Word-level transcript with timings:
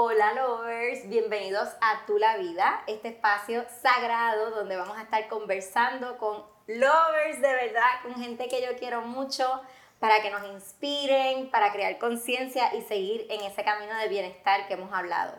Hola 0.00 0.32
lovers, 0.32 1.08
bienvenidos 1.08 1.70
a 1.80 2.06
Tu 2.06 2.18
la 2.18 2.36
Vida, 2.36 2.84
este 2.86 3.08
espacio 3.08 3.64
sagrado 3.82 4.52
donde 4.52 4.76
vamos 4.76 4.96
a 4.96 5.02
estar 5.02 5.26
conversando 5.26 6.18
con 6.18 6.44
lovers 6.68 7.40
de 7.40 7.52
verdad, 7.52 8.02
con 8.04 8.14
gente 8.14 8.46
que 8.46 8.62
yo 8.62 8.78
quiero 8.78 9.00
mucho, 9.00 9.60
para 9.98 10.22
que 10.22 10.30
nos 10.30 10.44
inspiren, 10.52 11.50
para 11.50 11.72
crear 11.72 11.98
conciencia 11.98 12.72
y 12.76 12.82
seguir 12.82 13.26
en 13.28 13.40
ese 13.40 13.64
camino 13.64 13.98
de 13.98 14.06
bienestar 14.06 14.68
que 14.68 14.74
hemos 14.74 14.92
hablado. 14.92 15.34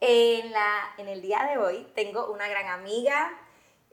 En, 0.00 0.50
la, 0.52 0.94
en 0.96 1.08
el 1.08 1.20
día 1.20 1.46
de 1.50 1.58
hoy 1.58 1.86
tengo 1.94 2.32
una 2.32 2.48
gran 2.48 2.68
amiga, 2.68 3.30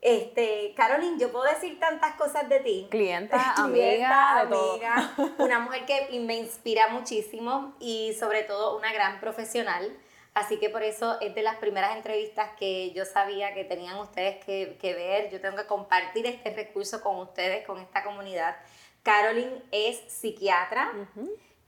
este, 0.01 0.73
Caroline, 0.75 1.19
yo 1.19 1.31
puedo 1.31 1.45
decir 1.45 1.79
tantas 1.79 2.15
cosas 2.15 2.47
de 2.47 2.59
ti. 2.61 2.87
Clienta, 2.89 3.53
amiga, 3.53 4.41
amiga 4.41 5.13
una 5.37 5.59
mujer 5.59 5.85
que 5.85 6.19
me 6.19 6.35
inspira 6.35 6.87
muchísimo 6.89 7.75
y 7.79 8.13
sobre 8.19 8.43
todo 8.43 8.77
una 8.77 8.93
gran 8.93 9.19
profesional. 9.19 9.97
Así 10.33 10.57
que 10.57 10.69
por 10.69 10.83
eso 10.83 11.19
es 11.19 11.35
de 11.35 11.41
las 11.41 11.57
primeras 11.57 11.97
entrevistas 11.97 12.51
que 12.57 12.91
yo 12.93 13.03
sabía 13.03 13.53
que 13.53 13.65
tenían 13.65 13.97
ustedes 13.97 14.43
que, 14.45 14.77
que 14.79 14.93
ver. 14.93 15.29
Yo 15.31 15.41
tengo 15.41 15.57
que 15.57 15.65
compartir 15.65 16.25
este 16.27 16.53
recurso 16.53 17.01
con 17.01 17.17
ustedes, 17.17 17.65
con 17.65 17.79
esta 17.79 18.03
comunidad. 18.03 18.55
Caroline 19.03 19.63
es 19.71 19.99
psiquiatra, 20.07 20.93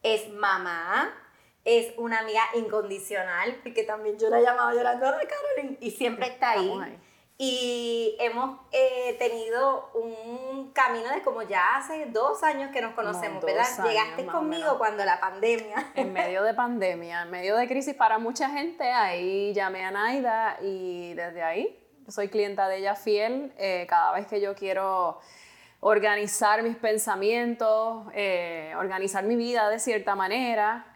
es 0.04 0.30
mamá, 0.30 1.14
es 1.66 1.94
una 1.98 2.20
amiga 2.20 2.44
incondicional, 2.56 3.60
porque 3.64 3.84
también 3.84 4.18
yo 4.18 4.30
la 4.30 4.40
he 4.40 4.44
llamado 4.44 4.72
llorando 4.72 5.08
a 5.08 5.20
Caroline 5.20 5.78
y 5.82 5.92
siempre 5.92 6.28
está 6.28 6.52
ahí. 6.52 6.72
Y 7.44 8.16
hemos 8.20 8.60
eh, 8.72 9.16
tenido 9.18 9.90
un 9.96 10.72
camino 10.74 11.10
de 11.10 11.24
como 11.24 11.42
ya 11.42 11.76
hace 11.76 12.06
dos 12.06 12.44
años 12.44 12.70
que 12.72 12.84
nos 12.84 12.94
conocemos, 12.94 13.44
¿verdad? 13.44 13.66
Llegaste 13.84 14.28
conmigo 14.28 14.78
cuando 14.78 15.04
la 15.04 15.20
pandemia. 15.20 15.92
En 15.96 16.14
medio 16.14 16.44
de 16.44 16.54
pandemia, 16.54 17.24
en 17.24 17.32
medio 17.32 17.58
de 17.58 17.68
crisis 17.68 17.96
para 17.96 18.20
mucha 18.20 18.48
gente, 18.52 18.84
ahí 18.92 19.56
llamé 19.56 19.84
a 19.84 19.90
Naida 19.90 20.58
y 20.62 21.16
desde 21.16 21.42
ahí 21.42 21.84
soy 22.08 22.28
clienta 22.28 22.68
de 22.68 22.78
ella 22.78 22.94
fiel. 22.94 23.52
Eh, 23.58 23.88
cada 23.90 24.12
vez 24.12 24.28
que 24.28 24.40
yo 24.40 24.54
quiero 24.54 25.20
organizar 25.80 26.62
mis 26.62 26.76
pensamientos, 26.76 28.06
eh, 28.14 28.72
organizar 28.78 29.24
mi 29.24 29.36
vida 29.36 29.68
de 29.72 29.80
cierta 29.80 30.14
manera, 30.14 30.94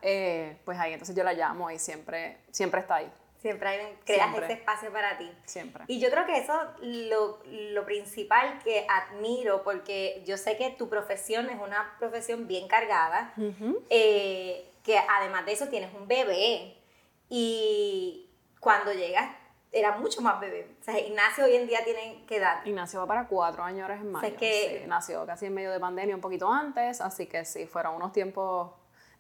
pues 0.64 0.78
ahí 0.78 0.94
entonces 0.94 1.16
yo 1.16 1.24
la 1.24 1.34
llamo 1.34 1.72
y 1.72 1.80
siempre, 1.80 2.38
siempre 2.52 2.82
está 2.82 2.98
ahí. 2.98 3.12
Siempre 3.46 3.70
hay, 3.70 3.98
creas 4.04 4.36
ese 4.36 4.54
espacio 4.54 4.92
para 4.92 5.20
ti. 5.20 5.32
Siempre. 5.44 5.84
Y 5.88 6.00
yo 6.00 6.10
creo 6.10 6.26
que 6.26 6.36
eso 6.36 6.60
lo, 6.82 7.38
lo 7.46 7.86
principal 7.86 8.58
que 8.64 8.88
admiro, 8.90 9.64
porque 9.64 10.24
yo 10.26 10.36
sé 10.36 10.58
que 10.58 10.72
tu 10.72 10.90
profesión 10.90 11.48
es 11.52 11.62
una 11.62 11.96
profesión 12.00 12.48
bien 12.48 12.68
cargada, 12.68 13.36
eh, 13.92 14.72
que 14.84 14.98
además 14.98 15.46
de 15.46 15.52
eso 15.52 15.68
tienes 15.68 15.94
un 15.94 16.08
bebé 16.08 16.76
y 17.30 18.32
cuando 18.60 18.92
llegas 18.92 19.30
era 19.72 19.96
mucho 19.96 20.22
más 20.22 20.40
bebé. 20.40 20.68
O 20.82 20.84
sea, 20.84 21.00
Ignacio 21.00 21.46
hoy 21.46 21.56
en 21.56 21.68
día 21.68 21.84
tiene 21.84 22.24
que 22.26 22.38
edad. 22.38 22.66
Ignacio 22.66 23.00
va 23.00 23.06
para 23.06 23.28
cuatro 23.28 23.62
años 23.62 23.84
ahora 23.84 24.02
en 24.02 24.12
mayo. 24.12 24.36
que... 24.38 24.86
nació 24.88 25.24
casi 25.28 25.46
en 25.46 25.54
medio 25.54 25.70
de 25.70 25.80
pandemia, 25.80 26.16
un 26.16 26.22
poquito 26.22 26.52
antes, 26.52 27.00
así 27.00 27.28
que 27.28 27.46
sí, 27.46 27.68
fueron 27.68 27.94
unos 27.94 28.12
tiempos 28.12 28.72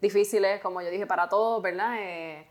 difíciles, 0.02 0.62
como 0.62 0.82
yo 0.82 0.90
dije, 0.90 1.06
para 1.06 1.30
todos, 1.30 1.62
¿verdad? 1.62 1.98
Eh, 2.00 2.48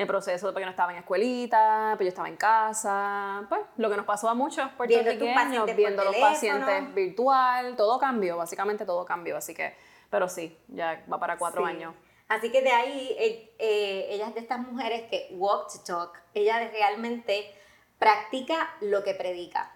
el 0.00 0.06
proceso 0.06 0.46
de 0.46 0.52
porque 0.52 0.64
no 0.64 0.70
estaba 0.70 0.92
en 0.92 0.98
escuelita, 0.98 1.94
pues 1.96 2.06
yo 2.06 2.08
estaba 2.08 2.28
en 2.28 2.36
casa, 2.36 3.44
pues 3.48 3.60
lo 3.76 3.90
que 3.90 3.96
nos 3.96 4.06
pasó 4.06 4.28
a 4.28 4.34
muchos 4.34 4.68
puertorriqueños, 4.72 5.66
viendo, 5.66 5.66
viendo 5.74 6.04
los 6.04 6.16
pacientes 6.16 6.94
virtual, 6.94 7.76
todo 7.76 7.98
cambió, 7.98 8.36
básicamente 8.36 8.84
todo 8.84 9.04
cambió, 9.04 9.36
así 9.36 9.54
que, 9.54 9.74
pero 10.10 10.28
sí, 10.28 10.56
ya 10.68 11.04
va 11.10 11.18
para 11.18 11.38
cuatro 11.38 11.64
años. 11.64 11.94
Así 12.28 12.52
que 12.52 12.62
de 12.62 12.70
ahí, 12.70 13.16
eh, 13.18 13.54
eh, 13.58 14.06
ella 14.10 14.28
es 14.28 14.34
de 14.34 14.40
estas 14.40 14.60
mujeres 14.60 15.02
que 15.10 15.28
walk 15.32 15.72
to 15.72 15.80
talk, 15.84 16.22
ella 16.32 16.70
realmente 16.70 17.52
practica 17.98 18.70
lo 18.80 19.02
que 19.02 19.14
predica. 19.14 19.72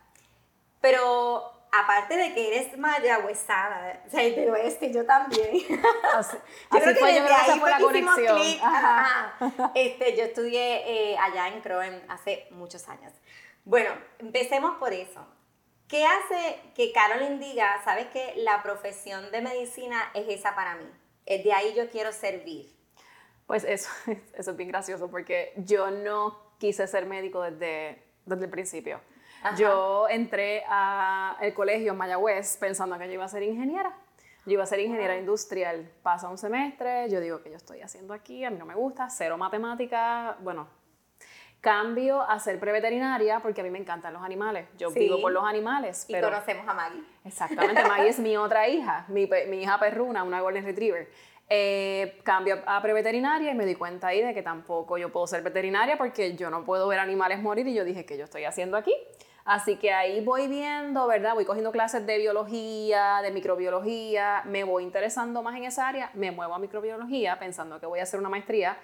Pero 0.81 1.54
aparte 1.81 2.17
de 2.17 2.35
que 2.35 2.49
eres 2.49 2.77
mayagüezana, 2.79 4.01
o 4.07 4.11
sea, 4.11 4.23
del 4.23 4.51
oeste, 4.51 4.93
yo 4.93 5.05
también. 5.05 5.51
Así, 6.15 6.37
yo 6.73 6.81
creo 6.81 6.95
que 6.95 7.01
fue, 7.01 7.15
yo 7.15 7.25
creo 7.25 7.37
que 7.55 7.61
fue 7.61 7.71
la 7.71 7.79
conexión. 7.79 8.39
Este, 9.75 10.17
yo 10.17 10.25
estudié 10.25 11.13
eh, 11.13 11.19
allá 11.19 11.49
en 11.49 11.61
Croen 11.61 12.03
hace 12.09 12.47
muchos 12.51 12.89
años. 12.89 13.13
Bueno, 13.65 13.91
empecemos 14.19 14.77
por 14.79 14.93
eso. 14.93 15.27
¿Qué 15.89 16.05
hace 16.07 16.61
que 16.75 16.93
Carolyn 16.93 17.39
diga, 17.39 17.81
sabes 17.85 18.07
que 18.07 18.35
la 18.37 18.63
profesión 18.63 19.31
de 19.31 19.41
medicina 19.41 20.11
es 20.15 20.29
esa 20.29 20.55
para 20.55 20.77
mí? 20.77 20.91
De 21.27 21.53
ahí 21.53 21.75
yo 21.75 21.89
quiero 21.91 22.13
servir. 22.13 22.75
Pues 23.47 23.65
eso, 23.65 23.91
eso 24.35 24.51
es 24.51 24.57
bien 24.57 24.69
gracioso 24.69 25.11
porque 25.11 25.53
yo 25.57 25.91
no 25.91 26.39
quise 26.59 26.87
ser 26.87 27.07
médico 27.07 27.43
desde, 27.43 28.03
desde 28.25 28.45
el 28.45 28.51
principio. 28.51 29.01
Yo 29.57 30.09
entré 30.09 30.65
al 30.69 31.53
colegio 31.55 31.93
en 31.93 31.99
Mayagüez 31.99 32.57
pensando 32.57 32.99
que 32.99 33.07
yo 33.07 33.13
iba 33.15 33.25
a 33.25 33.29
ser 33.29 33.43
ingeniera. 33.43 33.95
Yo 34.47 34.53
iba 34.53 34.63
a 34.63 34.67
ser 34.67 34.81
ingeniera 34.81 35.17
industrial. 35.17 35.91
Pasa 36.03 36.29
un 36.29 36.39
semestre, 36.39 37.09
yo 37.11 37.21
digo 37.21 37.43
que 37.43 37.51
yo 37.51 37.57
estoy 37.57 37.81
haciendo 37.81 38.13
aquí, 38.13 38.45
a 38.45 38.51
mí 38.51 38.59
no 38.59 38.67
me 38.67 38.75
gusta, 38.75 39.09
cero 39.09 39.39
matemática, 39.39 40.37
bueno, 40.41 40.69
cambio 41.61 42.21
a 42.21 42.39
ser 42.39 42.61
preveterinaria 42.61 43.41
porque 43.41 43.63
a 43.63 43.65
mí 43.65 43.71
me 43.71 43.79
encantan 43.79 44.13
los 44.13 44.23
animales. 44.23 44.69
Yo 44.77 44.91
vivo 44.91 45.21
por 45.21 45.33
los 45.33 45.45
animales. 45.45 46.05
y 46.09 46.21
conocemos 46.21 46.69
a 46.69 46.75
Maggie. 46.75 47.03
Exactamente, 47.25 47.83
Maggie 47.89 48.11
es 48.11 48.19
mi 48.19 48.37
otra 48.37 48.69
hija, 48.69 49.07
mi, 49.09 49.29
mi 49.49 49.63
hija 49.63 49.79
perruna, 49.79 50.23
una 50.23 50.41
Golden 50.43 50.65
Retriever. 50.65 51.09
Eh, 51.49 52.21
cambio 52.23 52.63
a 52.67 52.81
preveterinaria 52.81 53.51
y 53.51 53.55
me 53.55 53.67
di 53.67 53.75
cuenta 53.75 54.09
ahí 54.09 54.23
de 54.23 54.33
que 54.33 54.43
tampoco 54.43 54.97
yo 54.97 55.13
puedo 55.13 55.27
ser 55.27 55.43
veterinaria 55.43 55.99
porque 55.99 56.37
yo 56.37 56.49
no 56.49 56.65
puedo 56.65 56.89
ver 56.89 56.99
animales 56.99 57.43
morir 57.43 57.67
y 57.69 57.75
yo 57.75 57.85
dije, 57.85 58.07
¿qué 58.07 58.17
yo 58.17 58.25
estoy 58.25 58.45
haciendo 58.45 58.77
aquí? 58.77 58.95
Así 59.45 59.77
que 59.77 59.93
ahí 59.93 60.25
voy 60.25 60.49
viendo, 60.49 61.07
¿verdad? 61.07 61.35
Voy 61.35 61.45
cogiendo 61.45 61.71
clases 61.71 62.07
de 62.07 62.17
biología, 62.17 63.21
de 63.23 63.31
microbiología, 63.31 64.43
me 64.47 64.65
voy 64.65 64.83
interesando 64.83 65.43
más 65.43 65.55
en 65.57 65.65
esa 65.65 65.87
área, 65.87 66.11
me 66.15 66.31
muevo 66.31 66.55
a 66.55 66.59
microbiología 66.59 67.39
pensando 67.39 67.79
que 67.79 67.85
voy 67.85 68.01
a 68.01 68.05
hacer 68.05 68.19
una 68.19 68.31
maestría 68.31 68.79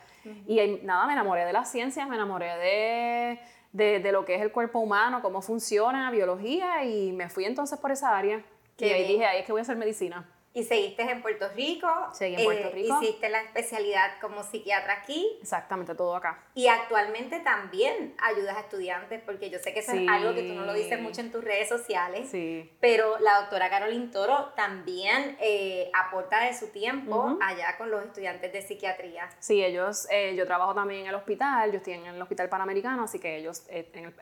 y 0.46 0.80
nada, 0.82 1.06
me 1.06 1.14
enamoré 1.14 1.46
de 1.46 1.54
las 1.54 1.70
ciencias, 1.70 2.06
me 2.06 2.16
enamoré 2.16 2.56
de, 2.58 3.40
de, 3.72 4.00
de, 4.00 4.12
lo 4.12 4.26
que 4.26 4.34
es 4.34 4.42
el 4.42 4.52
cuerpo 4.52 4.80
humano, 4.80 5.22
cómo 5.22 5.40
funciona, 5.40 6.10
biología 6.10 6.84
y 6.84 7.12
me 7.12 7.30
fui 7.30 7.46
entonces 7.46 7.78
por 7.78 7.90
esa 7.90 8.14
área. 8.14 8.44
y 8.76 8.84
ahí 8.84 9.08
dije, 9.08 9.24
ahí 9.24 9.40
es 9.40 9.46
que 9.46 9.52
voy 9.52 9.60
a 9.60 9.62
hacer 9.62 9.78
medicina. 9.78 10.28
Y 10.52 10.64
seguiste 10.64 11.02
en 11.02 11.22
Puerto 11.22 11.48
Rico. 11.54 11.88
Seguí 12.12 12.34
en 12.34 12.44
Puerto 12.44 12.68
eh, 12.68 12.72
Rico. 12.72 12.98
Hiciste 13.00 13.28
la 13.28 13.40
especialidad 13.42 14.18
como 14.20 14.42
psiquiatra 14.42 14.94
aquí. 14.94 15.38
Exactamente, 15.40 15.94
todo 15.94 16.16
acá. 16.16 16.42
Y 16.54 16.66
actualmente 16.66 17.38
también 17.40 18.14
ayudas 18.18 18.56
a 18.56 18.60
estudiantes, 18.60 19.22
porque 19.24 19.48
yo 19.50 19.60
sé 19.60 19.72
que 19.72 19.80
eso 19.80 19.92
es 19.92 20.08
algo 20.08 20.34
que 20.34 20.42
tú 20.42 20.54
no 20.54 20.64
lo 20.64 20.72
dices 20.72 21.00
mucho 21.00 21.20
en 21.20 21.30
tus 21.30 21.44
redes 21.44 21.68
sociales. 21.68 22.28
Sí. 22.30 22.68
Pero 22.80 23.18
la 23.20 23.40
doctora 23.42 23.70
Carolyn 23.70 24.10
Toro 24.10 24.52
también 24.56 25.36
eh, 25.40 25.88
aporta 25.94 26.40
de 26.40 26.52
su 26.52 26.68
tiempo 26.68 27.38
allá 27.40 27.76
con 27.78 27.90
los 27.90 28.04
estudiantes 28.04 28.52
de 28.52 28.62
psiquiatría. 28.62 29.28
Sí, 29.38 29.64
ellos, 29.64 30.08
eh, 30.10 30.34
yo 30.34 30.46
trabajo 30.46 30.74
también 30.74 31.02
en 31.02 31.06
el 31.08 31.14
hospital, 31.14 31.70
yo 31.70 31.78
estoy 31.78 31.92
en 31.94 32.06
el 32.06 32.20
Hospital 32.20 32.48
Panamericano, 32.48 33.04
así 33.04 33.20
que 33.20 33.36
ellos, 33.36 33.66
en, 33.68 34.14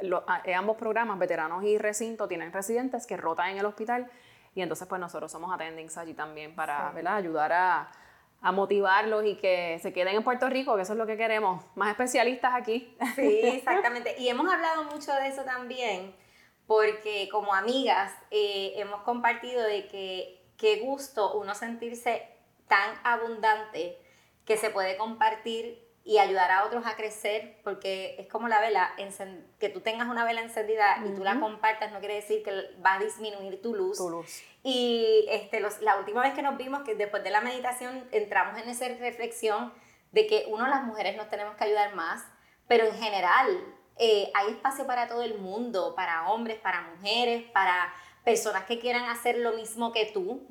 en 0.45 0.55
ambos 0.55 0.77
programas, 0.77 1.19
veteranos 1.19 1.65
y 1.65 1.79
recinto, 1.79 2.29
tienen 2.29 2.53
residentes 2.53 3.07
que 3.07 3.17
rotan 3.17 3.51
en 3.51 3.59
el 3.59 3.67
hospital 3.67 4.11
y 4.55 4.63
entonces 4.63 4.87
pues 4.89 5.01
nosotros 5.01 5.31
somos 5.31 5.53
attendings 5.53 5.97
allí 5.97 6.15
también 6.15 6.55
para 6.55 6.93
ayudar 7.15 7.53
a, 7.53 7.91
a, 8.41 8.53
motivarlos 8.53 9.25
y 9.25 9.37
que 9.37 9.79
se 9.81 9.93
queden 9.93 10.17
en 10.17 10.25
Puerto 10.25 10.49
Rico, 10.49 10.77
que 10.77 10.83
eso 10.83 10.93
es 10.93 10.99
lo 10.99 11.07
que 11.07 11.17
queremos, 11.17 11.65
más 11.75 11.91
especialistas 11.91 12.55
aquí. 12.55 12.97
Sí, 13.15 13.41
exactamente. 13.45 14.17
Y 14.19 14.29
hemos 14.29 14.53
hablado 14.53 14.85
mucho 14.85 15.13
de 15.15 15.29
eso 15.29 15.43
también, 15.45 16.15
porque 16.67 17.29
como 17.31 17.55
amigas 17.55 18.13
eh, 18.31 18.75
hemos 18.77 19.03
compartido 19.03 19.63
de 19.63 19.87
que 19.89 20.43
qué 20.57 20.81
gusto 20.81 21.39
uno 21.39 21.55
sentirse 21.55 22.29
tan 22.67 22.95
abundante 23.05 23.99
que 24.45 24.57
se 24.57 24.71
puede 24.71 24.97
compartir 24.97 25.88
y 26.09 26.17
ayudar 26.17 26.51
a 26.51 26.65
otros 26.65 26.87
a 26.87 26.97
crecer, 26.97 27.59
porque 27.63 28.17
es 28.19 28.29
como 28.29 28.49
la 28.49 28.63
vela, 28.63 28.95
que 29.59 29.69
tú 29.69 29.83
tengas 29.83 30.09
una 30.09 30.25
vela 30.25 30.41
encendida 30.41 31.05
y 31.05 31.15
tú 31.15 31.23
la 31.23 31.39
compartas 31.39 31.93
no 31.93 31.99
quiere 31.99 32.15
decir 32.15 32.43
que 32.43 32.51
va 32.83 32.95
a 32.95 32.99
disminuir 32.99 33.61
tu 33.61 33.75
luz. 33.75 33.99
Tu 33.99 34.09
luz. 34.09 34.43
Y 34.63 35.27
este, 35.29 35.61
los, 35.61 35.83
la 35.83 35.99
última 35.99 36.23
vez 36.23 36.33
que 36.33 36.41
nos 36.41 36.57
vimos, 36.57 36.81
que 36.81 36.95
después 36.95 37.23
de 37.25 37.29
la 37.29 37.43
meditación 37.43 38.09
entramos 38.11 38.59
en 38.59 38.71
esa 38.71 38.89
reflexión 38.89 39.71
de 40.13 40.27
que 40.27 40.47
uno, 40.49 40.67
las 40.67 40.83
mujeres 40.85 41.15
nos 41.15 41.29
tenemos 41.29 41.57
que 41.57 41.65
ayudar 41.65 41.95
más, 41.95 42.25
pero 42.69 42.87
en 42.87 42.95
general 42.95 43.47
eh, 43.99 44.33
hay 44.35 44.53
espacio 44.53 44.87
para 44.87 45.09
todo 45.09 45.21
el 45.21 45.37
mundo, 45.37 45.95
para 45.95 46.31
hombres, 46.31 46.59
para 46.59 46.89
mujeres, 46.97 47.45
para 47.53 47.93
personas 48.25 48.65
que 48.65 48.79
quieran 48.79 49.11
hacer 49.11 49.37
lo 49.37 49.53
mismo 49.53 49.93
que 49.93 50.07
tú. 50.07 50.47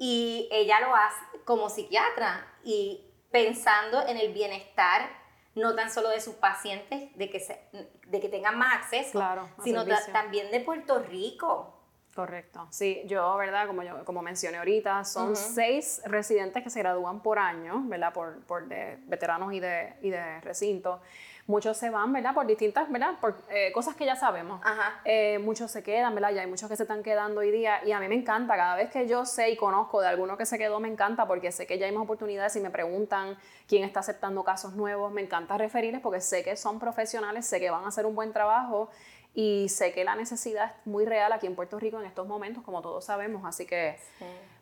Y 0.00 0.48
ella 0.50 0.80
lo 0.80 0.94
hace 0.96 1.20
como 1.44 1.68
psiquiatra 1.68 2.46
y 2.64 3.11
pensando 3.32 4.06
en 4.06 4.18
el 4.18 4.32
bienestar 4.32 5.10
no 5.54 5.74
tan 5.74 5.90
solo 5.90 6.08
de 6.10 6.20
sus 6.20 6.34
pacientes, 6.34 7.16
de 7.16 7.30
que, 7.30 7.40
se, 7.40 7.60
de 8.06 8.20
que 8.20 8.28
tengan 8.28 8.56
más 8.56 8.74
acceso, 8.74 9.20
sino 9.62 9.84
también 10.12 10.50
de 10.50 10.60
Puerto 10.60 11.00
Rico. 11.00 11.78
Correcto. 12.14 12.66
Sí, 12.70 13.02
yo, 13.06 13.36
¿verdad? 13.36 13.66
Como, 13.66 13.82
yo, 13.82 14.04
como 14.04 14.20
mencioné 14.22 14.58
ahorita, 14.58 15.04
son 15.04 15.34
seis 15.34 16.02
residentes 16.04 16.62
que 16.62 16.68
se 16.68 16.78
gradúan 16.80 17.22
por 17.22 17.38
año, 17.38 17.82
¿verdad? 17.86 18.12
Por, 18.12 18.42
por 18.42 18.68
de 18.68 18.98
veteranos 19.06 19.52
y 19.54 19.60
de, 19.60 19.94
y 20.02 20.10
de 20.10 20.40
recinto. 20.42 21.00
Muchos 21.46 21.76
se 21.76 21.90
van, 21.90 22.12
¿verdad? 22.12 22.34
Por 22.34 22.46
distintas, 22.46 22.90
¿verdad? 22.90 23.14
Por 23.20 23.34
eh, 23.50 23.72
cosas 23.72 23.96
que 23.96 24.06
ya 24.06 24.14
sabemos. 24.14 24.60
Eh, 25.04 25.38
muchos 25.40 25.70
se 25.70 25.82
quedan, 25.82 26.14
¿verdad? 26.14 26.30
Ya 26.32 26.42
hay 26.42 26.46
muchos 26.46 26.68
que 26.68 26.76
se 26.76 26.84
están 26.84 27.02
quedando 27.02 27.40
hoy 27.40 27.50
día 27.50 27.84
y 27.84 27.90
a 27.92 27.98
mí 27.98 28.08
me 28.08 28.14
encanta. 28.14 28.54
Cada 28.56 28.76
vez 28.76 28.90
que 28.90 29.08
yo 29.08 29.24
sé 29.24 29.50
y 29.50 29.56
conozco 29.56 30.00
de 30.00 30.06
alguno 30.06 30.36
que 30.36 30.46
se 30.46 30.56
quedó, 30.56 30.78
me 30.78 30.88
encanta 30.88 31.26
porque 31.26 31.50
sé 31.50 31.66
que 31.66 31.78
ya 31.78 31.86
hay 31.86 31.92
más 31.92 32.04
oportunidades 32.04 32.54
y 32.56 32.60
me 32.60 32.70
preguntan 32.70 33.36
quién 33.66 33.82
está 33.82 34.00
aceptando 34.00 34.44
casos 34.44 34.74
nuevos. 34.74 35.12
Me 35.12 35.20
encanta 35.20 35.58
referirles 35.58 36.00
porque 36.00 36.20
sé 36.20 36.44
que 36.44 36.56
son 36.56 36.78
profesionales, 36.78 37.44
sé 37.44 37.58
que 37.58 37.70
van 37.70 37.84
a 37.84 37.88
hacer 37.88 38.06
un 38.06 38.14
buen 38.14 38.32
trabajo 38.32 38.88
y 39.34 39.68
sé 39.68 39.92
que 39.92 40.04
la 40.04 40.14
necesidad 40.14 40.66
es 40.66 40.86
muy 40.86 41.06
real 41.06 41.32
aquí 41.32 41.46
en 41.46 41.56
Puerto 41.56 41.78
Rico 41.78 41.98
en 41.98 42.06
estos 42.06 42.26
momentos, 42.28 42.62
como 42.62 42.82
todos 42.82 43.04
sabemos. 43.04 43.44
Así 43.44 43.66
que 43.66 43.98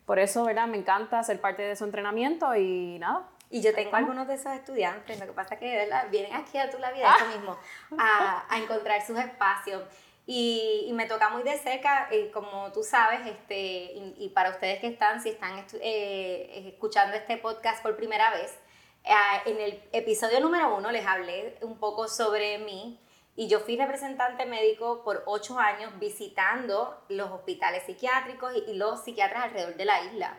por 0.05 0.17
eso, 0.17 0.43
¿verdad? 0.45 0.67
Me 0.67 0.77
encanta 0.77 1.23
ser 1.23 1.39
parte 1.39 1.61
de 1.61 1.75
su 1.75 1.83
entrenamiento 1.83 2.55
y 2.55 2.97
nada. 2.99 3.27
Y 3.51 3.61
yo 3.61 3.75
tengo 3.75 3.95
algunos 3.97 4.27
de 4.27 4.35
esos 4.35 4.53
estudiantes, 4.53 5.19
lo 5.19 5.25
que 5.25 5.33
pasa 5.33 5.55
es 5.55 5.59
que 5.59 5.75
¿verdad? 5.75 6.07
vienen 6.09 6.33
aquí 6.33 6.57
a 6.57 6.69
tu 6.69 6.79
la 6.79 6.91
vida, 6.91 7.13
eso 7.17 7.25
mismo, 7.37 7.57
a, 7.97 8.45
a 8.49 8.57
encontrar 8.57 9.05
sus 9.05 9.19
espacios. 9.19 9.83
Y, 10.25 10.85
y, 10.87 10.93
me 10.93 11.05
toca 11.07 11.29
muy 11.29 11.43
de 11.43 11.57
cerca, 11.57 12.07
eh, 12.11 12.31
como 12.31 12.71
tú 12.71 12.83
sabes, 12.83 13.27
este, 13.27 13.91
y, 14.17 14.29
para 14.29 14.51
ustedes 14.51 14.79
que 14.79 14.87
están, 14.87 15.21
si 15.21 15.29
están 15.29 15.65
eh, 15.81 16.69
escuchando 16.73 17.17
este 17.17 17.37
podcast 17.37 17.81
por 17.81 17.97
primera 17.97 18.31
vez, 18.31 18.57
eh, 19.03 19.13
en 19.45 19.59
el 19.59 19.83
episodio 19.91 20.39
número 20.39 20.75
uno 20.75 20.91
les 20.91 21.05
hablé 21.05 21.57
un 21.61 21.77
poco 21.79 22.07
sobre 22.07 22.59
mí 22.59 22.99
y 23.35 23.47
yo 23.47 23.59
fui 23.61 23.75
representante 23.77 24.45
médico 24.45 25.03
por 25.03 25.23
ocho 25.25 25.57
años 25.57 25.97
visitando 25.99 27.03
los 27.09 27.31
hospitales 27.31 27.83
psiquiátricos 27.85 28.53
y, 28.67 28.73
los 28.75 29.03
psiquiatras 29.03 29.45
alrededor 29.45 29.75
de 29.75 29.85
la 29.85 30.03
isla. 30.03 30.37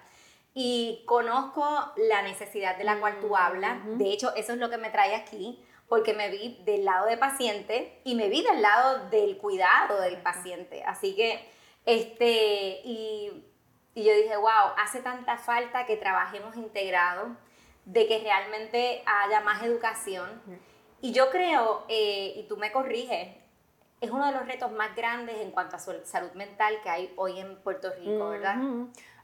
Y 0.54 1.02
conozco 1.06 1.64
la 1.96 2.22
necesidad 2.22 2.76
de 2.76 2.84
la 2.84 3.00
cual 3.00 3.20
tú 3.20 3.36
hablas. 3.36 3.78
De 3.98 4.12
hecho, 4.12 4.34
eso 4.34 4.52
es 4.52 4.58
lo 4.58 4.68
que 4.68 4.76
me 4.76 4.90
trae 4.90 5.14
aquí, 5.14 5.64
porque 5.88 6.12
me 6.12 6.30
vi 6.30 6.60
del 6.64 6.84
lado 6.84 7.06
del 7.06 7.18
paciente 7.18 8.00
y 8.04 8.14
me 8.14 8.28
vi 8.28 8.42
del 8.42 8.60
lado 8.60 9.08
del 9.08 9.38
cuidado 9.38 10.00
del 10.00 10.20
paciente. 10.22 10.82
Así 10.84 11.14
que, 11.14 11.48
este, 11.86 12.80
y, 12.84 13.44
y 13.94 14.04
yo 14.04 14.14
dije, 14.14 14.36
wow, 14.36 14.74
hace 14.78 15.00
tanta 15.00 15.38
falta 15.38 15.86
que 15.86 15.96
trabajemos 15.96 16.56
integrados, 16.56 17.30
de 17.84 18.06
que 18.06 18.20
realmente 18.20 19.02
haya 19.06 19.40
más 19.40 19.62
educación. 19.62 20.40
Y 21.00 21.12
yo 21.12 21.30
creo, 21.30 21.84
eh, 21.88 22.34
y 22.36 22.42
tú 22.44 22.56
me 22.56 22.70
corriges, 22.70 23.36
es 24.00 24.10
uno 24.10 24.26
de 24.26 24.32
los 24.32 24.46
retos 24.46 24.70
más 24.72 24.94
grandes 24.96 25.36
en 25.38 25.50
cuanto 25.50 25.76
a 25.76 25.78
salud 25.78 26.32
mental 26.34 26.80
que 26.82 26.90
hay 26.90 27.12
hoy 27.16 27.38
en 27.38 27.60
Puerto 27.62 27.90
Rico, 27.98 28.30
¿verdad? 28.30 28.56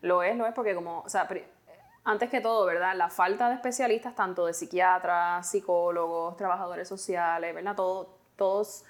Lo 0.00 0.22
es, 0.22 0.36
lo 0.36 0.46
es, 0.46 0.54
porque 0.54 0.74
como, 0.74 1.00
o 1.00 1.08
sea, 1.08 1.28
antes 2.04 2.30
que 2.30 2.40
todo, 2.40 2.64
¿verdad? 2.66 2.94
La 2.96 3.10
falta 3.10 3.48
de 3.48 3.54
especialistas, 3.56 4.14
tanto 4.14 4.46
de 4.46 4.54
psiquiatras, 4.54 5.48
psicólogos, 5.50 6.36
trabajadores 6.36 6.88
sociales, 6.88 7.54
¿verdad? 7.54 7.74
Todo, 7.74 8.16
todos 8.36 8.84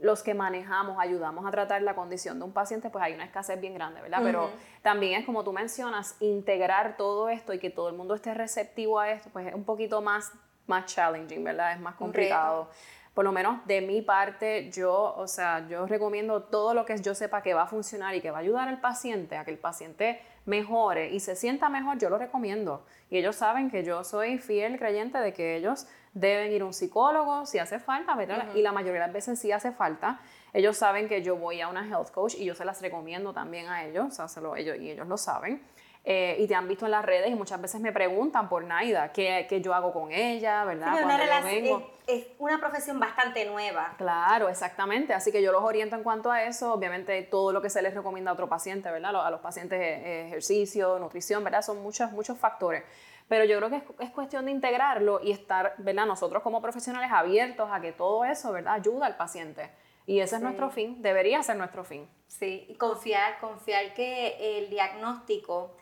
los 0.00 0.22
que 0.22 0.34
manejamos, 0.34 0.96
ayudamos 0.98 1.44
a 1.46 1.50
tratar 1.50 1.82
la 1.82 1.94
condición 1.94 2.38
de 2.38 2.44
un 2.44 2.52
paciente, 2.52 2.90
pues 2.90 3.02
hay 3.02 3.14
una 3.14 3.24
escasez 3.24 3.60
bien 3.60 3.74
grande, 3.74 4.00
¿verdad? 4.00 4.20
Pero 4.22 4.50
también 4.82 5.20
es 5.20 5.26
como 5.26 5.42
tú 5.42 5.52
mencionas, 5.52 6.16
integrar 6.20 6.96
todo 6.96 7.28
esto 7.28 7.52
y 7.52 7.58
que 7.58 7.70
todo 7.70 7.88
el 7.88 7.96
mundo 7.96 8.14
esté 8.14 8.32
receptivo 8.34 9.00
a 9.00 9.10
esto, 9.10 9.28
pues 9.32 9.48
es 9.48 9.54
un 9.54 9.64
poquito 9.64 10.00
más 10.00 10.32
más 10.68 10.86
challenging, 10.86 11.42
¿verdad? 11.42 11.72
Es 11.72 11.80
más 11.80 11.96
complicado. 11.96 12.70
Por 13.18 13.24
lo 13.24 13.32
menos 13.32 13.66
de 13.66 13.80
mi 13.80 14.00
parte, 14.00 14.70
yo, 14.70 15.12
o 15.16 15.26
sea, 15.26 15.66
yo 15.66 15.88
recomiendo 15.88 16.44
todo 16.44 16.72
lo 16.72 16.86
que 16.86 16.96
yo 16.98 17.16
sepa 17.16 17.42
que 17.42 17.52
va 17.52 17.62
a 17.62 17.66
funcionar 17.66 18.14
y 18.14 18.20
que 18.20 18.30
va 18.30 18.36
a 18.36 18.40
ayudar 18.42 18.68
al 18.68 18.80
paciente 18.80 19.36
a 19.36 19.44
que 19.44 19.50
el 19.50 19.58
paciente 19.58 20.22
mejore 20.46 21.10
y 21.10 21.18
se 21.18 21.34
sienta 21.34 21.68
mejor, 21.68 21.98
yo 21.98 22.10
lo 22.10 22.18
recomiendo. 22.18 22.86
Y 23.10 23.18
ellos 23.18 23.34
saben 23.34 23.72
que 23.72 23.82
yo 23.82 24.04
soy 24.04 24.38
fiel 24.38 24.78
creyente 24.78 25.18
de 25.18 25.32
que 25.32 25.56
ellos 25.56 25.88
deben 26.14 26.52
ir 26.52 26.62
a 26.62 26.66
un 26.66 26.72
psicólogo 26.72 27.44
si 27.44 27.58
hace 27.58 27.80
falta, 27.80 28.14
¿verdad? 28.14 28.54
Y 28.54 28.62
la 28.62 28.70
mayoría 28.70 29.00
de 29.00 29.06
las 29.08 29.12
veces 29.12 29.40
sí 29.40 29.50
hace 29.50 29.72
falta. 29.72 30.20
Ellos 30.52 30.76
saben 30.76 31.08
que 31.08 31.20
yo 31.20 31.34
voy 31.34 31.60
a 31.60 31.66
una 31.66 31.88
health 31.88 32.12
coach 32.12 32.36
y 32.36 32.44
yo 32.44 32.54
se 32.54 32.64
las 32.64 32.80
recomiendo 32.80 33.32
también 33.32 33.66
a 33.66 33.84
ellos, 33.84 34.16
o 34.16 34.28
sea, 34.28 34.42
ellos, 34.56 34.76
y 34.78 34.92
ellos 34.92 35.08
lo 35.08 35.16
saben. 35.16 35.60
Eh, 36.04 36.36
y 36.38 36.46
te 36.46 36.54
han 36.54 36.66
visto 36.66 36.86
en 36.86 36.92
las 36.92 37.04
redes 37.04 37.30
y 37.30 37.34
muchas 37.34 37.60
veces 37.60 37.80
me 37.80 37.92
preguntan 37.92 38.48
por 38.48 38.64
Naida, 38.64 39.12
¿qué, 39.12 39.46
qué 39.48 39.60
yo 39.60 39.74
hago 39.74 39.92
con 39.92 40.10
ella, 40.10 40.64
verdad? 40.64 40.96
Sí, 40.96 41.04
una 41.04 41.16
relación, 41.18 41.84
es, 42.06 42.26
una 42.38 42.58
profesión 42.58 42.98
bastante 42.98 43.44
nueva. 43.44 43.94
Claro, 43.98 44.48
exactamente. 44.48 45.12
Así 45.12 45.30
que 45.30 45.42
yo 45.42 45.52
los 45.52 45.62
oriento 45.62 45.96
en 45.96 46.02
cuanto 46.02 46.30
a 46.30 46.44
eso. 46.44 46.72
Obviamente 46.72 47.22
todo 47.24 47.52
lo 47.52 47.60
que 47.60 47.68
se 47.68 47.82
les 47.82 47.94
recomienda 47.94 48.30
a 48.30 48.34
otro 48.34 48.48
paciente, 48.48 48.90
¿verdad? 48.90 49.14
A 49.26 49.30
los 49.30 49.40
pacientes 49.40 49.78
eh, 49.80 50.26
ejercicio, 50.28 50.98
nutrición, 50.98 51.44
¿verdad? 51.44 51.60
Son 51.60 51.82
muchos, 51.82 52.10
muchos 52.12 52.38
factores. 52.38 52.84
Pero 53.28 53.44
yo 53.44 53.58
creo 53.58 53.68
que 53.68 53.82
es, 54.02 54.10
cuestión 54.10 54.46
de 54.46 54.52
integrarlo 54.52 55.20
y 55.22 55.32
estar, 55.32 55.74
¿verdad? 55.76 56.06
Nosotros 56.06 56.42
como 56.42 56.62
profesionales 56.62 57.10
abiertos 57.12 57.68
a 57.70 57.80
que 57.80 57.92
todo 57.92 58.24
eso, 58.24 58.52
¿verdad? 58.52 58.74
Ayuda 58.74 59.06
al 59.06 59.16
paciente. 59.16 59.70
Y 60.06 60.20
ese 60.20 60.36
es 60.36 60.42
nuestro 60.42 60.70
fin, 60.70 61.02
debería 61.02 61.42
ser 61.42 61.56
nuestro 61.56 61.84
fin. 61.84 62.08
Sí, 62.26 62.64
y 62.66 62.76
confiar, 62.76 63.38
confiar 63.40 63.92
que 63.92 64.58
el 64.58 64.70
diagnóstico 64.70 65.76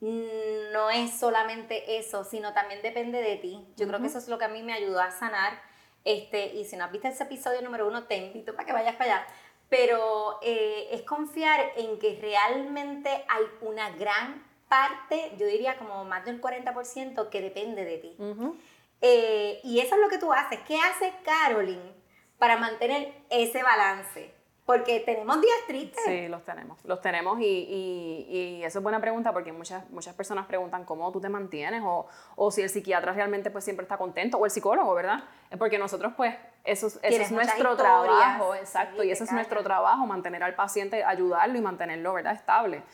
no 0.00 0.88
es 0.90 1.18
solamente 1.18 1.98
eso, 1.98 2.24
sino 2.24 2.54
también 2.54 2.80
depende 2.82 3.20
de 3.20 3.36
ti. 3.36 3.66
Yo 3.76 3.86
creo 3.86 4.00
que 4.00 4.06
eso 4.06 4.18
es 4.18 4.28
lo 4.28 4.38
que 4.38 4.46
a 4.46 4.48
mí 4.48 4.62
me 4.62 4.72
ayudó 4.72 5.00
a 5.00 5.10
sanar. 5.10 5.60
Este, 6.04 6.54
y 6.54 6.64
si 6.64 6.76
no 6.76 6.84
has 6.84 6.92
visto 6.92 7.08
ese 7.08 7.24
episodio 7.24 7.60
número 7.60 7.86
uno, 7.86 8.04
te 8.04 8.16
invito 8.16 8.54
para 8.54 8.66
que 8.66 8.72
vayas 8.72 8.96
para 8.96 9.16
allá. 9.16 9.26
Pero 9.68 10.38
eh, 10.42 10.88
es 10.92 11.02
confiar 11.02 11.72
en 11.76 11.98
que 11.98 12.18
realmente 12.20 13.10
hay 13.10 13.44
una 13.60 13.90
gran 13.90 14.42
parte, 14.68 15.32
yo 15.38 15.46
diría 15.46 15.76
como 15.76 16.04
más 16.04 16.24
del 16.24 16.40
40%, 16.40 17.28
que 17.28 17.40
depende 17.42 17.84
de 17.84 17.98
ti. 17.98 18.16
Eh, 19.02 19.60
y 19.64 19.80
eso 19.80 19.96
es 19.96 20.00
lo 20.00 20.08
que 20.08 20.18
tú 20.18 20.32
haces. 20.32 20.60
¿Qué 20.66 20.78
hace 20.78 21.12
Carolyn 21.24 21.80
para 22.38 22.56
mantener 22.56 23.12
ese 23.28 23.62
balance? 23.62 24.39
Porque 24.70 25.00
tenemos 25.00 25.40
días 25.40 25.58
tristes. 25.66 26.04
Sí, 26.04 26.28
los 26.28 26.44
tenemos. 26.44 26.78
Los 26.84 27.00
tenemos 27.00 27.40
y, 27.40 27.44
y, 27.44 28.26
y, 28.28 28.62
eso 28.62 28.78
es 28.78 28.82
buena 28.84 29.00
pregunta 29.00 29.32
porque 29.32 29.52
muchas, 29.52 29.90
muchas 29.90 30.14
personas 30.14 30.46
preguntan 30.46 30.84
cómo 30.84 31.10
tú 31.10 31.20
te 31.20 31.28
mantienes 31.28 31.82
o, 31.84 32.06
o, 32.36 32.50
si 32.52 32.62
el 32.62 32.70
psiquiatra 32.70 33.12
realmente 33.12 33.50
pues 33.50 33.64
siempre 33.64 33.82
está 33.82 33.98
contento 33.98 34.38
o 34.38 34.44
el 34.44 34.50
psicólogo, 34.52 34.94
¿verdad? 34.94 35.24
Porque 35.58 35.76
nosotros 35.76 36.12
pues 36.16 36.36
eso, 36.62 36.86
eso 36.86 37.00
es 37.02 37.32
nuestro 37.32 37.76
trabajo, 37.76 38.54
exacto, 38.54 39.02
y 39.02 39.10
ese 39.10 39.24
es 39.24 39.32
nuestro 39.32 39.64
trabajo, 39.64 40.06
mantener 40.06 40.44
al 40.44 40.54
paciente, 40.54 41.02
ayudarlo 41.02 41.58
y 41.58 41.60
mantenerlo, 41.62 42.12
¿verdad? 42.12 42.34
Estable. 42.34 42.84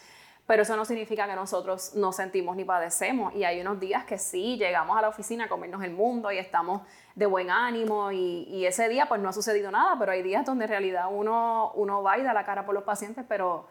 Pero 0.46 0.62
eso 0.62 0.76
no 0.76 0.84
significa 0.86 1.26
que 1.26 1.34
nosotros 1.34 1.94
no 1.94 2.12
sentimos 2.12 2.56
ni 2.56 2.64
padecemos. 2.64 3.34
Y 3.34 3.44
hay 3.44 3.60
unos 3.60 3.80
días 3.80 4.04
que 4.04 4.16
sí, 4.16 4.56
llegamos 4.56 4.96
a 4.96 5.02
la 5.02 5.08
oficina 5.08 5.44
a 5.44 5.48
comernos 5.48 5.82
el 5.82 5.90
mundo 5.90 6.30
y 6.30 6.38
estamos 6.38 6.82
de 7.16 7.26
buen 7.26 7.50
ánimo 7.50 8.12
y, 8.12 8.44
y 8.44 8.66
ese 8.66 8.88
día 8.88 9.06
pues 9.06 9.20
no 9.20 9.30
ha 9.30 9.32
sucedido 9.32 9.72
nada, 9.72 9.96
pero 9.98 10.12
hay 10.12 10.22
días 10.22 10.44
donde 10.44 10.66
en 10.66 10.70
realidad 10.70 11.06
uno, 11.10 11.72
uno 11.74 12.02
va 12.02 12.18
y 12.18 12.22
da 12.22 12.32
la 12.32 12.44
cara 12.44 12.64
por 12.64 12.74
los 12.74 12.84
pacientes, 12.84 13.24
pero 13.26 13.66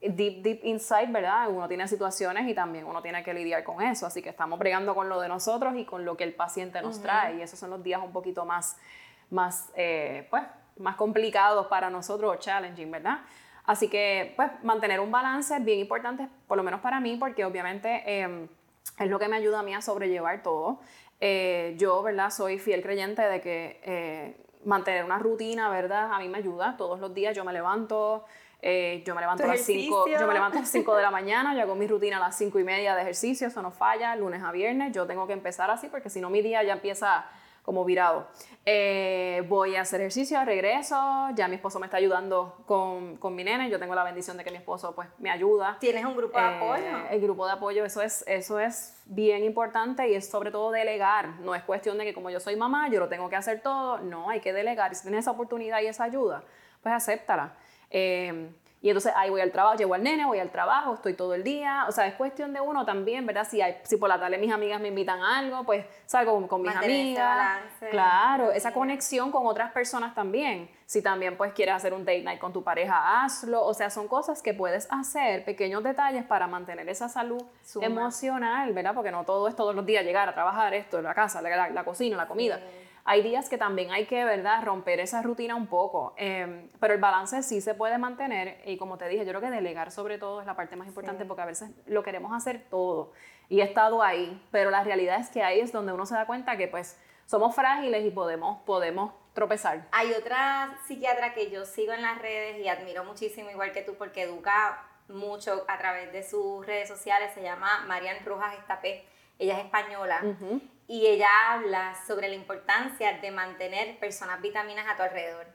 deep, 0.00 0.42
deep 0.42 0.64
inside, 0.64 1.08
¿verdad? 1.08 1.48
Uno 1.50 1.68
tiene 1.68 1.86
situaciones 1.86 2.48
y 2.48 2.54
también 2.54 2.84
uno 2.84 3.02
tiene 3.02 3.22
que 3.22 3.34
lidiar 3.34 3.64
con 3.64 3.82
eso. 3.82 4.06
Así 4.06 4.22
que 4.22 4.30
estamos 4.30 4.58
bregando 4.58 4.94
con 4.94 5.08
lo 5.08 5.20
de 5.20 5.28
nosotros 5.28 5.74
y 5.76 5.84
con 5.84 6.04
lo 6.04 6.16
que 6.16 6.24
el 6.24 6.34
paciente 6.34 6.80
nos 6.82 7.00
trae. 7.00 7.36
Y 7.36 7.42
esos 7.42 7.58
son 7.58 7.70
los 7.70 7.82
días 7.82 8.00
un 8.02 8.12
poquito 8.12 8.44
más, 8.44 8.76
más, 9.30 9.70
eh, 9.76 10.26
pues, 10.30 10.42
más 10.78 10.96
complicados 10.96 11.66
para 11.66 11.90
nosotros, 11.90 12.38
challenging, 12.38 12.90
¿verdad? 12.90 13.20
Así 13.66 13.88
que, 13.88 14.32
pues, 14.36 14.50
mantener 14.62 15.00
un 15.00 15.10
balance 15.10 15.54
es 15.54 15.64
bien 15.64 15.78
importante, 15.78 16.28
por 16.48 16.56
lo 16.56 16.62
menos 16.62 16.80
para 16.80 16.98
mí, 16.98 17.16
porque 17.16 17.44
obviamente 17.44 18.02
em, 18.06 18.48
es 18.98 19.08
lo 19.08 19.18
que 19.18 19.28
me 19.28 19.36
ayuda 19.36 19.60
a 19.60 19.62
mí 19.62 19.74
a 19.74 19.82
sobrellevar 19.82 20.42
todo. 20.42 20.80
Eh, 21.20 21.74
yo, 21.76 22.02
¿verdad? 22.02 22.30
Soy 22.30 22.58
fiel 22.58 22.82
creyente 22.82 23.22
de 23.22 23.40
que 23.40 23.80
eh, 23.84 24.36
mantener 24.64 25.04
una 25.04 25.18
rutina, 25.18 25.68
¿verdad? 25.68 26.12
A 26.12 26.18
mí 26.18 26.28
me 26.28 26.38
ayuda. 26.38 26.76
Todos 26.76 26.98
los 26.98 27.12
días 27.12 27.36
yo 27.36 27.44
me 27.44 27.52
levanto, 27.52 28.24
eh, 28.62 29.02
yo 29.04 29.14
me 29.14 29.20
levanto 29.20 29.44
a 29.44 29.48
las 29.48 29.60
5, 29.60 30.06
yo 30.08 30.26
me 30.26 30.34
levanto 30.34 30.58
a 30.58 30.60
las 30.62 30.70
5 30.70 30.96
de 30.96 31.02
la 31.02 31.10
mañana, 31.20 31.54
yo 31.54 31.62
hago 31.62 31.74
mi 31.74 31.86
rutina 31.86 32.16
a 32.16 32.20
las 32.20 32.38
5 32.38 32.58
y 32.58 32.64
media 32.64 32.94
de 32.94 33.02
ejercicio, 33.02 33.48
eso 33.48 33.60
no 33.60 33.70
falla, 33.70 34.16
lunes 34.16 34.42
a 34.42 34.50
viernes, 34.50 34.92
yo 34.92 35.06
tengo 35.06 35.26
que 35.26 35.34
empezar 35.34 35.70
así 35.70 35.88
porque 35.88 36.08
si 36.08 36.20
no 36.20 36.30
mi 36.30 36.40
día 36.40 36.62
ya 36.62 36.72
empieza 36.74 37.26
como 37.62 37.84
virado. 37.84 38.28
Eh, 38.66 39.44
voy 39.48 39.76
a 39.76 39.82
hacer 39.82 40.00
ejercicio, 40.00 40.44
regreso, 40.44 41.28
ya 41.34 41.48
mi 41.48 41.56
esposo 41.56 41.80
me 41.80 41.86
está 41.86 41.96
ayudando 41.96 42.62
con, 42.66 43.16
con, 43.16 43.34
mi 43.34 43.42
nene, 43.42 43.70
yo 43.70 43.78
tengo 43.78 43.94
la 43.94 44.04
bendición 44.04 44.36
de 44.36 44.44
que 44.44 44.50
mi 44.50 44.58
esposo 44.58 44.94
pues 44.94 45.08
me 45.18 45.30
ayuda. 45.30 45.78
¿Tienes 45.80 46.04
un 46.04 46.16
grupo 46.16 46.38
de 46.38 46.44
eh, 46.44 46.56
apoyo? 46.56 47.08
El 47.10 47.20
grupo 47.20 47.46
de 47.46 47.52
apoyo, 47.52 47.84
eso 47.84 48.02
es, 48.02 48.24
eso 48.26 48.60
es 48.60 49.00
bien 49.06 49.44
importante 49.44 50.08
y 50.08 50.14
es 50.14 50.28
sobre 50.28 50.50
todo 50.50 50.70
delegar, 50.70 51.40
no 51.40 51.54
es 51.54 51.62
cuestión 51.62 51.98
de 51.98 52.04
que 52.04 52.14
como 52.14 52.30
yo 52.30 52.40
soy 52.40 52.56
mamá, 52.56 52.88
yo 52.88 53.00
lo 53.00 53.08
tengo 53.08 53.28
que 53.28 53.36
hacer 53.36 53.60
todo, 53.60 53.98
no, 53.98 54.30
hay 54.30 54.40
que 54.40 54.52
delegar, 54.52 54.92
y 54.92 54.94
si 54.94 55.02
tienes 55.02 55.20
esa 55.20 55.30
oportunidad 55.30 55.80
y 55.80 55.86
esa 55.86 56.04
ayuda, 56.04 56.44
pues 56.82 56.94
acéptala. 56.94 57.54
Eh, 57.90 58.50
Y 58.82 58.88
entonces 58.88 59.12
ahí 59.14 59.28
voy 59.28 59.42
al 59.42 59.52
trabajo, 59.52 59.76
llevo 59.76 59.92
al 59.92 60.02
nene, 60.02 60.24
voy 60.24 60.38
al 60.38 60.50
trabajo, 60.50 60.94
estoy 60.94 61.12
todo 61.12 61.34
el 61.34 61.44
día. 61.44 61.84
O 61.86 61.92
sea, 61.92 62.06
es 62.06 62.14
cuestión 62.14 62.54
de 62.54 62.62
uno 62.62 62.86
también, 62.86 63.26
¿verdad? 63.26 63.46
Si, 63.48 63.60
hay, 63.60 63.76
si 63.82 63.98
por 63.98 64.08
la 64.08 64.18
tarde 64.18 64.38
mis 64.38 64.50
amigas 64.50 64.80
me 64.80 64.88
invitan 64.88 65.20
a 65.20 65.38
algo, 65.38 65.64
pues 65.64 65.84
salgo 66.06 66.48
con, 66.48 66.62
mis 66.62 66.74
amigas. 66.74 67.60
claro, 67.90 68.52
esa 68.52 68.72
conexión 68.72 69.30
con 69.30 69.46
otras 69.46 69.70
personas 69.72 70.14
también. 70.14 70.70
Si 70.86 71.02
también 71.02 71.36
pues 71.36 71.52
quieres 71.52 71.74
hacer 71.74 71.92
un 71.92 72.06
date 72.06 72.22
night 72.22 72.40
con 72.40 72.54
tu 72.54 72.64
pareja, 72.64 73.22
hazlo. 73.22 73.62
O 73.64 73.74
sea, 73.74 73.90
son 73.90 74.08
cosas 74.08 74.40
que 74.40 74.54
puedes 74.54 74.88
hacer, 74.90 75.44
pequeños 75.44 75.84
detalles 75.84 76.24
para 76.24 76.46
mantener 76.46 76.88
esa 76.88 77.10
salud 77.10 77.42
emocional, 77.82 78.72
¿verdad? 78.72 78.94
Porque 78.94 79.10
no 79.10 79.24
todo 79.24 79.46
es 79.46 79.54
todos 79.54 79.74
los 79.74 79.84
días 79.84 80.04
llegar 80.04 80.26
a 80.26 80.32
trabajar 80.32 80.72
esto, 80.72 81.02
la 81.02 81.14
casa, 81.14 81.42
la, 81.42 81.84
cocina, 81.84 82.16
la 82.16 82.26
comida 82.26 82.58
hay 83.04 83.22
días 83.22 83.48
que 83.48 83.58
también 83.58 83.90
hay 83.90 84.06
que, 84.06 84.24
¿verdad?, 84.24 84.62
romper 84.64 85.00
esa 85.00 85.22
rutina 85.22 85.54
un 85.54 85.66
poco, 85.66 86.14
em, 86.16 86.68
pero 86.78 86.94
el 86.94 87.00
balance 87.00 87.42
sí 87.42 87.60
se 87.60 87.74
puede 87.74 87.98
mantener 87.98 88.60
y 88.64 88.76
como 88.76 88.98
te 88.98 89.08
dije, 89.08 89.24
yo 89.24 89.32
creo 89.32 89.40
que 89.40 89.50
delegar 89.50 89.90
sobre 89.90 90.18
todo 90.18 90.40
es 90.40 90.46
la 90.46 90.56
parte 90.56 90.76
más 90.76 90.86
importante 90.86 91.24
porque 91.24 91.42
a 91.42 91.46
veces 91.46 91.70
lo 91.86 92.02
queremos 92.02 92.32
hacer 92.32 92.66
todo 92.70 93.12
y 93.48 93.60
he 93.60 93.64
estado 93.64 94.02
ahí, 94.02 94.40
pero 94.50 94.70
la 94.70 94.84
realidad 94.84 95.18
es 95.20 95.28
que 95.28 95.42
ahí 95.42 95.60
es 95.60 95.72
donde 95.72 95.92
uno 95.92 96.06
se 96.06 96.14
da 96.14 96.26
cuenta 96.26 96.56
que 96.56 96.68
pues 96.68 96.98
somos 97.26 97.54
frágiles 97.54 98.04
y 98.04 98.10
podemos, 98.10 98.62
podemos 98.62 99.12
tropezar. 99.34 99.86
Hay 99.92 100.12
otra 100.12 100.78
psiquiatra 100.86 101.32
que 101.34 101.50
yo 101.50 101.64
sigo 101.64 101.92
en 101.92 102.02
las 102.02 102.18
redes 102.20 102.58
y 102.58 102.68
admiro 102.68 103.04
muchísimo, 103.04 103.50
igual 103.50 103.72
que 103.72 103.82
tú, 103.82 103.94
porque 103.94 104.22
educa 104.22 104.84
mucho 105.08 105.64
a 105.68 105.78
través 105.78 106.12
de 106.12 106.22
sus 106.22 106.64
redes 106.66 106.88
sociales, 106.88 107.32
se 107.34 107.42
llama 107.42 107.84
Marian 107.86 108.24
Rojas 108.24 108.56
Estapé, 108.58 109.04
ella 109.38 109.58
es 109.58 109.64
española 109.64 110.22
y 110.90 111.06
ella 111.06 111.28
habla 111.46 111.94
sobre 112.04 112.26
la 112.26 112.34
importancia 112.34 113.18
de 113.18 113.30
mantener 113.30 113.96
personas 114.00 114.42
vitaminas 114.42 114.88
a 114.88 114.96
tu 114.96 115.04
alrededor. 115.04 115.46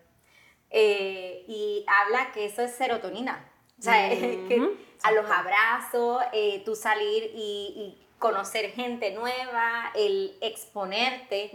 Eh, 0.69 1.43
y 1.45 1.85
habla 1.89 2.31
que 2.31 2.45
eso 2.45 2.61
es 2.61 2.73
serotonina. 2.73 3.45
O 3.77 3.81
sea, 3.81 4.09
que 4.09 4.77
a 5.03 5.11
los 5.11 5.29
abrazos, 5.29 6.23
eh, 6.31 6.61
tú 6.63 6.73
salir 6.73 7.31
y, 7.35 8.01
conocer 8.17 8.71
gente 8.71 9.11
nueva, 9.11 9.91
el 9.93 10.37
exponerte, 10.39 11.51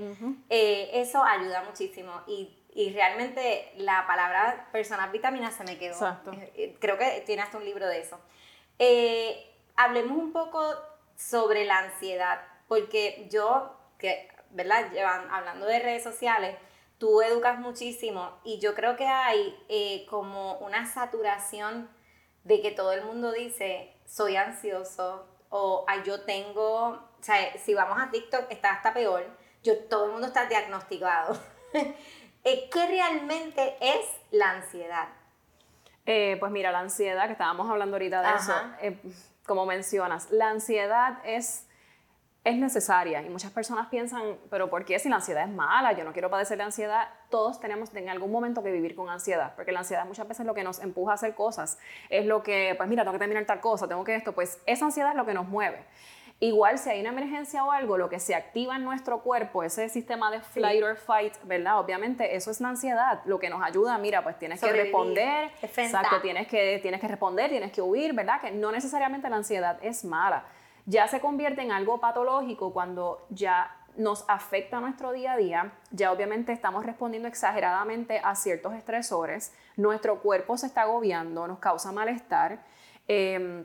eh, 0.50 0.90
eso 0.92 1.25
ayuda 1.25 1.64
muchísimo. 1.64 2.12
Y, 2.26 2.54
y, 2.75 2.92
realmente 2.92 3.72
la 3.78 4.06
palabra 4.06 4.68
personas 4.72 5.10
vitaminas 5.10 5.54
se 5.54 5.64
me 5.64 5.78
quedó. 5.78 5.96
Creo 6.80 6.99
que 6.99 7.22
tienes 7.25 7.52
un 7.54 7.64
libro 7.64 7.87
de 7.87 8.00
eso. 8.00 8.20
hablemos 9.75 10.18
un 10.18 10.32
poco 10.32 10.62
sobre 11.16 11.64
la 11.64 11.78
ansiedad 11.78 12.50
porque 12.71 13.27
yo, 13.29 13.77
que, 13.99 14.29
¿verdad? 14.50 14.93
Llevan, 14.93 15.29
hablando 15.29 15.67
de 15.67 15.81
redes 15.81 16.05
sociales, 16.05 16.57
tú 16.99 17.21
educas 17.21 17.59
muchísimo 17.59 18.39
y 18.45 18.61
yo 18.61 18.77
creo 18.77 18.95
que 18.95 19.07
hay 19.07 19.59
eh, 19.69 20.07
como 20.09 20.57
una 20.59 20.87
saturación 20.87 21.91
de 22.45 22.62
que 22.62 22.71
todo 22.71 22.93
el 22.93 23.05
mundo 23.05 23.33
dice, 23.33 23.93
soy 24.07 24.37
ansioso 24.37 25.27
o 25.49 25.85
yo 26.05 26.21
tengo, 26.21 26.91
o 26.91 27.23
sea, 27.23 27.59
si 27.59 27.75
vamos 27.75 27.99
a 28.00 28.12
TikTok 28.12 28.47
está 28.50 28.71
hasta 28.75 28.95
peor, 28.95 29.27
yo, 29.65 29.77
todo 29.87 30.05
el 30.05 30.12
mundo 30.12 30.29
está 30.29 30.47
diagnosticado. 30.47 31.37
Eh, 32.43 32.71
¿Qué 32.73 32.87
realmente 32.87 33.77
es 33.83 34.07
la 34.31 34.53
ansiedad? 34.53 35.09
Eh, 36.07 36.39
pues 36.41 36.50
mira, 36.50 36.73
la 36.73 36.79
ansiedad, 36.79 37.27
que 37.27 37.33
estábamos 37.33 37.69
hablando 37.69 37.97
ahorita 37.97 38.23
de 38.23 38.39
eso, 38.39 38.55
como 39.45 39.67
mencionas, 39.67 40.31
la 40.31 40.49
ansiedad 40.49 41.19
es 41.23 41.67
es 42.42 42.56
necesaria 42.56 43.23
y 43.23 43.28
muchas 43.28 43.50
personas 43.50 43.88
piensan, 43.88 44.38
pero 44.49 44.70
¿por 44.70 44.87
qué 44.87 44.99
si 44.99 45.11
la 45.11 45.16
ansiedad 45.16 45.44
es 45.44 45.54
mala? 45.54 45.92
Yo 45.92 46.04
no 46.04 46.12
quiero 46.12 46.30
padecer 46.30 46.56
de 46.56 46.64
ansiedad. 46.64 47.09
Todos 47.28 47.61
tenemos 47.61 47.94
en 47.94 48.09
algún 48.09 48.32
momento 48.32 48.62
que 48.62 48.73
vivir 48.73 48.94
con 48.94 49.11
ansiedad, 49.11 49.52
porque 49.56 49.73
la 49.73 49.80
ansiedad 49.80 50.06
muchas 50.06 50.26
veces 50.26 50.40
es 50.40 50.47
lo 50.47 50.54
que 50.54 50.64
nos 50.64 50.80
empuja 50.80 51.12
a 51.12 51.14
hacer 51.16 51.35
cosas. 51.35 51.78
Es 52.09 52.25
lo 52.25 52.42
que, 52.42 52.75
pues 52.78 52.88
mira, 52.88 53.02
tengo 53.02 53.12
que 53.12 53.18
terminar 53.18 53.44
tal 53.44 53.61
cosa, 53.61 53.87
tengo 53.87 54.04
que 54.04 54.14
esto, 54.14 54.32
pues 54.32 54.59
esa 54.64 54.87
ansiedad 54.87 55.11
es 55.11 55.16
lo 55.16 55.26
que 55.26 55.35
nos 55.35 55.49
mueve. 55.49 55.85
Igual 56.42 56.78
si 56.78 56.88
hay 56.88 57.00
una 57.02 57.11
emergencia 57.11 57.62
o 57.62 57.70
algo, 57.70 57.99
lo 57.99 58.09
que 58.09 58.18
se 58.18 58.35
activa 58.35 58.75
en 58.75 58.85
nuestro 58.85 59.20
cuerpo, 59.20 59.62
ese 59.62 59.90
sistema 59.90 60.30
de 60.30 60.40
flight 60.40 60.82
or 60.82 60.97
fight, 60.97 61.35
¿verdad? 61.42 61.78
Obviamente 61.78 62.35
eso 62.35 62.50
es 62.50 62.62
la 62.62 62.70
ansiedad, 62.70 63.20
lo 63.26 63.38
que 63.38 63.50
nos 63.50 63.62
ayuda, 63.62 63.99
mira, 63.99 64.23
pues 64.23 64.38
tienes 64.38 64.59
que 64.59 64.73
responder, 64.73 65.50
exacto, 65.61 66.23
tienes 66.23 66.49
que, 66.49 66.78
tienes 66.80 67.02
que 67.02 67.09
responder, 67.09 67.50
tienes 67.50 67.70
que 67.73 67.82
huir, 67.82 68.14
¿verdad? 68.14 68.40
Que 68.40 68.50
no 68.50 68.73
necesariamente 68.73 69.28
la 69.28 69.37
ansiedad 69.37 69.78
es 69.82 70.02
mala 70.06 70.47
ya 70.90 71.06
se 71.06 71.20
convierte 71.20 71.62
en 71.62 71.70
algo 71.70 72.00
patológico 72.00 72.73
cuando 72.73 73.25
ya 73.30 73.76
nos 73.97 74.25
afecta 74.28 74.80
nuestro 74.80 75.12
día 75.12 75.32
a 75.32 75.37
día, 75.37 75.73
ya 75.92 76.11
obviamente 76.11 76.52
estamos 76.52 76.85
respondiendo 76.85 77.28
exageradamente 77.28 78.20
a 78.25 78.35
ciertos 78.35 78.75
estresores, 78.75 79.54
nuestro 79.76 80.20
cuerpo 80.20 80.56
se 80.56 80.66
está 80.66 80.82
agobiando, 80.82 81.47
nos 81.47 81.61
causa 81.61 81.92
malestar, 81.92 82.64
em, 83.06 83.64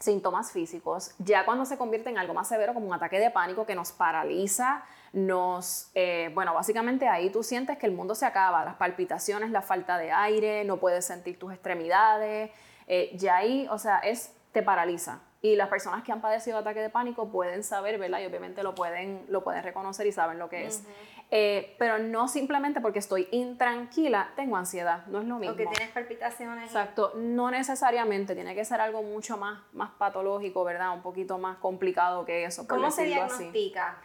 síntomas 0.00 0.50
físicos, 0.50 1.14
ya 1.18 1.44
cuando 1.44 1.64
se 1.64 1.78
convierte 1.78 2.10
en 2.10 2.18
algo 2.18 2.34
más 2.34 2.48
severo 2.48 2.74
como 2.74 2.88
un 2.88 2.94
ataque 2.94 3.20
de 3.20 3.30
pánico 3.30 3.64
que 3.64 3.76
nos 3.76 3.92
paraliza, 3.92 4.82
nos, 5.12 5.92
eh, 5.94 6.32
bueno, 6.34 6.54
básicamente 6.54 7.06
ahí 7.06 7.30
tú 7.30 7.44
sientes 7.44 7.78
que 7.78 7.86
el 7.86 7.92
mundo 7.92 8.16
se 8.16 8.26
acaba, 8.26 8.64
las 8.64 8.74
palpitaciones, 8.74 9.52
la 9.52 9.62
falta 9.62 9.96
de 9.96 10.10
aire, 10.10 10.64
no 10.64 10.78
puedes 10.78 11.04
sentir 11.04 11.38
tus 11.38 11.52
extremidades, 11.52 12.50
eh, 12.88 13.12
ya 13.14 13.36
ahí, 13.36 13.68
o 13.70 13.78
sea, 13.78 13.98
es, 13.98 14.32
te 14.50 14.64
paraliza. 14.64 15.20
Y 15.44 15.56
las 15.56 15.68
personas 15.68 16.02
que 16.02 16.10
han 16.10 16.22
padecido 16.22 16.56
ataque 16.56 16.80
de 16.80 16.88
pánico 16.88 17.28
pueden 17.28 17.62
saber, 17.62 17.98
¿verdad? 17.98 18.18
Y 18.20 18.24
obviamente 18.24 18.62
lo 18.62 18.74
pueden, 18.74 19.26
lo 19.28 19.44
pueden 19.44 19.62
reconocer 19.62 20.06
y 20.06 20.12
saben 20.12 20.38
lo 20.38 20.48
que 20.48 20.64
es. 20.64 20.84
Eh, 21.30 21.76
pero 21.78 21.98
no 21.98 22.28
simplemente 22.28 22.80
porque 22.80 22.98
estoy 22.98 23.28
intranquila, 23.30 24.32
tengo 24.36 24.56
ansiedad, 24.56 25.04
no 25.06 25.20
es 25.20 25.26
lo 25.26 25.36
mismo. 25.36 25.54
Porque 25.54 25.66
tienes 25.66 25.92
palpitaciones. 25.92 26.64
Exacto, 26.64 27.12
no 27.16 27.50
necesariamente, 27.50 28.34
tiene 28.34 28.54
que 28.54 28.64
ser 28.64 28.80
algo 28.80 29.02
mucho 29.02 29.36
más, 29.36 29.60
más 29.74 29.90
patológico, 29.98 30.64
¿verdad? 30.64 30.94
Un 30.94 31.02
poquito 31.02 31.36
más 31.36 31.58
complicado 31.58 32.24
que 32.24 32.46
eso. 32.46 32.66
¿Cómo 32.66 32.90
se 32.90 33.04
diagnostica? 33.04 33.98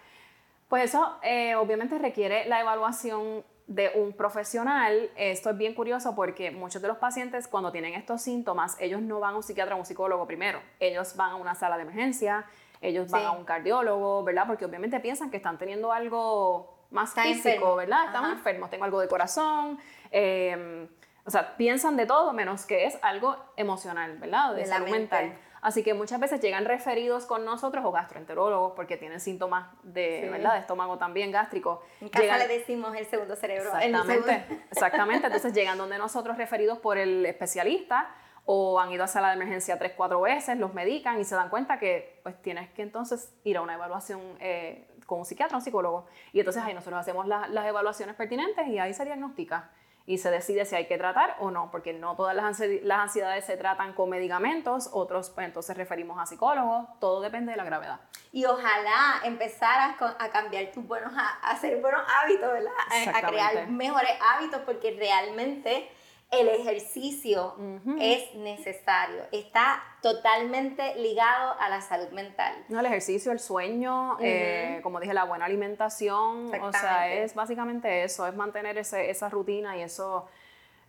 Pues 0.67 0.89
eso 0.89 1.19
eh, 1.23 1.55
obviamente 1.55 1.97
requiere 1.99 2.49
la 2.49 2.59
evaluación 2.59 3.45
de 3.69 3.91
un 3.93 4.13
profesional, 4.13 5.11
esto 5.15 5.51
es 5.51 5.57
bien 5.57 5.75
curioso 5.75 6.15
porque 6.15 6.49
muchos 6.49 6.81
de 6.81 6.87
los 6.87 6.97
pacientes 6.97 7.47
cuando 7.47 7.71
tienen 7.71 7.93
estos 7.93 8.23
síntomas, 8.23 8.75
ellos 8.79 8.99
no 8.99 9.19
van 9.19 9.35
a 9.35 9.37
un 9.37 9.43
psiquiatra 9.43 9.75
o 9.75 9.77
un 9.77 9.85
psicólogo 9.85 10.25
primero, 10.25 10.59
ellos 10.79 11.15
van 11.15 11.33
a 11.33 11.35
una 11.35 11.53
sala 11.53 11.77
de 11.77 11.83
emergencia, 11.83 12.45
ellos 12.81 13.11
van 13.11 13.25
a 13.27 13.31
un 13.31 13.45
cardiólogo, 13.45 14.23
¿verdad? 14.23 14.47
Porque 14.47 14.65
obviamente 14.65 14.99
piensan 14.99 15.29
que 15.29 15.37
están 15.37 15.59
teniendo 15.59 15.93
algo 15.93 16.79
más 16.89 17.13
físico, 17.13 17.75
¿verdad? 17.75 18.05
Están 18.07 18.31
enfermos, 18.31 18.71
tengo 18.71 18.85
algo 18.85 18.99
de 19.01 19.07
corazón, 19.07 19.77
em, 20.09 20.87
o 21.23 21.29
sea, 21.29 21.55
piensan 21.55 21.95
de 21.95 22.07
todo 22.07 22.33
menos 22.33 22.65
que 22.65 22.85
es 22.85 22.97
algo 23.03 23.37
emocional, 23.55 24.17
¿verdad? 24.17 24.55
De, 24.55 24.65
salud 24.65 24.89
mental. 24.89 25.37
Así 25.61 25.83
que 25.83 25.93
muchas 25.93 26.19
veces 26.19 26.39
llegan 26.41 26.65
referidos 26.65 27.25
con 27.25 27.45
nosotros 27.45 27.83
o 27.85 27.91
gastroenterólogos 27.91 28.73
porque 28.75 28.97
tienen 28.97 29.19
síntomas 29.19 29.67
de, 29.83 30.29
¿verdad? 30.31 30.53
de 30.53 30.59
estómago 30.59 30.97
también 30.97 31.31
gástrico. 31.31 31.81
En 32.01 32.09
casa 32.09 32.37
le 32.37 32.47
decimos 32.47 32.95
el 32.95 33.05
segundo 33.05 33.35
cerebro. 33.35 33.71
Exactamente, 33.77 34.45
exactamente. 34.71 35.27
Entonces 35.27 35.53
llegan 35.53 35.77
donde 35.77 35.97
nosotros 35.97 36.37
referidos 36.37 36.79
por 36.79 36.97
el 36.97 37.25
especialista 37.25 38.09
o 38.45 38.79
han 38.79 38.91
ido 38.91 39.03
a 39.03 39.07
sala 39.07 39.27
de 39.27 39.35
emergencia 39.35 39.77
tres, 39.77 39.93
cuatro 39.95 40.21
veces, 40.21 40.57
los 40.57 40.73
medican 40.73 41.19
y 41.19 41.23
se 41.23 41.35
dan 41.35 41.49
cuenta 41.49 41.77
que 41.77 42.19
pues 42.23 42.41
tienes 42.41 42.69
que 42.71 42.81
entonces 42.81 43.33
ir 43.43 43.57
a 43.57 43.61
una 43.61 43.75
evaluación 43.75 44.21
eh, 44.39 44.87
con 45.05 45.19
un 45.19 45.25
psiquiatra 45.25 45.57
o 45.57 45.59
un 45.59 45.63
psicólogo. 45.63 46.07
Y 46.33 46.39
entonces 46.39 46.63
ahí 46.63 46.73
nosotros 46.73 46.99
hacemos 46.99 47.27
las 47.27 47.65
evaluaciones 47.67 48.15
pertinentes 48.15 48.67
y 48.67 48.79
ahí 48.79 48.93
se 48.93 49.05
diagnostica 49.05 49.69
y 50.09 50.17
se 50.17 50.31
decide 50.31 50.65
si 50.65 50.75
hay 50.75 50.87
que 50.87 50.97
tratar 50.97 51.35
o 51.39 51.51
no, 51.51 51.69
porque 51.69 51.93
no 51.93 52.15
todas 52.15 52.35
las, 52.35 52.59
ansiedades 52.99 53.45
se 53.45 53.57
tratan 53.57 53.93
con 53.93 54.09
medicamentos, 54.09 54.89
otros 54.91 55.29
pues, 55.29 55.45
entonces 55.45 55.77
referimos 55.77 56.19
a 56.19 56.25
psicólogos, 56.25 56.87
todo 56.99 57.21
depende 57.21 57.51
de 57.51 57.57
la 57.57 57.63
gravedad. 57.63 57.99
Y 58.31 58.43
ojalá 58.45 59.21
empezaras 59.23 59.97
a 60.17 60.29
cambiar 60.29 60.71
tus 60.71 60.83
buenos, 60.87 61.13
a 61.15 61.51
hacer 61.51 61.79
buenos 61.79 62.01
hábitos, 62.23 62.51
¿verdad? 62.51 62.71
A 63.13 63.27
crear 63.27 63.67
mejores 63.67 64.13
hábitos, 64.33 64.61
porque 64.65 64.95
realmente 64.97 65.91
el 66.31 66.47
ejercicio 66.47 67.55
es 67.99 68.35
necesario, 68.35 69.23
está 69.31 69.81
totalmente 70.01 70.95
ligado 70.95 71.55
a 71.59 71.69
la 71.69 71.81
salud 71.81 72.09
mental. 72.09 72.53
No, 72.69 72.79
el 72.79 72.85
ejercicio, 72.85 73.31
el 73.31 73.39
sueño, 73.39 74.17
eh, 74.21 74.79
como 74.83 74.99
dije, 74.99 75.13
la 75.13 75.23
buena 75.23 75.45
alimentación, 75.45 76.53
o 76.61 76.71
sea, 76.71 77.11
es 77.11 77.33
básicamente 77.33 78.03
eso, 78.03 78.27
es 78.27 78.35
mantener 78.35 78.77
ese, 78.77 79.09
esa 79.09 79.29
rutina 79.29 79.75
y 79.77 79.81
eso 79.81 80.27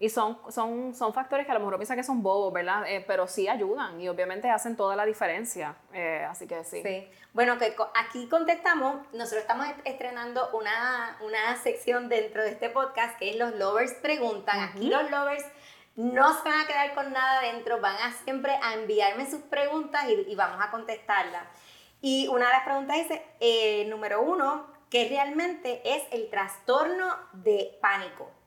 y 0.02 0.08
son, 0.08 0.38
son, 0.48 0.94
son 0.94 1.12
factores 1.12 1.44
que 1.44 1.52
a 1.52 1.54
lo 1.54 1.60
mejor 1.60 1.76
piensan 1.76 1.98
que 1.98 2.02
son 2.02 2.22
bobos, 2.22 2.50
¿verdad? 2.54 2.84
Eh, 2.88 3.04
pero 3.06 3.28
sí 3.28 3.48
ayudan 3.48 4.00
y 4.00 4.08
obviamente 4.08 4.48
hacen 4.48 4.74
toda 4.74 4.96
la 4.96 5.04
diferencia. 5.04 5.76
Eh, 5.92 6.26
así 6.28 6.46
que 6.46 6.64
sí. 6.64 6.82
Sí. 6.82 7.06
Bueno, 7.34 7.58
que 7.58 7.76
aquí 7.94 8.26
contestamos, 8.26 8.96
nosotros 9.12 9.42
estamos 9.42 9.66
estrenando 9.84 10.48
una, 10.54 11.18
una 11.20 11.54
sección 11.56 12.08
dentro 12.08 12.42
de 12.42 12.52
este 12.52 12.70
podcast 12.70 13.18
que 13.18 13.28
es 13.28 13.36
los 13.36 13.54
lovers 13.56 13.92
preguntan. 13.92 14.60
Aquí 14.60 14.88
los 14.88 15.10
lovers 15.10 15.44
no 15.96 16.32
se 16.32 16.48
van 16.48 16.62
a 16.62 16.66
quedar 16.66 16.94
con 16.94 17.12
nada 17.12 17.42
dentro, 17.42 17.78
van 17.82 17.96
a 17.96 18.10
siempre 18.24 18.58
a 18.62 18.72
enviarme 18.72 19.30
sus 19.30 19.42
preguntas 19.42 20.06
y, 20.08 20.34
vamos 20.34 20.64
a 20.66 20.70
contestarlas. 20.70 21.42
Y 22.00 22.26
una 22.28 22.46
de 22.46 22.52
las 22.52 22.64
preguntas 22.64 22.96
dice, 22.96 23.22
eh, 23.38 23.84
número 23.84 24.22
uno, 24.22 24.66
¿qué 24.88 25.10
realmente 25.10 25.82
es 25.84 26.04
el 26.10 26.30
trastorno 26.30 27.18
de 27.34 27.76
pánico? 27.82 28.39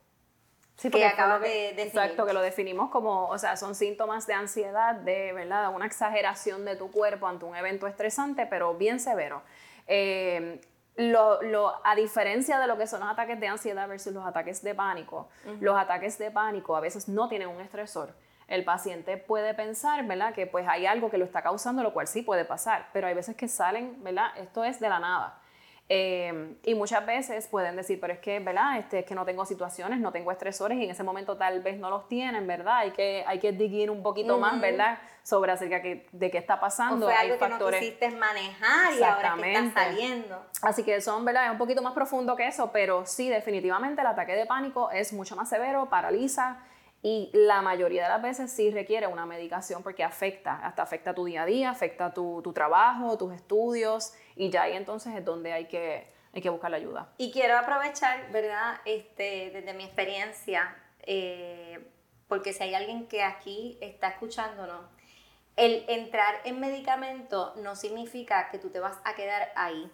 Sí, 0.90 1.00
que 1.00 1.06
acabas 1.06 1.42
de 1.42 1.48
definir. 1.76 1.88
Exacto, 1.88 2.26
que 2.26 2.34
lo 2.34 2.42
definimos 2.42 2.90
como, 2.90 3.28
o 3.28 3.38
sea, 3.38 3.56
son 3.58 3.76
síntomas 3.76 4.28
de 4.28 4.34
ansiedad, 4.34 4.96
de 4.96 5.34
verdad, 5.34 5.74
una 5.74 5.86
exageración 5.86 6.66
de 6.66 6.76
tu 6.76 6.92
cuerpo 6.92 7.28
ante 7.28 7.46
un 7.46 7.56
evento 7.56 7.88
estresante, 7.88 8.46
pero 8.46 8.76
bien 8.76 9.00
severo. 9.00 9.42
Eh, 9.88 10.62
lo, 10.96 11.42
lo- 11.42 11.74
a 11.84 11.96
diferencia 11.96 12.60
de 12.60 12.68
lo 12.68 12.78
que 12.78 12.86
son 12.88 13.00
los 13.00 13.10
ataques 13.10 13.40
de 13.40 13.48
ansiedad 13.48 13.88
versus 13.88 14.14
los 14.14 14.26
ataques 14.26 14.62
de 14.64 14.76
pánico, 14.76 15.28
los 15.60 15.76
ataques 15.78 16.18
de 16.20 16.30
pánico 16.32 16.76
a 16.76 16.80
veces 16.82 17.08
no 17.10 17.28
tienen 17.30 17.48
un 17.48 17.60
estresor. 17.62 18.14
El 18.48 18.64
paciente 18.64 19.18
puede 19.18 19.54
pensar, 19.56 20.06
¿verdad? 20.06 20.34
Que 20.36 20.46
pues 20.46 20.68
hay 20.68 20.86
algo 20.86 21.10
que 21.10 21.18
lo 21.18 21.26
está 21.26 21.42
causando, 21.42 21.82
lo 21.82 21.94
cual 21.94 22.08
sí 22.08 22.22
puede 22.22 22.46
pasar, 22.46 22.90
pero 22.94 23.08
hay 23.08 23.14
veces 23.16 23.36
que 23.36 23.48
salen, 23.48 24.04
¿verdad? 24.04 24.28
Esto 24.38 24.64
es 24.64 24.80
de 24.80 24.90
la 24.90 25.00
nada. 25.00 25.40
Eh, 25.90 26.56
y 26.64 26.76
muchas 26.76 27.06
veces 27.06 27.48
pueden 27.48 27.76
decir, 27.76 28.00
pero 28.00 28.14
es 28.14 28.20
que, 28.20 28.40
¿verdad? 28.40 28.78
Este, 28.80 29.00
es 29.00 29.06
que 29.06 29.16
no 29.16 29.26
tengo 29.26 29.46
situaciones, 29.46 30.00
no 30.00 30.12
tengo 30.14 30.32
estresores 30.32 30.78
y 30.78 30.86
en 30.86 30.92
ese 30.92 31.04
momento 31.04 31.36
tal 31.38 31.62
vez 31.62 31.78
no 31.78 31.90
los 31.90 32.08
tienen, 32.08 32.48
¿verdad? 32.48 32.78
Hay 32.78 32.92
que, 32.92 33.24
hay 33.28 33.40
que 33.40 33.52
dig 33.52 33.74
in 33.74 33.90
un 33.90 34.02
poquito 34.02 34.40
más, 34.40 34.60
¿verdad? 34.62 34.98
Sobre 35.24 35.52
acerca 35.52 35.82
que- 35.82 36.08
de 36.14 36.32
qué 36.32 36.38
está 36.38 36.56
O 36.56 36.60
pasando. 36.62 37.06
fue 37.06 37.14
hay 37.14 37.28
algo 37.28 37.38
que 37.38 37.46
no 37.46 37.50
factores. 37.52 37.80
quisiste 37.82 38.10
manejar 38.12 38.94
y 38.94 39.04
ahora 39.04 39.36
es 39.36 39.42
que 39.44 39.54
está 39.68 39.84
saliendo. 39.84 40.46
Así 40.62 40.84
que 40.84 41.02
son, 41.02 41.26
¿verdad? 41.26 41.46
Es 41.48 41.52
un 41.52 41.58
poquito 41.58 41.82
más 41.82 41.94
profundo 41.94 42.36
que 42.38 42.48
eso, 42.48 42.72
pero 42.72 43.06
sí, 43.06 43.28
definitivamente 43.30 44.02
el 44.02 44.08
ataque 44.08 44.36
de 44.36 44.46
pánico 44.46 44.90
es 44.90 45.12
mucho 45.12 45.36
más 45.36 45.50
severo, 45.50 45.90
paraliza 45.90 46.60
y 47.02 47.30
la 47.34 47.62
mayoría 47.62 48.04
de 48.04 48.10
las 48.10 48.22
veces 48.22 48.52
sí 48.54 48.72
requiere 48.72 49.08
una 49.08 49.26
medicación 49.26 49.84
porque 49.84 50.06
afecta, 50.06 50.66
hasta 50.66 50.82
afecta 50.84 51.14
tu 51.14 51.26
día 51.26 51.44
a 51.44 51.46
día, 51.46 51.70
afecta 51.70 52.14
tu, 52.14 52.42
tu 52.42 52.54
trabajo, 52.54 53.18
tus 53.18 53.34
estudios 53.34 54.14
y 54.36 54.50
ya 54.50 54.64
ahí 54.64 54.74
entonces 54.74 55.16
es 55.16 55.26
donde 55.26 55.54
hay 55.54 55.66
que, 55.66 56.08
hay 56.34 56.42
que 56.42 56.50
buscar 56.50 56.72
la 56.72 56.78
ayuda. 56.78 57.14
Y 57.18 57.32
quiero 57.32 57.58
aprovechar, 57.58 58.32
¿verdad? 58.32 58.82
Este, 58.86 59.52
desde 59.52 59.74
mi 59.74 59.84
experiencia, 59.84 60.76
eh, 61.04 61.80
porque 62.28 62.54
si 62.54 62.64
hay 62.64 62.74
alguien 62.74 63.08
que 63.08 63.24
aquí 63.24 63.78
está 63.82 64.10
escuchándonos, 64.10 64.86
el 65.56 65.86
entrar 65.88 66.42
en 66.46 66.60
medicamento 66.60 67.54
no 67.58 67.76
significa 67.76 68.50
que 68.50 68.58
tú 68.58 68.70
te 68.70 68.80
vas 68.80 69.00
a 69.04 69.14
quedar 69.14 69.52
ahí. 69.56 69.92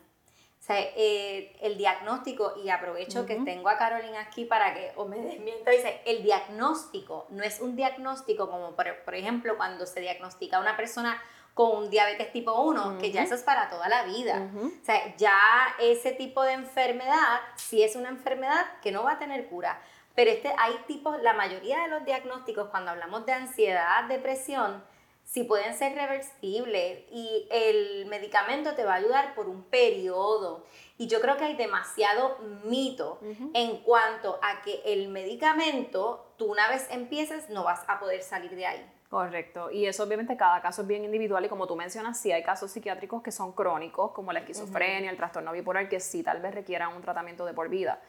O 0.60 0.62
sea, 0.62 0.78
eh, 0.80 1.56
el 1.62 1.78
diagnóstico, 1.78 2.54
y 2.64 2.70
aprovecho 2.70 3.26
que 3.26 3.36
tengo 3.38 3.70
a 3.70 3.78
Carolina 3.78 4.20
aquí 4.20 4.44
para 4.44 4.74
que 4.74 4.92
o 4.96 5.06
me 5.06 5.18
desmienta, 5.20 5.72
dice, 5.72 6.02
el 6.06 6.22
diagnóstico 6.24 7.28
no 7.30 7.44
es 7.44 7.60
un 7.60 7.76
diagnóstico 7.76 8.50
como, 8.50 8.76
por, 8.76 9.04
por 9.04 9.16
ejemplo, 9.16 9.58
cuando 9.58 9.86
se 9.86 10.02
diagnostica 10.02 10.58
a 10.58 10.62
una 10.62 10.76
persona 10.76 11.22
con 11.60 11.76
un 11.76 11.90
diabetes 11.90 12.32
tipo 12.32 12.54
1, 12.54 13.00
que 13.00 13.12
ya 13.12 13.22
eso 13.22 13.36
es 13.36 13.44
para 13.44 13.70
toda 13.70 13.90
la 13.90 14.06
vida. 14.06 14.50
O 14.56 14.86
sea, 14.86 15.14
ya 15.18 15.38
ese 15.78 16.14
tipo 16.14 16.42
de 16.44 16.54
enfermedad, 16.54 17.42
si 17.58 17.84
es 17.84 17.98
una 17.98 18.08
enfermedad 18.08 18.66
que 18.82 18.94
no 18.94 19.04
va 19.04 19.12
a 19.12 19.20
tener 19.20 19.46
cura, 19.48 19.82
pero 20.16 20.32
este, 20.32 20.54
hay 20.58 20.76
tipos, 20.88 21.22
la 21.22 21.34
mayoría 21.34 21.82
de 21.82 21.90
los 21.90 22.06
diagnósticos, 22.06 22.70
cuando 22.70 22.92
hablamos 22.92 23.26
de 23.26 23.34
ansiedad, 23.34 24.06
depresión, 24.06 24.82
sí 25.26 25.44
pueden 25.44 25.78
ser 25.78 25.96
reversibles 25.96 27.00
y 27.12 27.46
el 27.52 28.06
medicamento 28.06 28.74
te 28.76 28.86
va 28.86 28.94
a 28.94 28.96
ayudar 28.96 29.36
por 29.36 29.50
un 29.50 29.64
periodo. 29.64 30.64
Y 30.98 31.08
yo 31.08 31.20
creo 31.20 31.36
que 31.36 31.44
hay 31.44 31.58
demasiado 31.58 32.38
mito 32.64 33.20
en 33.54 33.80
cuanto 33.80 34.40
a 34.42 34.62
que 34.62 34.82
el 34.86 35.10
medicamento, 35.10 36.26
tú 36.38 36.46
una 36.46 36.70
vez 36.70 36.88
empieces, 36.90 37.50
no 37.50 37.66
vas 37.66 37.84
a 37.90 38.00
poder 38.00 38.22
salir 38.22 38.56
de 38.56 38.66
ahí. 38.66 38.92
Correcto. 39.10 39.72
Y 39.72 39.88
eso 39.88 40.04
obviamente 40.04 40.38
cada 40.38 40.62
caso 40.62 40.84
es 40.84 40.88
bien 40.88 41.04
individual 41.04 41.44
y 41.44 41.50
como 41.50 41.66
tú 41.66 41.76
mencionas, 41.76 42.20
sí 42.20 42.32
hay 42.32 42.44
casos 42.44 42.72
psiquiátricos 42.72 43.24
que 43.24 43.32
son 43.32 43.52
crónicos, 43.54 44.12
como 44.12 44.32
la 44.32 44.40
esquizofrenia, 44.40 45.10
el 45.10 45.18
trastorno 45.18 45.52
bipolar, 45.52 45.90
que 45.90 46.00
sí 46.00 46.22
tal 46.22 46.40
vez 46.42 46.54
requieran 46.54 46.96
un 46.96 47.02
tratamiento 47.02 47.44
de 47.46 47.54
por 47.54 47.70
vida. 47.70 48.00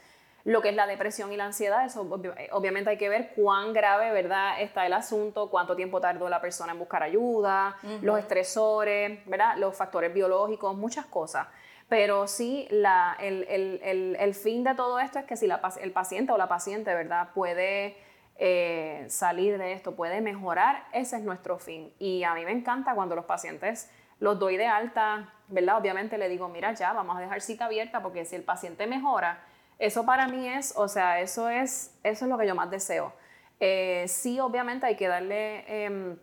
Lo 0.44 0.60
que 0.62 0.70
es 0.70 0.74
la 0.74 0.86
depresión 0.86 1.32
y 1.32 1.36
la 1.38 1.44
ansiedad, 1.46 1.84
eso 1.86 2.06
eh, 2.36 2.48
obviamente 2.52 2.90
hay 2.90 2.96
que 2.98 3.08
ver 3.08 3.32
cuán 3.34 3.72
grave, 3.72 4.10
¿verdad?, 4.12 4.60
está 4.60 4.84
el 4.86 4.92
asunto, 4.94 5.48
cuánto 5.50 5.74
tiempo 5.76 6.00
tardó 6.00 6.28
la 6.28 6.40
persona 6.40 6.72
en 6.72 6.78
buscar 6.78 7.02
ayuda, 7.02 7.76
los 8.02 8.18
estresores, 8.18 9.20
¿verdad?, 9.26 9.56
los 9.56 9.74
factores 9.76 10.12
biológicos, 10.12 10.76
muchas 10.76 11.06
cosas. 11.06 11.46
Pero 11.88 12.26
sí, 12.26 12.68
la, 12.70 13.16
el, 13.20 13.44
el- 13.48 13.80
el- 13.82 14.16
el 14.18 14.34
fin 14.34 14.64
de 14.64 14.74
todo 14.74 14.98
esto 15.00 15.18
es 15.18 15.24
que 15.24 15.36
si 15.36 15.46
la, 15.46 15.60
el 15.80 15.92
paciente 15.92 16.32
o 16.32 16.38
la 16.38 16.48
paciente, 16.48 16.94
¿verdad?, 16.94 17.28
puede 17.34 17.96
eh, 18.42 19.04
salir 19.10 19.58
de 19.58 19.74
esto, 19.74 19.94
puede 19.94 20.22
mejorar, 20.22 20.86
ese 20.94 21.16
es 21.16 21.22
nuestro 21.22 21.58
fin. 21.58 21.92
Y 21.98 22.24
a 22.24 22.32
mí 22.32 22.42
me 22.46 22.52
encanta 22.52 22.94
cuando 22.94 23.14
los 23.14 23.26
pacientes 23.26 23.90
los 24.18 24.38
doy 24.38 24.56
de 24.56 24.66
alta, 24.66 25.34
¿verdad? 25.48 25.76
Obviamente 25.76 26.16
le 26.16 26.26
digo, 26.30 26.48
mira, 26.48 26.72
ya, 26.72 26.94
vamos 26.94 27.18
a 27.18 27.20
dejar 27.20 27.42
cita 27.42 27.66
abierta 27.66 28.02
porque 28.02 28.24
si 28.24 28.36
el 28.36 28.42
paciente 28.42 28.86
mejora, 28.86 29.44
eso 29.78 30.06
para 30.06 30.26
mí 30.26 30.48
es, 30.48 30.72
o 30.74 30.88
sea, 30.88 31.20
eso 31.20 31.50
es, 31.50 31.94
eso 32.02 32.24
es 32.24 32.30
lo 32.30 32.38
que 32.38 32.46
yo 32.46 32.54
más 32.54 32.70
deseo. 32.70 33.12
Eh, 33.60 34.06
sí, 34.08 34.40
obviamente 34.40 34.86
hay 34.86 34.96
que 34.96 35.08
darle, 35.08 35.84
em, 35.84 36.16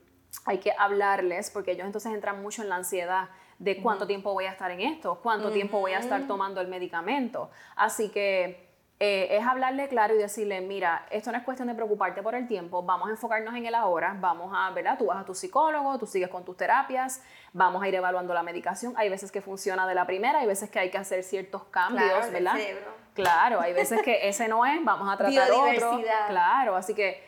hay 0.45 0.58
que 0.58 0.73
hablarles 0.75 1.51
porque 1.51 1.73
ellos 1.73 1.86
entonces 1.86 2.12
entran 2.12 2.41
mucho 2.41 2.63
en 2.63 2.69
la 2.69 2.77
ansiedad 2.77 3.30
de 3.60 3.80
cuánto 3.80 4.08
tiempo 4.08 4.34
voy 4.34 4.45
a 4.45 4.51
estar 4.53 4.71
en 4.71 4.82
esto, 4.82 5.19
cuánto 5.21 5.51
tiempo 5.51 5.80
voy 5.80 5.91
a 5.93 5.99
estar 5.99 6.25
tomando 6.25 6.62
el 6.62 6.67
medicamento. 6.67 7.51
Así 7.75 8.10
que 8.10 8.66
eh, 8.99 9.27
es 9.38 9.45
hablarle 9.45 9.88
claro 9.88 10.15
y 10.15 10.17
decirle, 10.17 10.60
mira, 10.62 11.05
esto 11.12 11.31
no 11.31 11.38
es 11.38 11.43
cuestión 11.43 11.67
de 11.67 11.75
preocuparte 11.75 12.23
por 12.23 12.33
el 12.33 12.47
tiempo, 12.47 12.81
vamos 12.81 13.07
a 13.07 13.12
enfocarnos 13.12 13.53
en 13.55 13.65
el 13.65 13.75
ahora, 13.75 14.15
vamos 14.19 14.51
a, 14.55 14.71
¿verdad? 14.71 14.97
Tú 14.97 15.05
vas 15.05 15.21
a 15.21 15.25
tu 15.25 15.36
psicólogo, 15.36 15.99
tú 15.99 16.07
sigues 16.07 16.29
con 16.29 16.43
tus 16.43 16.57
terapias, 16.57 17.21
vamos 17.53 17.83
a 17.83 17.88
ir 17.88 17.93
evaluando 17.93 18.33
la 18.33 18.41
medicación. 18.41 18.93
Hay 18.97 19.10
veces 19.10 19.31
que 19.31 19.41
funciona 19.41 19.86
de 19.88 19.93
la 19.93 20.07
primera, 20.07 20.39
hay 20.39 20.47
veces 20.47 20.69
que 20.71 20.79
hay 20.79 20.89
que 20.89 20.97
hacer 20.97 21.23
ciertos 21.23 21.63
cambios, 21.65 22.10
Claro, 22.10 22.31
¿verdad? 22.31 22.53
cerebro. 22.55 22.91
Claro, 23.13 23.62
hay 23.62 23.73
veces 23.73 24.01
que 24.01 24.27
ese 24.27 24.47
no 24.47 24.65
es, 24.65 24.83
vamos 24.83 25.12
a 25.12 25.17
tratar 25.17 25.51
otro. 25.51 26.01
Claro, 26.27 26.75
así 26.75 26.93
que 26.93 27.23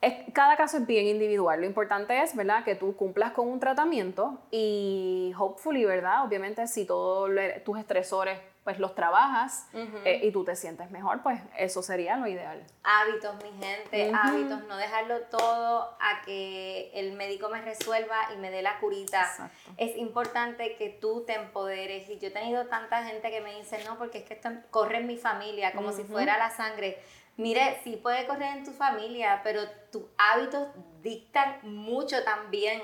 es- 0.00 0.32
cada 0.32 0.56
caso 0.56 0.78
es 0.78 0.86
bien 0.86 1.06
individual. 1.06 1.60
Lo 1.60 1.66
importante 1.66 2.22
es, 2.22 2.34
¿verdad?, 2.34 2.64
que 2.64 2.74
tú 2.74 2.96
cumplas 2.96 3.32
con 3.32 3.48
un 3.48 3.60
tratamiento 3.60 4.38
y 4.50 5.32
hopefully, 5.38 5.84
¿verdad? 5.84 6.24
Obviamente, 6.24 6.66
si 6.66 6.86
todos 6.86 7.30
tus 7.64 7.78
estresores, 7.78 8.38
pues 8.64 8.78
los 8.78 8.94
trabajas 8.94 9.68
eh, 10.04 10.20
y 10.22 10.30
tú 10.32 10.44
te 10.44 10.54
sientes 10.54 10.90
mejor, 10.90 11.22
pues 11.22 11.40
eso 11.56 11.82
sería 11.82 12.18
lo 12.18 12.26
ideal. 12.26 12.62
Hábitos, 12.84 13.34
mi 13.42 13.50
gente, 13.58 14.12
hábitos, 14.14 14.62
no 14.68 14.76
dejarlo 14.76 15.18
todo 15.30 15.96
a 15.98 16.20
que 16.26 16.90
el 16.92 17.14
médico 17.14 17.48
me 17.48 17.62
resuelva 17.62 18.16
y 18.34 18.36
me 18.36 18.50
dé 18.50 18.60
la 18.60 18.78
curita. 18.78 19.22
Exacto. 19.22 19.70
Es 19.78 19.96
importante 19.96 20.76
que 20.76 20.90
tú 20.90 21.24
te 21.26 21.34
empoderes. 21.36 22.08
Y 22.10 22.18
yo 22.18 22.28
he 22.28 22.30
tenido 22.32 22.66
tanta 22.66 23.02
gente 23.04 23.30
que 23.30 23.40
me 23.40 23.54
dice, 23.56 23.82
no, 23.86 23.96
porque 23.96 24.18
es 24.18 24.24
que 24.24 24.34
esto 24.34 24.50
corre 24.70 24.98
en 24.98 25.06
mi 25.06 25.16
familia, 25.16 25.72
como 25.72 25.92
si 25.92 26.02
fuera 26.04 26.36
la 26.36 26.50
sangre. 26.50 26.98
Mire, 27.36 27.80
sí 27.84 27.96
puede 27.96 28.26
correr 28.26 28.58
en 28.58 28.64
tu 28.64 28.72
familia, 28.72 29.40
pero 29.42 29.62
tus 29.90 30.02
hábitos 30.18 30.68
dictan 31.02 31.58
mucho 31.62 32.22
también 32.24 32.82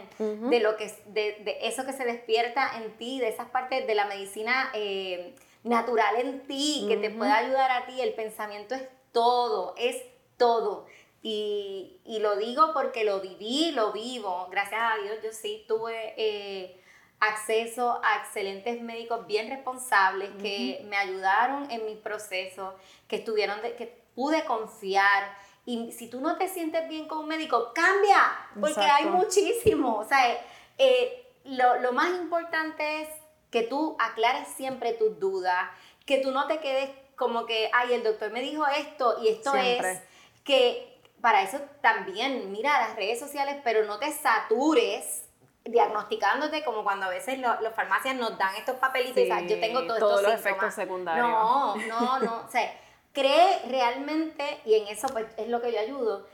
de 0.50 0.60
lo 0.60 0.76
que 0.76 0.86
de, 1.06 1.42
de 1.44 1.58
eso 1.62 1.84
que 1.84 1.92
se 1.92 2.04
despierta 2.04 2.70
en 2.78 2.96
ti, 2.96 3.20
de 3.20 3.28
esas 3.28 3.50
partes 3.50 3.86
de 3.86 3.94
la 3.94 4.06
medicina 4.06 4.70
eh, 4.72 5.34
natural 5.62 6.16
en 6.16 6.46
ti, 6.46 6.86
que 6.88 6.96
te 6.96 7.10
puede 7.10 7.32
ayudar 7.32 7.70
a 7.70 7.86
ti. 7.86 8.00
El 8.00 8.14
pensamiento 8.14 8.74
es 8.74 8.84
todo, 9.12 9.74
es 9.76 10.02
todo. 10.38 10.86
Y, 11.22 11.98
y 12.04 12.20
lo 12.20 12.36
digo 12.36 12.72
porque 12.72 13.04
lo 13.04 13.20
viví, 13.20 13.72
lo 13.72 13.92
vivo. 13.92 14.46
Gracias 14.50 14.80
a 14.80 15.02
Dios, 15.02 15.16
yo 15.22 15.32
sí 15.32 15.64
tuve 15.68 16.14
eh, 16.16 16.80
acceso 17.20 18.00
a 18.02 18.18
excelentes 18.18 18.80
médicos 18.80 19.26
bien 19.26 19.50
responsables 19.50 20.30
que 20.40 20.82
me 20.88 20.96
ayudaron 20.96 21.70
en 21.70 21.84
mis 21.84 21.96
procesos, 21.96 22.74
que 23.08 23.16
estuvieron, 23.16 23.60
de- 23.62 23.74
que 23.74 24.05
pude 24.16 24.44
confiar. 24.44 25.32
Y 25.64 25.92
si 25.92 26.08
tú 26.10 26.20
no 26.20 26.36
te 26.36 26.48
sientes 26.48 26.88
bien 26.88 27.06
con 27.06 27.18
un 27.18 27.28
médico, 27.28 27.72
cambia, 27.74 28.20
porque 28.60 28.80
hay 28.80 29.04
muchísimo. 29.06 29.98
O 29.98 30.04
sea, 30.04 30.36
eh, 30.78 31.32
lo, 31.44 31.78
lo 31.80 31.92
más 31.92 32.08
importante 32.10 33.02
es 33.02 33.08
que 33.50 33.62
tú 33.62 33.96
aclares 34.00 34.48
siempre 34.48 34.92
tus 34.94 35.20
dudas, 35.20 35.70
que 36.04 36.18
tú 36.18 36.32
no 36.32 36.46
te 36.48 36.58
quedes 36.58 36.90
como 37.14 37.46
que, 37.46 37.70
ay, 37.72 37.94
el 37.94 38.02
doctor 38.02 38.30
me 38.32 38.40
dijo 38.42 38.66
esto 38.66 39.18
y 39.22 39.28
esto 39.28 39.52
Siempre. 39.52 39.92
es 39.92 40.02
que 40.44 41.00
para 41.20 41.42
eso 41.42 41.58
también, 41.80 42.52
mira 42.52 42.78
las 42.80 42.94
redes 42.96 43.18
sociales, 43.18 43.56
pero 43.64 43.84
no 43.86 43.98
te 43.98 44.12
satures 44.12 45.24
diagnosticándote 45.64 46.64
como 46.64 46.84
cuando 46.84 47.06
a 47.06 47.08
veces 47.08 47.38
lo- 47.38 47.60
los 47.60 47.74
farmacias 47.74 48.14
nos 48.16 48.38
dan 48.38 48.54
estos 48.56 48.76
papelitos 48.76 49.16
y 49.18 49.24
Sí, 49.26 49.30
o 49.30 49.34
sea, 49.34 49.40
yo 49.46 49.60
tengo 49.60 49.82
todos, 49.86 49.98
todos 49.98 50.20
estos 50.20 50.32
los 50.32 50.40
efectos 50.40 50.74
secundarios. 50.74 51.26
No, 51.28 51.76
no, 51.76 52.18
no, 52.20 52.44
o 52.46 52.50
sea, 52.50 52.72
cree 53.16 53.62
realmente, 53.70 54.60
y 54.66 54.74
en 54.74 54.88
eso 54.88 55.06
pues 55.08 55.24
es 55.38 55.48
lo 55.48 55.62
que 55.62 55.72
yo 55.72 55.80
ayudo, 55.80 56.26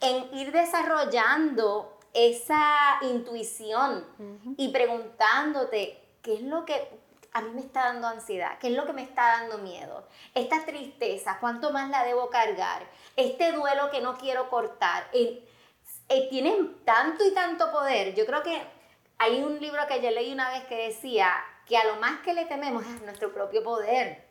en 0.00 0.32
ir 0.32 0.52
desarrollando 0.52 1.98
esa 2.14 2.98
intuición 3.02 4.06
y 4.56 4.68
preguntándote 4.68 6.00
qué 6.22 6.34
es 6.34 6.42
lo 6.42 6.64
que 6.64 6.88
a 7.32 7.42
mí 7.42 7.50
me 7.50 7.60
está 7.60 7.86
dando 7.86 8.06
ansiedad, 8.06 8.58
qué 8.60 8.68
es 8.68 8.74
lo 8.74 8.86
que 8.86 8.92
me 8.92 9.02
está 9.02 9.40
dando 9.40 9.58
miedo, 9.58 10.06
esta 10.36 10.64
tristeza, 10.64 11.38
cuánto 11.40 11.72
más 11.72 11.90
la 11.90 12.04
debo 12.04 12.30
cargar, 12.30 12.86
este 13.16 13.50
duelo 13.50 13.90
que 13.90 14.00
no 14.00 14.16
quiero 14.16 14.48
cortar. 14.50 15.08
Eh, 15.12 15.44
eh, 16.08 16.28
tienen 16.28 16.84
tanto 16.84 17.24
y 17.24 17.34
tanto 17.34 17.72
poder. 17.72 18.14
Yo 18.14 18.24
creo 18.26 18.42
que 18.42 18.60
hay 19.18 19.42
un 19.42 19.60
libro 19.60 19.82
que 19.88 20.00
yo 20.00 20.10
leí 20.10 20.32
una 20.32 20.50
vez 20.50 20.64
que 20.64 20.76
decía 20.76 21.32
que 21.66 21.76
a 21.76 21.84
lo 21.84 21.96
más 21.96 22.20
que 22.20 22.34
le 22.34 22.46
tememos 22.46 22.84
es 22.84 23.00
a 23.00 23.04
nuestro 23.04 23.32
propio 23.32 23.62
poder. 23.62 24.24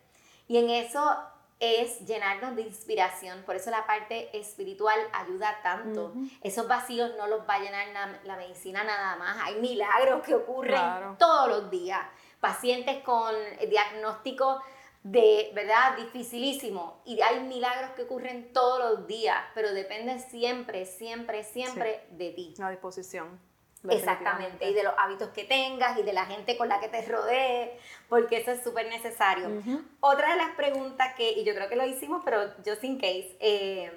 Y 0.48 0.58
en 0.58 0.70
eso 0.70 1.18
es 1.60 2.06
llenarnos 2.06 2.56
de 2.56 2.62
inspiración. 2.62 3.44
Por 3.46 3.56
eso 3.56 3.70
la 3.70 3.86
parte 3.86 4.36
espiritual 4.38 4.98
ayuda 5.12 5.60
tanto. 5.62 6.14
Esos 6.42 6.68
vacíos 6.68 7.12
no 7.18 7.28
los 7.28 7.42
va 7.42 7.56
a 7.56 7.60
llenar 7.60 8.20
la, 8.24 8.38
medicina 8.38 8.84
nada 8.84 9.18
más. 9.18 9.38
Hay 9.44 9.60
milagros 9.60 10.24
que 10.24 10.36
ocurren 10.36 11.18
todos 11.18 11.50
los 11.50 11.70
días. 11.70 12.02
Pacientes 12.40 13.04
con 13.04 13.36
diagnóstico 13.70 14.62
de, 15.04 15.52
¿verdad? 15.54 15.98
Dificilísimo. 15.98 17.02
Y 17.06 17.20
hay 17.22 17.42
milagros 17.42 17.92
que 17.92 18.04
ocurren 18.04 18.54
todos 18.54 18.80
los 18.80 19.08
días, 19.08 19.38
pero 19.54 19.74
depende 19.74 20.20
siempre, 20.20 20.86
siempre, 20.86 21.44
siempre 21.44 22.06
de 22.12 22.32
ti. 22.32 22.54
La 22.58 22.70
disposición. 22.70 23.49
Exactamente, 23.88 24.70
y 24.70 24.74
de 24.74 24.84
los 24.84 24.94
hábitos 24.98 25.30
que 25.30 25.46
tengas 25.46 25.98
y 25.98 26.04
de 26.04 26.12
la 26.12 26.26
gente 26.26 26.58
con 26.58 26.68
la 26.68 26.80
que 26.80 26.90
te 26.90 27.02
rodee, 27.06 27.80
porque 28.10 28.38
eso 28.38 28.52
es 28.52 28.62
súper 28.62 28.88
necesario. 28.90 29.48
Otra 30.02 30.32
de 30.32 30.38
las 30.38 30.52
preguntas 30.56 31.14
que, 31.16 31.32
y 31.32 31.46
yo 31.46 31.56
creo 31.56 31.70
que 31.70 31.78
lo 31.78 31.86
hicimos, 31.86 32.22
pero 32.26 32.42
just 32.66 32.84
in 32.84 32.98
case, 32.98 33.38
eh, 33.40 33.92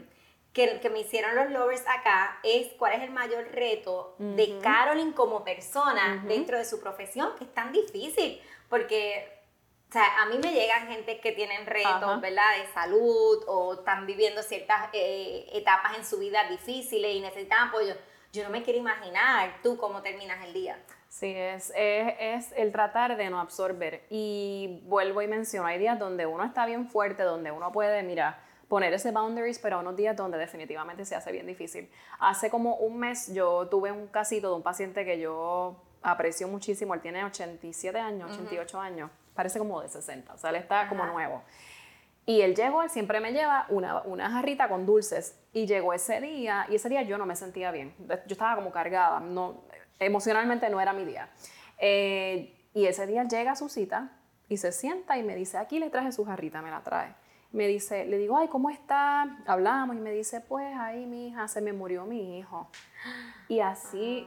que, 0.53 0.79
que, 0.81 0.91
me 0.91 1.01
hicieron 1.01 1.35
los 1.35 1.51
lovers 1.51 1.83
acá, 1.89 2.39
es 2.45 2.69
cuál 2.79 2.93
es 2.93 3.03
el 3.03 3.11
mayor 3.11 3.49
reto 3.53 4.15
de 4.19 4.59
Carolyn 4.63 5.13
como 5.13 5.43
persona 5.43 6.23
dentro 6.29 6.59
de 6.59 6.65
su 6.65 6.81
profesión, 6.81 7.31
que 7.37 7.45
es 7.45 7.55
tan 7.55 7.73
difícil, 7.73 8.41
porque 8.69 9.43
o 9.89 9.93
sea, 9.93 10.23
a 10.23 10.27
mí 10.27 10.39
me 10.43 10.55
llegan 10.55 10.89
gente 10.89 11.21
que 11.21 11.33
tienen 11.33 11.67
retos, 11.67 12.19
¿verdad? 12.23 12.57
De 12.57 12.73
salud 12.73 13.45
o 13.47 13.75
están 13.75 14.07
viviendo 14.07 14.43
ciertas 14.43 14.89
eh, 14.95 15.45
etapas 15.53 15.99
en 15.99 16.07
su 16.07 16.19
vida 16.19 16.49
difíciles 16.49 17.15
y 17.15 17.21
necesitan 17.21 17.69
apoyo 17.69 17.95
yo 18.33 18.45
no 18.45 18.51
me 18.51 18.63
quiero 18.63 18.79
imaginar 18.79 19.57
tú 19.63 19.77
cómo 19.77 20.01
terminas 20.01 20.45
el 20.45 20.55
día. 20.55 20.79
Sí, 21.09 21.35
es, 21.37 21.71
es, 21.77 22.15
es, 22.19 22.53
el 22.57 22.73
tratar 22.73 23.19
de 23.19 23.29
no 23.29 23.39
absorber. 23.39 24.07
Y 24.09 24.81
vuelvo 24.85 25.21
y 25.21 25.27
menciono, 25.29 25.67
hay 25.67 25.79
días 25.79 25.99
donde 25.99 26.25
uno 26.25 26.43
está 26.43 26.65
bien 26.65 26.89
fuerte, 26.89 27.23
donde 27.23 27.51
uno 27.51 27.71
puede, 27.71 28.03
mira, 28.03 28.41
poner 28.69 28.95
ese 28.95 29.11
boundaries, 29.11 29.59
pero 29.59 29.81
unos 29.81 29.95
días 29.97 30.17
donde 30.17 30.39
definitivamente 30.39 31.05
se 31.05 31.15
hace 31.15 31.31
bien 31.31 31.47
difícil. 31.47 31.91
Hace 32.19 32.49
como 32.49 32.77
un 32.77 32.99
mes 32.99 33.35
yo 33.35 33.69
tuve 33.69 33.93
un 33.93 34.07
casito 34.07 34.49
de 34.49 34.57
un 34.57 34.63
paciente 34.63 35.05
que 35.05 35.21
yo 35.21 35.77
aprecio 36.03 36.49
muchísimo, 36.49 36.95
él 36.95 37.03
tiene 37.03 37.23
87 37.23 37.99
años, 37.99 38.33
88 38.33 38.81
años, 38.81 39.11
parece 39.35 39.59
como 39.59 39.83
de 39.83 39.91
60, 39.91 40.33
o 40.33 40.39
sea, 40.39 40.49
él 40.49 40.57
está 40.57 40.89
como 40.89 41.05
nuevo. 41.05 41.43
Y 42.25 42.43
él 42.43 42.55
llegó, 42.55 42.83
él 42.83 42.91
siempre 42.91 43.21
me 43.21 43.33
lleva 43.33 43.67
una, 43.69 44.03
una 44.03 44.31
jarrita 44.31 44.69
con 44.69 44.87
dulces. 44.87 45.37
Y 45.53 45.67
llegó 45.67 45.93
ese 45.93 46.21
día, 46.21 46.67
y 46.69 46.77
ese 46.77 46.89
día 46.89 47.03
yo 47.03 47.19
no 47.19 47.27
me 47.27 47.35
sentía 47.35 47.71
bien. 47.73 47.95
Yo 47.99 48.33
estaba 48.33 48.55
como 48.55 48.71
cargada, 48.71 49.19
no, 49.21 49.63
emocionalmente 49.99 50.71
no 50.71 50.81
era 50.81 50.93
mi 50.93 51.05
día. 51.05 51.29
Eh, 51.79 52.55
y 52.75 52.87
ese 52.87 53.07
día 53.07 53.25
llega 53.25 53.53
a 53.53 53.57
su 53.57 53.69
cita 53.69 54.13
y 54.49 54.57
se 54.57 54.71
sienta 54.71 55.19
y 55.19 55.23
me 55.23 55.35
dice, 55.35 55.59
aquí 55.59 55.79
le 55.79 55.91
traje 55.91 56.13
su 56.13 56.25
jarrita, 56.25 56.63
me 56.63 56.71
la 56.71 56.83
trae. 56.83 57.15
Me 57.51 57.67
dice, 57.67 58.07
le 58.07 58.17
digo, 58.19 58.39
ay, 58.39 58.49
¿cómo 58.49 58.71
está? 58.71 59.39
Hablamos 59.47 59.97
y 59.97 59.99
me 59.99 60.13
dice, 60.13 60.41
pues 60.41 60.75
ahí 60.79 61.05
mi 61.07 61.29
hija, 61.29 61.49
se 61.49 61.61
me 61.61 61.73
murió 61.73 62.07
mi 62.07 62.39
hijo. 62.39 62.69
Y 63.49 63.61
así, 63.61 64.27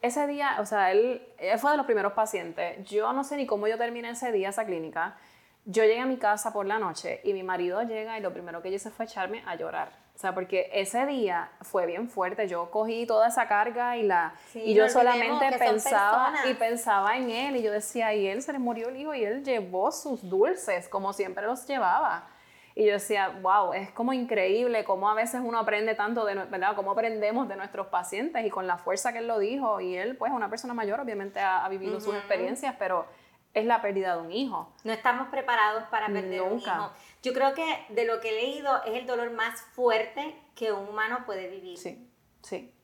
ese 0.00 0.26
día, 0.26 0.56
o 0.60 0.66
sea, 0.66 0.90
él, 0.90 1.22
él 1.38 1.58
fue 1.58 1.70
de 1.70 1.76
los 1.76 1.86
primeros 1.86 2.14
pacientes. 2.14 2.84
Yo 2.88 3.12
no 3.12 3.22
sé 3.22 3.36
ni 3.36 3.46
cómo 3.46 3.68
yo 3.68 3.78
terminé 3.78 4.10
ese 4.10 4.32
día, 4.32 4.48
esa 4.48 4.64
clínica 4.64 5.16
yo 5.64 5.82
llegué 5.84 6.00
a 6.00 6.06
mi 6.06 6.18
casa 6.18 6.52
por 6.52 6.66
la 6.66 6.78
noche 6.78 7.20
y 7.24 7.32
mi 7.32 7.42
marido 7.42 7.82
llega 7.82 8.18
y 8.18 8.22
lo 8.22 8.32
primero 8.32 8.62
que 8.62 8.70
yo 8.70 8.76
hice 8.76 8.90
fue 8.90 9.06
echarme 9.06 9.42
a 9.46 9.56
llorar. 9.56 10.04
O 10.14 10.18
sea, 10.18 10.32
porque 10.32 10.70
ese 10.72 11.06
día 11.06 11.50
fue 11.62 11.86
bien 11.86 12.08
fuerte. 12.08 12.46
Yo 12.46 12.70
cogí 12.70 13.04
toda 13.04 13.28
esa 13.28 13.48
carga 13.48 13.96
y 13.96 14.04
la 14.04 14.34
y 14.54 14.72
yo 14.72 14.88
solamente 14.88 15.58
pensaba 15.58 16.32
y 16.48 16.54
pensaba 16.54 17.16
en 17.16 17.30
él 17.30 17.56
y 17.56 17.62
yo 17.62 17.72
decía, 17.72 18.14
y 18.14 18.28
él 18.28 18.42
se 18.42 18.52
le 18.52 18.60
murió 18.60 18.90
el 18.90 18.96
hijo 18.96 19.14
y 19.14 19.24
él 19.24 19.42
llevó 19.42 19.90
sus 19.90 20.28
dulces 20.28 20.88
como 20.88 21.12
siempre 21.12 21.46
los 21.46 21.66
llevaba. 21.66 22.28
Y 22.76 22.86
yo 22.86 22.94
decía, 22.94 23.28
wow, 23.40 23.72
es 23.72 23.90
como 23.92 24.12
increíble 24.12 24.84
cómo 24.84 25.08
a 25.08 25.14
veces 25.14 25.40
uno 25.44 25.60
aprende 25.60 25.94
tanto 25.94 26.24
de, 26.24 26.34
¿verdad? 26.34 26.74
Cómo 26.74 26.90
aprendemos 26.90 27.48
de 27.48 27.54
nuestros 27.54 27.86
pacientes 27.86 28.44
y 28.44 28.50
con 28.50 28.66
la 28.66 28.78
fuerza 28.78 29.12
que 29.12 29.18
él 29.18 29.28
lo 29.28 29.38
dijo. 29.38 29.80
Y 29.80 29.96
él, 29.96 30.16
pues, 30.16 30.32
una 30.32 30.50
persona 30.50 30.74
mayor, 30.74 30.98
obviamente 30.98 31.38
ha, 31.38 31.68
vivido 31.68 32.00
sus 32.00 32.16
experiencias, 32.16 32.74
pero 32.76 33.06
es 33.54 33.64
la 33.64 33.80
pérdida 33.80 34.16
de 34.16 34.22
un 34.22 34.32
hijo. 34.32 34.68
No 34.82 34.92
estamos 34.92 35.28
preparados 35.28 35.84
para 35.84 36.08
perder 36.08 36.42
un 36.42 36.58
hijo. 36.58 36.90
Yo 37.22 37.32
creo 37.32 37.54
que 37.54 37.86
de 37.88 38.04
lo 38.04 38.20
que 38.20 38.30
he 38.30 38.32
leído 38.32 38.82
es 38.84 38.94
el 38.94 39.06
dolor 39.06 39.30
más 39.30 39.60
fuerte 39.72 40.36
que 40.54 40.72
un 40.72 40.88
humano 40.88 41.20
puede 41.24 41.48
vivir. 41.48 41.78
Sí, 41.78 42.10
sí. 42.42 42.74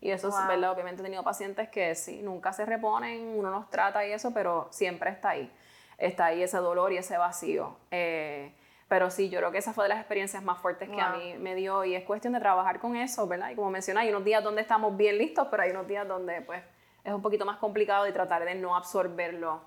Y 0.00 0.10
eso 0.10 0.28
es 0.28 0.46
verdad, 0.46 0.70
obviamente 0.72 1.00
he 1.00 1.04
tenido 1.04 1.22
pacientes 1.22 1.68
que 1.70 1.94
sí, 1.94 2.20
nunca 2.22 2.52
se 2.52 2.66
reponen, 2.66 3.38
uno 3.38 3.50
los 3.50 3.70
trata 3.70 4.04
y 4.06 4.12
eso, 4.12 4.34
pero 4.34 4.68
siempre 4.70 5.10
está 5.10 5.30
ahí. 5.30 5.50
Está 5.96 6.26
ahí 6.26 6.42
ese 6.42 6.58
dolor 6.58 6.92
y 6.92 6.98
ese 6.98 7.16
vacío. 7.16 7.76
Eh, 7.90 8.52
pero 8.88 9.10
sí, 9.10 9.30
yo 9.30 9.38
creo 9.38 9.50
que 9.50 9.58
esa 9.58 9.72
fue 9.72 9.84
de 9.84 9.88
las 9.88 9.98
experiencias 9.98 10.42
más 10.42 10.58
fuertes 10.58 10.90
que 10.90 11.00
a 11.00 11.10
mí 11.10 11.34
me 11.38 11.54
dio 11.54 11.84
y 11.84 11.94
es 11.94 12.04
cuestión 12.04 12.34
de 12.34 12.40
trabajar 12.40 12.80
con 12.80 12.96
eso, 12.96 13.26
¿verdad? 13.26 13.50
Y 13.50 13.54
como 13.54 13.70
mencioné, 13.70 14.00
hay 14.00 14.10
unos 14.10 14.24
días 14.24 14.44
donde 14.44 14.60
estamos 14.60 14.94
bien 14.94 15.16
listos, 15.16 15.48
pero 15.50 15.62
hay 15.62 15.70
unos 15.70 15.86
días 15.86 16.06
donde 16.06 16.42
pues 16.42 16.62
es 17.02 17.12
un 17.12 17.22
poquito 17.22 17.46
más 17.46 17.56
complicado 17.56 18.06
y 18.06 18.12
tratar 18.12 18.44
de 18.44 18.54
no 18.54 18.76
absorberlo 18.76 19.62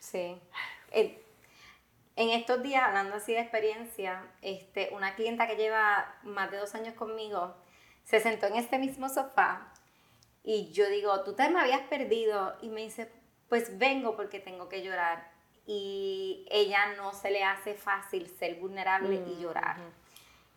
Sí. 0.00 0.40
en 0.92 2.30
estos 2.30 2.62
días, 2.62 2.82
hablando 2.82 3.16
así 3.16 3.32
de 3.32 3.40
experiencia, 3.40 4.22
este, 4.42 4.90
una 4.92 5.14
clienta 5.14 5.46
que 5.46 5.56
lleva 5.56 6.14
más 6.22 6.50
de 6.50 6.58
dos 6.58 6.74
años 6.74 6.94
conmigo 6.94 7.54
se 8.06 8.20
sentó 8.20 8.46
en 8.46 8.56
este 8.56 8.78
mismo 8.78 9.08
sofá 9.08 9.72
y 10.44 10.70
yo 10.70 10.88
digo, 10.88 11.22
tú 11.24 11.34
te 11.34 11.48
me 11.50 11.60
habías 11.60 11.82
perdido 11.82 12.56
y 12.62 12.68
me 12.68 12.82
dice, 12.82 13.10
pues 13.48 13.78
vengo 13.78 14.14
porque 14.14 14.38
tengo 14.38 14.68
que 14.68 14.82
llorar. 14.82 15.28
Y 15.66 16.46
ella 16.48 16.94
no 16.96 17.12
se 17.12 17.30
le 17.30 17.42
hace 17.42 17.74
fácil 17.74 18.28
ser 18.38 18.54
vulnerable 18.54 19.16
y 19.26 19.40
llorar. 19.40 19.78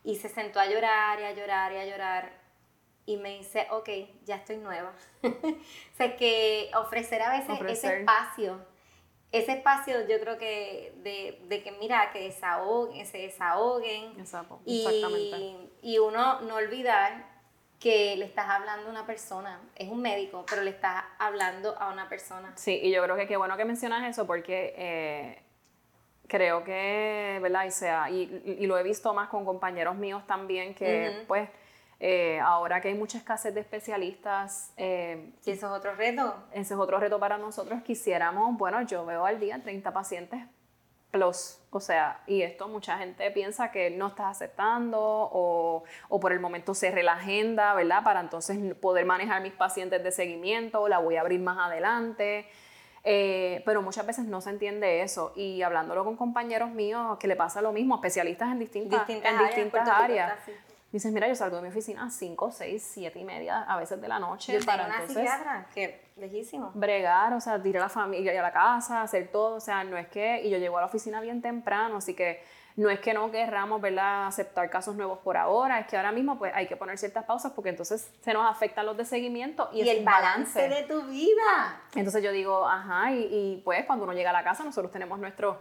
Y 0.04 0.18
se 0.18 0.30
sentó 0.30 0.60
a 0.60 0.68
llorar 0.68 1.20
y 1.20 1.24
a 1.24 1.34
llorar 1.34 1.74
y 1.74 1.78
a 1.78 1.86
llorar. 1.88 2.32
Y 3.08 3.18
me 3.18 3.40
dice, 3.40 3.66
ok, 3.72 3.90
ya 4.26 4.36
estoy 4.36 4.58
nueva. 4.58 4.94
o 5.24 5.98
sea, 5.98 6.16
que 6.16 6.70
ofrecer 6.76 7.24
a 7.24 7.32
veces 7.32 7.60
ese 7.68 8.02
espacio 8.02 8.64
ese 9.32 9.54
espacio 9.54 10.08
yo 10.08 10.20
creo 10.20 10.38
que 10.38 10.94
de, 11.04 11.40
de 11.48 11.62
que 11.62 11.72
mira, 11.74 12.12
que 12.12 12.22
desahoguen, 12.22 13.06
se 13.06 13.20
desahoguen. 13.20 14.20
Exacto, 14.20 14.60
y, 14.66 15.70
y 15.82 15.98
uno 16.00 16.42
no 16.42 16.56
olvidar 16.56 17.26
que 17.80 18.16
le 18.18 18.26
estás 18.26 18.50
hablando 18.50 18.88
a 18.88 18.92
una 18.92 19.06
persona, 19.06 19.62
es 19.76 19.88
un 19.88 20.02
médico, 20.02 20.46
pero 20.50 20.64
le 20.64 20.72
estás 20.72 21.04
hablando 21.18 21.78
a 21.80 21.92
una 21.92 22.10
persona. 22.10 22.52
Sí, 22.56 22.80
y 22.84 22.92
yo 22.92 23.02
creo 23.04 23.16
que 23.16 23.28
qué 23.28 23.38
bueno 23.38 23.56
que 23.56 23.66
mencionas 23.66 24.10
eso 24.10 24.28
porque 24.28 24.74
eh, 24.78 25.42
creo 26.28 26.64
que, 26.64 27.40
¿verdad? 27.42 27.66
Y, 27.66 27.72
sea, 27.72 28.10
y, 28.10 28.58
y, 28.60 28.68
lo 28.68 28.78
he 28.78 28.84
visto 28.84 29.14
más 29.14 29.30
con 29.30 29.46
compañeros 29.46 29.96
míos 29.96 30.24
también 30.28 30.76
que 30.76 31.24
pues 31.28 31.50
eh, 32.00 32.40
ahora 32.40 32.80
que 32.80 32.88
hay 32.88 32.94
mucha 32.94 33.18
escasez 33.18 33.54
de 33.54 33.62
especialistas. 33.62 34.74
Eh, 34.78 35.34
¿Y 35.46 35.52
eso 35.52 35.68
es 35.68 35.72
otro 35.74 35.94
reto? 35.96 36.34
Ese 36.52 36.74
es 36.74 36.80
otro 36.80 37.00
reto 37.00 37.20
para 37.20 37.38
nosotros. 37.38 37.82
Quisiéramos, 37.84 38.58
bueno, 38.58 38.82
yo 38.84 39.06
veo 39.06 39.26
al 39.26 39.40
día 39.40 39.62
30 39.62 39.92
pacientes 39.92 40.42
plus. 41.12 41.60
O 41.72 41.80
sea, 41.80 42.22
y 42.26 42.42
esto 42.42 42.68
mucha 42.68 42.98
gente 42.98 43.30
piensa 43.32 43.72
que 43.72 43.90
no 43.90 44.08
estás 44.08 44.38
aceptando 44.38 45.00
o, 45.00 45.84
o, 46.08 46.20
por 46.20 46.32
el 46.32 46.40
momento 46.40 46.74
cerré 46.74 47.04
la 47.04 47.14
agenda, 47.14 47.74
¿verdad? 47.74 48.04
Para 48.04 48.22
entonces 48.22 48.58
poder 48.76 49.06
manejar 49.06 49.42
mis 49.42 49.54
pacientes 49.54 50.04
de 50.04 50.12
seguimiento, 50.12 50.88
la 50.88 51.00
voy 51.00 51.18
a 51.18 51.22
abrir 51.22 51.40
más 51.40 51.58
adelante. 51.58 52.48
Eh, 53.04 53.62
pero 53.66 53.82
muchas 53.82 54.06
veces 54.06 54.26
no 54.26 54.42
se 54.42 54.50
entiende 54.50 55.02
eso 55.02 55.32
y 55.36 55.62
hablándolo 55.62 56.04
con 56.04 56.18
compañeros 56.18 56.70
míos 56.72 57.18
que 57.18 57.28
le 57.28 57.36
pasa 57.38 57.62
lo 57.62 57.72
mismo, 57.72 57.96
especialistas 57.96 58.52
en 58.52 58.60
distintas, 58.60 59.08
distintas 59.08 59.34
en 59.34 59.48
distintas 59.48 59.88
áreas. 59.88 60.34
Dices, 60.92 61.12
mira, 61.12 61.28
yo 61.28 61.36
salgo 61.36 61.58
de 61.58 61.62
mi 61.62 61.68
oficina 61.70 62.06
a 62.06 62.10
5, 62.10 62.52
6, 62.52 62.92
7 62.94 63.20
y 63.20 63.24
media, 63.24 63.62
a 63.62 63.78
veces 63.78 64.02
de 64.02 64.08
la 64.08 64.18
noche. 64.18 64.54
Yo 64.58 64.66
para 64.66 64.88
una 64.88 65.02
entonces, 65.02 65.30
que 65.74 66.02
lejísimo. 66.18 66.72
Bregar, 66.74 67.34
o 67.34 67.42
sea, 67.42 67.62
tirar 67.62 67.84
a 67.84 67.86
la 67.86 67.90
familia 67.90 68.38
a 68.40 68.42
la 68.42 68.52
casa, 68.52 69.04
hacer 69.04 69.28
todo, 69.32 69.58
o 69.58 69.60
sea, 69.60 69.84
no 69.84 69.98
es 69.98 70.08
que, 70.08 70.42
y 70.44 70.50
yo 70.50 70.58
llego 70.58 70.78
a 70.78 70.82
la 70.82 70.88
oficina 70.88 71.22
bien 71.22 71.42
temprano, 71.44 71.98
así 71.98 72.16
que 72.16 72.42
no 72.76 72.90
es 72.90 73.00
que 73.02 73.14
no 73.14 73.30
querramos, 73.30 73.82
¿verdad?, 73.82 74.28
aceptar 74.28 74.70
casos 74.70 74.96
nuevos 74.96 75.20
por 75.20 75.38
ahora, 75.38 75.80
es 75.80 75.88
que 75.88 75.98
ahora 75.98 76.12
mismo 76.12 76.40
pues 76.40 76.54
hay 76.56 76.66
que 76.66 76.76
poner 76.76 76.98
ciertas 76.98 77.26
pausas 77.26 77.52
porque 77.52 77.70
entonces 77.70 78.10
se 78.22 78.34
nos 78.34 78.50
afectan 78.50 78.86
los 78.86 78.98
de 78.98 79.06
seguimiento 79.06 79.70
y, 79.74 79.84
y 79.84 79.90
el 79.90 80.04
balance. 80.04 80.68
de 80.68 80.84
tu 80.84 81.04
vida. 81.04 81.82
Entonces 81.94 82.24
yo 82.24 82.32
digo, 82.32 82.68
ajá, 82.68 83.12
y, 83.12 83.28
y 83.30 83.62
pues 83.64 83.86
cuando 83.86 84.06
uno 84.06 84.14
llega 84.14 84.30
a 84.30 84.34
la 84.34 84.44
casa 84.44 84.64
nosotros 84.64 84.92
tenemos 84.92 85.20
nuestro 85.20 85.60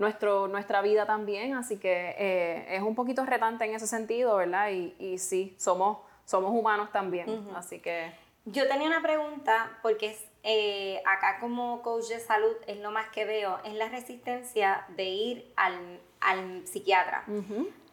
nuestro, 0.00 0.48
nuestra 0.48 0.80
vida 0.80 1.04
también, 1.04 1.54
así 1.54 1.76
que 1.76 2.16
eh, 2.18 2.74
es 2.74 2.82
un 2.82 2.94
poquito 2.94 3.24
retante 3.26 3.66
en 3.66 3.74
ese 3.74 3.86
sentido, 3.86 4.36
¿verdad? 4.36 4.70
Y, 4.70 4.94
y 4.98 5.18
sí, 5.18 5.54
somos, 5.58 5.98
somos 6.24 6.52
humanos 6.52 6.90
también, 6.90 7.46
así 7.54 7.78
que... 7.78 8.10
Yo 8.46 8.66
tenía 8.66 8.88
una 8.88 9.02
pregunta, 9.02 9.78
porque 9.82 10.16
eh, 10.42 11.02
acá 11.06 11.38
como 11.38 11.82
coach 11.82 12.08
de 12.08 12.18
salud 12.18 12.56
es 12.66 12.78
lo 12.78 12.90
más 12.90 13.10
que 13.10 13.26
veo, 13.26 13.58
es 13.64 13.74
la 13.74 13.90
resistencia 13.90 14.86
de 14.96 15.04
ir 15.04 15.52
al, 15.56 16.00
al 16.20 16.66
psiquiatra. 16.66 17.24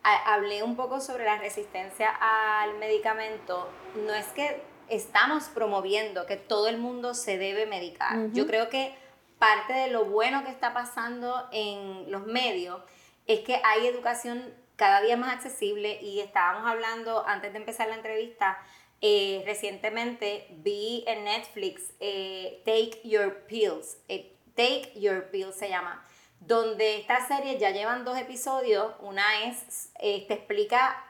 hablé 0.02 0.63
un 0.63 0.78
poco 0.78 1.02
sobre 1.02 1.26
la 1.26 1.38
resistencia 1.38 2.10
al 2.10 2.78
medicamento. 2.78 3.67
No 4.06 4.13
es 4.13 4.28
que 4.28 4.62
estamos 4.88 5.50
promoviendo 5.50 6.26
que 6.26 6.38
todo 6.38 6.70
el 6.70 6.78
mundo 6.78 7.13
se 7.13 7.38
debe 7.38 7.65
medicar. 7.65 8.32
Yo 8.32 8.48
creo 8.48 8.70
que 8.70 8.96
parte 9.39 9.73
de 9.73 9.88
lo 9.89 10.06
bueno 10.06 10.43
que 10.43 10.52
está 10.52 10.73
pasando 10.73 11.47
en 11.52 12.12
los 12.12 12.26
medios 12.26 12.82
es 13.28 13.41
que 13.41 13.62
hay 13.63 13.88
educación 13.88 14.54
cada 14.78 15.02
día 15.02 15.17
más 15.17 15.34
accesible 15.34 16.00
y 16.02 16.21
estábamos 16.21 16.69
hablando 16.69 17.26
antes 17.28 17.52
de 17.52 17.60
empezar 17.60 17.89
la 17.89 17.95
entrevista, 17.95 18.60
eh, 19.02 19.43
recientemente 19.45 20.47
vi 20.50 21.04
en 21.08 21.26
Netflix 21.26 21.93
eh, 22.00 22.62
Take 22.63 23.02
Your 23.08 23.45
Pills, 23.47 23.97
eh, 24.08 24.36
Take 24.56 24.93
Your 25.00 25.30
Pills 25.30 25.56
se 25.56 25.69
llama, 25.69 26.06
donde 26.39 26.97
esta 26.97 27.28
serie 27.28 27.60
ya 27.60 27.71
llevan 27.71 28.06
dos 28.06 28.17
episodios, 28.17 28.93
una 29.00 29.43
es, 29.45 29.91
te 30.00 30.34
explica 30.34 31.04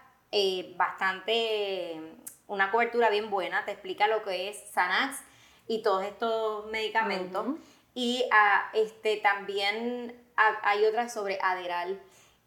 bastante, 0.76 2.02
una 2.48 2.72
cobertura 2.72 3.10
bien 3.10 3.30
buena, 3.30 3.64
te 3.66 3.72
explica 3.72 4.08
lo 4.08 4.24
que 4.24 4.50
es 4.50 4.58
Xanax 4.74 5.24
y 5.68 5.82
todos 5.82 6.04
estos 6.04 6.66
medicamentos. 6.68 7.46
Y 7.98 8.30
ah, 8.32 8.70
este, 8.76 9.18
también 9.18 10.16
hay 10.36 10.86
otra 10.86 11.10
sobre 11.10 11.40
Aderal. 11.42 12.00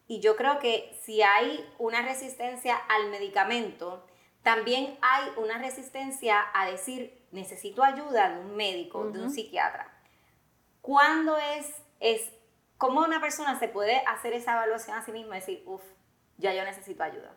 Y 0.06 0.20
yo 0.20 0.36
creo 0.36 0.60
que 0.60 0.96
si 1.02 1.22
hay 1.22 1.68
una 1.76 2.02
resistencia 2.02 2.76
al 2.76 3.10
medicamento, 3.10 4.06
también 4.44 4.96
hay 5.02 5.28
una 5.38 5.58
resistencia 5.58 6.36
a 6.54 6.70
decir, 6.70 7.26
necesito 7.32 7.82
ayuda 7.82 8.30
de 8.30 8.40
un 8.42 8.54
médico, 8.54 9.10
de 9.10 9.22
un 9.22 9.28
psiquiatra. 9.32 9.92
¿Cuándo 10.82 11.36
es, 11.36 11.82
es, 11.98 12.30
cómo 12.78 13.00
una 13.00 13.20
persona 13.20 13.58
se 13.58 13.66
puede 13.66 14.04
hacer 14.06 14.34
esa 14.34 14.52
evaluación 14.52 14.96
a 14.96 15.04
sí 15.04 15.10
misma 15.10 15.36
y 15.36 15.40
decir, 15.40 15.64
uff, 15.66 15.82
ya 16.38 16.54
yo 16.54 16.62
necesito 16.64 17.02
ayuda? 17.02 17.34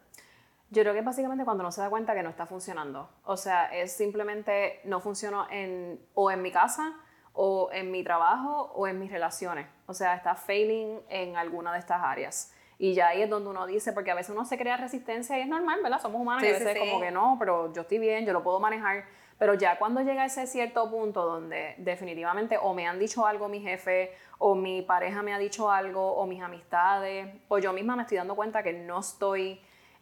Yo 0.69 0.84
creo 0.84 0.93
que 0.93 0.99
es 0.99 1.06
básicamente 1.06 1.45
cuando 1.45 1.63
no 1.63 1.71
se 1.71 1.82
da 1.82 1.89
cuenta 1.89 2.13
que 2.13 2.21
no 2.21 2.30
está 2.30 2.45
funcionando. 2.45 3.10
O 3.23 3.38
sea, 3.38 3.73
es 3.73 3.91
simplemente 3.91 4.82
no 4.84 4.99
funcionó 4.99 5.47
en, 5.49 5.99
o 6.13 6.30
en 6.30 6.43
mi 6.43 6.52
casa, 6.52 6.95
o 7.33 7.69
en 7.73 7.91
mi 7.91 8.03
trabajo, 8.03 8.71
o 8.75 8.87
en 8.87 8.99
mis 8.99 9.11
relaciones. 9.11 9.67
O 9.87 9.93
sea, 9.93 10.15
está 10.15 10.35
failing 10.35 10.99
en 11.09 11.35
alguna 11.35 11.73
de 11.73 11.79
estas 11.79 12.01
áreas. 12.01 12.53
Y 12.77 12.93
ya 12.93 13.09
ahí 13.09 13.21
es 13.21 13.29
donde 13.29 13.49
uno 13.49 13.65
dice, 13.65 13.93
porque 13.93 14.11
a 14.11 14.15
veces 14.15 14.31
uno 14.31 14.45
se 14.45 14.57
crea 14.57 14.77
resistencia 14.77 15.37
y 15.37 15.41
es 15.41 15.47
normal, 15.47 15.79
¿verdad? 15.81 16.01
Somos 16.01 16.21
humanos 16.21 16.43
y 16.43 16.47
a 16.47 16.51
veces 16.51 16.77
como 16.77 16.99
que 16.99 17.11
no, 17.11 17.37
pero 17.39 17.73
yo 17.73 17.81
estoy 17.81 17.99
bien, 17.99 18.25
yo 18.25 18.33
lo 18.33 18.43
puedo 18.43 18.59
manejar. 18.59 19.05
Pero 19.39 19.55
ya 19.55 19.77
cuando 19.77 20.01
llega 20.01 20.25
ese 20.25 20.47
cierto 20.47 20.89
punto 20.89 21.25
donde 21.25 21.75
definitivamente 21.77 22.57
o 22.61 22.73
me 22.73 22.87
han 22.87 22.99
dicho 22.99 23.25
algo 23.25 23.49
mi 23.49 23.61
jefe, 23.61 24.13
o 24.37 24.55
mi 24.55 24.81
pareja 24.81 25.21
me 25.21 25.33
ha 25.33 25.39
dicho 25.39 25.71
algo, 25.71 26.13
o 26.15 26.25
mis 26.27 26.41
amistades, 26.41 27.27
o 27.47 27.57
yo 27.57 27.73
misma 27.73 27.95
me 27.95 28.03
estoy 28.03 28.17
dando 28.17 28.35
cuenta 28.35 28.63
que 28.63 28.73
no 28.73 28.99
estoy 28.99 29.59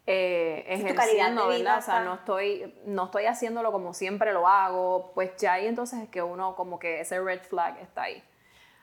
eh, 0.08 0.66
ejerciendo, 0.68 1.48
¿verdad? 1.48 1.78
O 1.78 1.82
sea, 1.82 2.02
no 2.02 2.16
estoy, 2.16 2.74
no 2.86 3.06
estoy 3.06 3.26
haciéndolo 3.26 3.72
como 3.72 3.94
siempre 3.94 4.34
lo 4.34 4.48
hago, 4.48 5.12
pues 5.14 5.36
ya 5.38 5.54
ahí 5.54 5.68
entonces 5.68 6.02
es 6.02 6.10
que 6.10 6.22
uno 6.22 6.56
como 6.56 6.80
que 6.80 7.02
ese 7.02 7.20
red 7.22 7.42
flag 7.42 7.78
está 7.80 8.04
ahí. 8.04 8.24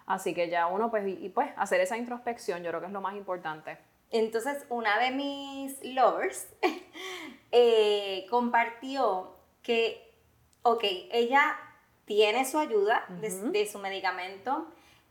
Así 0.07 0.33
que 0.33 0.49
ya 0.49 0.67
uno 0.67 0.91
pues, 0.91 1.07
y 1.07 1.29
pues 1.29 1.51
hacer 1.57 1.81
esa 1.81 1.97
introspección 1.97 2.63
yo 2.63 2.71
creo 2.71 2.81
que 2.81 2.87
es 2.87 2.93
lo 2.93 3.01
más 3.01 3.15
importante. 3.15 3.79
Entonces 4.11 4.65
una 4.71 4.99
de 4.99 5.11
mis 5.11 5.85
lovers 5.85 6.49
eh, 7.53 8.27
compartió 8.31 9.37
que, 9.63 10.15
ok, 10.63 10.83
ella 11.11 11.59
tiene 12.07 12.47
su 12.47 12.59
ayuda 12.59 13.05
de, 13.21 13.67
su 13.67 13.79
medicamento, 13.79 14.67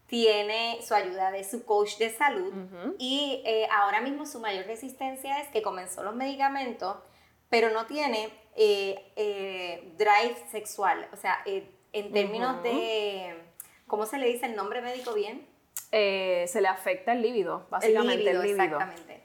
tiene 0.07 0.79
su 0.81 0.93
ayuda 0.93 1.31
de 1.31 1.43
su 1.43 1.65
coach 1.65 1.97
de 1.97 2.09
salud 2.09 2.53
y 2.97 3.43
eh, 3.45 3.67
ahora 3.71 4.01
mismo 4.01 4.25
su 4.25 4.39
mayor 4.39 4.65
resistencia 4.65 5.41
es 5.41 5.49
que 5.49 5.61
comenzó 5.61 6.03
los 6.03 6.15
medicamentos, 6.15 6.97
pero 7.49 7.69
no 7.69 7.85
tiene 7.85 8.29
eh, 8.55 9.93
drive 9.97 10.37
sexual, 10.49 11.07
o 11.13 11.17
sea, 11.17 11.37
en 11.45 12.13
términos 12.13 12.63
de, 12.63 13.35
¿cómo 13.85 14.05
se 14.05 14.17
le 14.17 14.27
dice 14.27 14.45
el 14.45 14.55
nombre 14.55 14.81
médico 14.81 15.13
bien? 15.13 15.45
Eh, 15.91 16.45
se 16.47 16.61
le 16.61 16.67
afecta 16.67 17.13
el 17.13 17.21
líbido, 17.21 17.65
básicamente. 17.69 18.29
El 18.29 18.41
líbido, 18.41 18.43
Exactamente. 18.43 19.23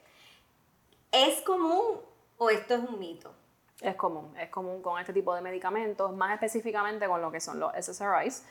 ¿Es 1.11 1.41
común 1.43 2.01
o 2.39 2.51
esto 2.51 2.75
es 2.75 2.81
un 2.81 2.99
mito? 2.99 3.35
Es 3.81 3.97
común, 3.97 4.37
es 4.39 4.49
común 4.49 4.81
con 4.81 5.01
este 5.01 5.13
tipo 5.13 5.35
de 5.35 5.41
medicamentos, 5.41 6.15
más 6.15 6.35
específicamente 6.35 7.07
con 7.07 7.21
lo 7.21 7.33
que 7.33 7.41
son 7.41 7.59
los 7.59 7.73
SSRIs, 7.75 8.45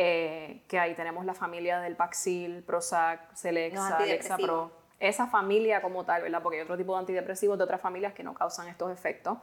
eh, 0.00 0.62
que 0.68 0.78
ahí 0.78 0.94
tenemos 0.94 1.24
la 1.24 1.34
familia 1.34 1.80
del 1.80 1.96
Paxil, 1.96 2.62
Prozac, 2.62 3.34
Celexa, 3.34 3.98
Lexapro. 3.98 4.70
Esa 5.00 5.26
familia 5.26 5.82
como 5.82 6.04
tal, 6.04 6.22
¿verdad? 6.22 6.40
Porque 6.40 6.58
hay 6.58 6.62
otro 6.62 6.76
tipo 6.76 6.92
de 6.92 7.00
antidepresivos 7.00 7.58
de 7.58 7.64
otras 7.64 7.80
familias 7.80 8.12
que 8.12 8.22
no 8.22 8.32
causan 8.32 8.68
estos 8.68 8.92
efectos. 8.92 9.38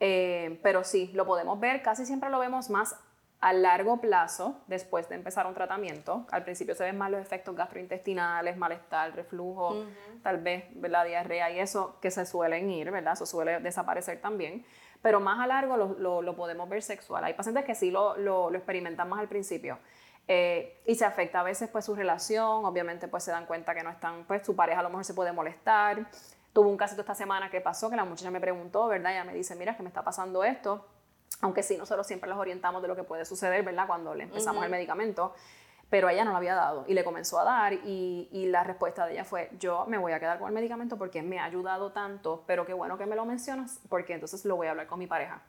Eh, 0.00 0.60
pero 0.62 0.84
sí, 0.84 1.10
lo 1.14 1.24
podemos 1.24 1.58
ver, 1.58 1.80
casi 1.80 2.04
siempre 2.04 2.28
lo 2.28 2.38
vemos 2.38 2.68
más 2.68 2.96
a 3.40 3.54
largo 3.54 4.02
plazo, 4.02 4.60
después 4.66 5.08
de 5.08 5.14
empezar 5.14 5.46
un 5.46 5.54
tratamiento, 5.54 6.26
al 6.30 6.44
principio 6.44 6.74
se 6.74 6.84
ven 6.84 6.98
más 6.98 7.10
los 7.10 7.22
efectos 7.22 7.56
gastrointestinales, 7.56 8.58
malestar, 8.58 9.14
reflujo, 9.16 9.86
tal 10.22 10.38
vez 10.38 10.64
la 10.82 11.04
diarrea 11.04 11.50
y 11.50 11.60
eso 11.60 11.98
que 12.02 12.10
se 12.10 12.26
suelen 12.26 12.70
ir, 12.70 12.90
¿verdad? 12.90 13.14
Eso 13.14 13.24
suele 13.24 13.60
desaparecer 13.60 14.20
también, 14.20 14.66
pero 15.04 15.20
más 15.20 15.38
a 15.38 15.46
largo 15.46 15.76
lo, 15.76 16.22
lo, 16.22 16.34
podemos 16.34 16.66
ver 16.66 16.82
sexual. 16.82 17.22
Hay 17.24 17.34
pacientes 17.34 17.66
que 17.66 17.74
sí 17.74 17.90
lo, 17.90 18.16
lo 18.16 18.50
experimentan 18.54 19.06
más 19.06 19.20
al 19.20 19.28
principio. 19.28 19.78
Eh, 20.26 20.80
y 20.86 20.94
se 20.94 21.04
afecta 21.04 21.40
a 21.40 21.42
veces 21.42 21.68
pues 21.68 21.84
su 21.84 21.94
relación, 21.94 22.64
obviamente 22.64 23.06
pues 23.06 23.22
se 23.22 23.30
dan 23.30 23.44
cuenta 23.44 23.74
que 23.74 23.82
no 23.82 23.90
están, 23.90 24.24
pues 24.24 24.46
su 24.46 24.56
pareja 24.56 24.80
a 24.80 24.82
lo 24.82 24.88
mejor 24.88 25.04
se 25.04 25.12
puede 25.12 25.30
molestar. 25.32 26.06
Tuve 26.54 26.70
un 26.70 26.78
caso 26.78 26.98
esta 26.98 27.14
semana 27.14 27.50
que 27.50 27.60
pasó, 27.60 27.90
que 27.90 27.96
la 27.96 28.06
muchacha 28.06 28.30
me 28.30 28.40
preguntó, 28.40 28.88
¿verdad? 28.88 29.12
Ella 29.12 29.24
me 29.24 29.34
dice, 29.34 29.54
mira, 29.56 29.76
que 29.76 29.82
me 29.82 29.90
está 29.90 30.02
pasando 30.02 30.42
esto 30.42 30.86
aunque 31.40 31.62
sí, 31.62 31.76
nosotros 31.76 32.06
siempre 32.06 32.30
los 32.30 32.38
orientamos 32.38 32.80
de 32.80 32.88
lo 32.88 32.96
que 32.96 33.02
puede 33.02 33.26
suceder, 33.26 33.62
¿verdad? 33.62 33.86
Cuando 33.86 34.14
le 34.14 34.24
empezamos 34.24 34.64
el 34.64 34.70
medicamento, 34.70 35.34
pero 35.90 36.08
ella 36.08 36.24
no 36.24 36.30
lo 36.32 36.36
había 36.36 36.54
dado 36.54 36.84
y 36.86 36.94
le 36.94 37.04
comenzó 37.04 37.38
a 37.38 37.44
dar 37.44 37.72
y, 37.72 38.28
y, 38.32 38.46
la 38.46 38.64
respuesta 38.64 39.06
de 39.06 39.12
ella 39.12 39.24
fue, 39.24 39.50
yo 39.58 39.84
me 39.86 39.98
voy 39.98 40.12
a 40.12 40.20
quedar 40.20 40.38
con 40.38 40.48
el 40.48 40.54
medicamento 40.54 40.96
porque 40.96 41.22
me 41.22 41.38
ha 41.38 41.44
ayudado 41.44 41.92
tanto, 41.92 42.44
pero 42.46 42.66
qué 42.66 42.72
bueno 42.72 42.98
que 42.98 43.06
me 43.06 43.16
lo 43.16 43.24
mencionas 43.24 43.80
porque 43.88 44.14
entonces 44.14 44.44
lo 44.44 44.56
voy 44.56 44.66
a 44.66 44.70
hablar 44.70 44.86
con 44.86 44.98
mi 44.98 45.06
pareja. 45.06 45.42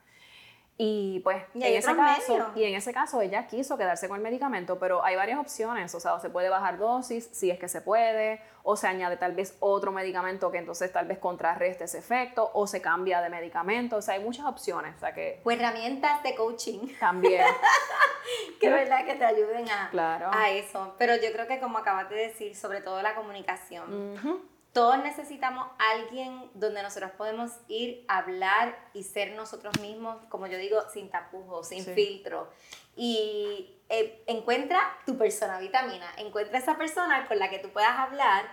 Y 0.78 1.22
pues 1.22 1.42
en 1.54 1.64
ese 1.64 1.96
caso, 1.96 2.52
y 2.54 2.66
en 2.66 2.76
ese 2.76 2.94
caso 2.94 3.22
ella 3.22 3.48
quiso 3.48 3.78
quedarse 3.78 4.10
con 4.10 4.18
el 4.18 4.24
medicamento, 4.24 4.78
pero 4.78 5.06
hay 5.06 5.16
varias 5.16 5.40
opciones, 5.40 5.96
o 5.96 6.02
sea, 6.02 6.20
se 6.20 6.30
puede 6.30 6.50
bajar 6.50 6.78
dosis 6.78 7.30
si 7.32 7.50
es 7.50 7.58
que 7.58 7.70
se 7.70 7.80
puede, 7.80 8.42
o 8.64 8.76
se 8.76 8.88
añade 8.88 9.16
tal 9.16 9.34
vez 9.34 9.56
otro 9.62 9.94
medicamento 9.94 10.52
que 10.52 10.58
entonces 10.58 10.92
tal 10.92 11.08
vez 11.08 11.18
contrarreste 11.18 11.86
ese 11.86 12.00
efecto, 12.00 12.52
o 12.54 12.68
se 12.68 12.82
cambia 12.82 13.22
de 13.22 13.30
medicamento, 13.30 13.96
o 13.96 14.02
sea, 14.02 14.16
hay 14.16 14.20
muchas 14.22 14.46
opciones, 14.48 14.94
o 14.98 15.00
sea 15.00 15.14
que... 15.14 15.40
O 15.46 15.52
herramientas 15.52 16.22
de 16.24 16.36
coaching. 16.36 16.90
También. 17.00 17.46
que 18.60 18.70
verdad 18.70 19.06
que 19.06 19.16
te 19.16 19.24
ayuden 19.24 19.70
a, 19.70 19.90
claro. 19.92 20.30
a 20.34 20.50
eso, 20.50 20.94
pero 20.98 21.16
yo 21.16 21.32
creo 21.32 21.48
que 21.48 21.62
como 21.62 21.78
acabas 21.78 22.10
de 22.10 22.18
decir, 22.18 22.54
sobre 22.54 22.82
todo 22.82 23.02
la 23.02 23.16
comunicación 23.16 24.44
todos 24.76 25.02
necesitamos 25.02 25.70
alguien 25.80 26.52
donde 26.54 26.84
nosotros 26.84 27.12
podemos 27.12 27.50
ir 27.70 28.04
a 28.10 28.18
hablar 28.18 28.78
y 28.94 29.04
ser 29.04 29.32
nosotros 29.32 29.80
mismos, 29.80 30.18
como 30.28 30.48
yo 30.48 30.58
digo, 30.58 30.82
sin 30.92 31.10
tapujos, 31.10 31.70
sin 31.70 31.86
filtro. 31.86 32.50
Y 32.98 33.78
eh, 33.88 34.22
encuentra 34.28 34.82
tu 35.06 35.18
persona 35.18 35.60
vitamina, 35.60 36.06
encuentra 36.18 36.60
esa 36.60 36.78
persona 36.78 37.26
con 37.30 37.40
la 37.40 37.50
que 37.50 37.60
tú 37.60 37.70
puedas 37.70 37.98
hablar 37.98 38.44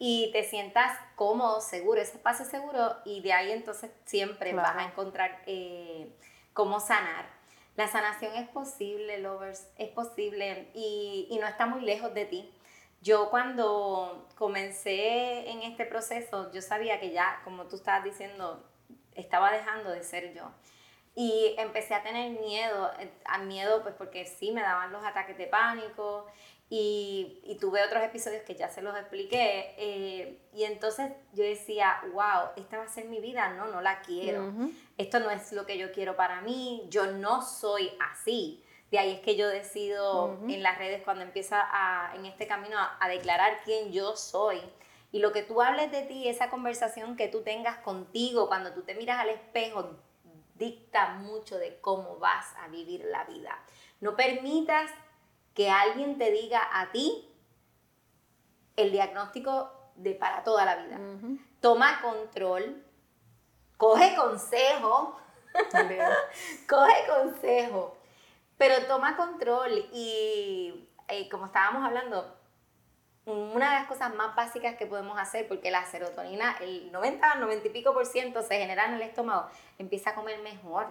y 0.00 0.32
te 0.32 0.42
sientas 0.42 0.98
cómodo, 1.14 1.60
seguro, 1.60 2.00
ese 2.00 2.16
espacio 2.16 2.44
seguro 2.44 2.96
y 3.04 3.20
de 3.20 3.32
ahí 3.32 3.52
entonces 3.52 3.92
siempre 4.04 4.52
vas 4.54 4.74
a 4.74 4.84
encontrar 4.84 5.44
eh, 5.46 6.12
cómo 6.54 6.80
sanar. 6.80 7.24
La 7.76 7.86
sanación 7.86 8.34
es 8.34 8.48
posible, 8.48 9.18
lovers, 9.18 9.68
es 9.78 9.90
posible 9.90 10.70
y, 10.74 11.28
y 11.30 11.38
no 11.38 11.46
está 11.46 11.66
muy 11.66 11.82
lejos 11.82 12.12
de 12.14 12.24
ti 12.24 12.52
yo 13.00 13.30
cuando 13.30 14.26
comencé 14.36 15.50
en 15.50 15.62
este 15.62 15.84
proceso, 15.84 16.50
yo 16.52 16.62
sabía 16.62 17.00
que 17.00 17.10
ya, 17.10 17.40
como 17.44 17.66
tú 17.66 17.76
estabas 17.76 18.04
diciendo, 18.04 18.64
estaba 19.14 19.52
dejando 19.52 19.90
de 19.90 20.02
ser 20.02 20.34
yo. 20.34 20.50
Y 21.14 21.54
empecé 21.58 21.94
a 21.94 22.02
tener 22.02 22.38
miedo, 22.40 22.90
a 23.24 23.38
miedo 23.38 23.82
pues 23.82 23.94
porque 23.96 24.24
sí 24.24 24.52
me 24.52 24.62
daban 24.62 24.92
los 24.92 25.04
ataques 25.04 25.36
de 25.36 25.46
pánico 25.46 26.26
y, 26.70 27.40
y 27.44 27.56
tuve 27.56 27.82
otros 27.82 28.02
episodios 28.04 28.42
que 28.42 28.54
ya 28.54 28.68
se 28.68 28.82
los 28.82 28.96
expliqué. 28.96 29.74
Eh, 29.78 30.38
y 30.52 30.64
entonces 30.64 31.10
yo 31.32 31.42
decía, 31.42 32.00
wow, 32.12 32.50
esta 32.56 32.78
va 32.78 32.84
a 32.84 32.88
ser 32.88 33.06
mi 33.06 33.20
vida, 33.20 33.48
no, 33.54 33.66
no 33.66 33.80
la 33.80 34.00
quiero. 34.02 34.52
Esto 34.96 35.18
no 35.20 35.30
es 35.30 35.52
lo 35.52 35.66
que 35.66 35.78
yo 35.78 35.92
quiero 35.92 36.14
para 36.14 36.40
mí, 36.40 36.86
yo 36.88 37.06
no 37.06 37.42
soy 37.42 37.90
así. 38.12 38.62
De 38.90 38.98
ahí 38.98 39.12
es 39.12 39.20
que 39.20 39.36
yo 39.36 39.48
decido 39.48 40.38
en 40.48 40.62
las 40.62 40.78
redes 40.78 41.02
cuando 41.02 41.22
empieza 41.22 41.60
a, 41.60 42.14
en 42.16 42.24
este 42.24 42.46
camino 42.46 42.76
a, 42.78 43.08
declarar 43.08 43.60
quién 43.64 43.92
yo 43.92 44.16
soy. 44.16 44.62
Y 45.12 45.18
lo 45.18 45.32
que 45.32 45.42
tú 45.42 45.60
hables 45.60 45.90
de 45.90 46.02
ti, 46.02 46.26
esa 46.26 46.48
conversación 46.48 47.16
que 47.16 47.28
tú 47.28 47.42
tengas 47.42 47.78
contigo 47.78 48.48
cuando 48.48 48.72
tú 48.72 48.82
te 48.82 48.94
miras 48.94 49.20
al 49.20 49.28
espejo, 49.28 49.90
dicta 50.54 51.10
mucho 51.14 51.58
de 51.58 51.78
cómo 51.80 52.16
vas 52.16 52.54
a 52.62 52.68
vivir 52.68 53.04
la 53.10 53.24
vida. 53.24 53.62
No 54.00 54.16
permitas 54.16 54.90
que 55.54 55.68
alguien 55.70 56.16
te 56.16 56.30
diga 56.30 56.62
a 56.72 56.90
ti 56.90 57.28
el 58.76 58.90
diagnóstico 58.90 59.70
de 59.96 60.14
para 60.14 60.44
toda 60.44 60.64
la 60.64 60.76
vida. 60.76 60.98
Toma 61.60 62.00
control, 62.00 62.82
coge 63.76 64.16
consejo, 64.16 65.18
coge 66.68 67.06
consejo 67.06 67.97
pero 68.58 68.86
toma 68.86 69.16
control 69.16 69.88
y, 69.92 70.88
como 71.30 71.46
estábamos 71.46 71.84
hablando, 71.84 72.36
una 73.24 73.70
de 73.70 73.78
las 73.80 73.86
cosas 73.86 74.14
más 74.14 74.34
básicas 74.34 74.76
que 74.76 74.86
podemos 74.86 75.18
hacer, 75.18 75.46
porque 75.46 75.70
la 75.70 75.84
serotonina, 75.86 76.56
el 76.60 76.90
90, 76.90 77.36
90 77.36 77.68
y 77.68 77.70
pico 77.70 77.94
por 77.94 78.04
ciento 78.04 78.42
se 78.42 78.58
genera 78.58 78.86
en 78.86 78.94
el 78.94 79.02
estómago, 79.02 79.48
empieza 79.78 80.10
a 80.10 80.14
comer 80.14 80.40
mejor. 80.40 80.86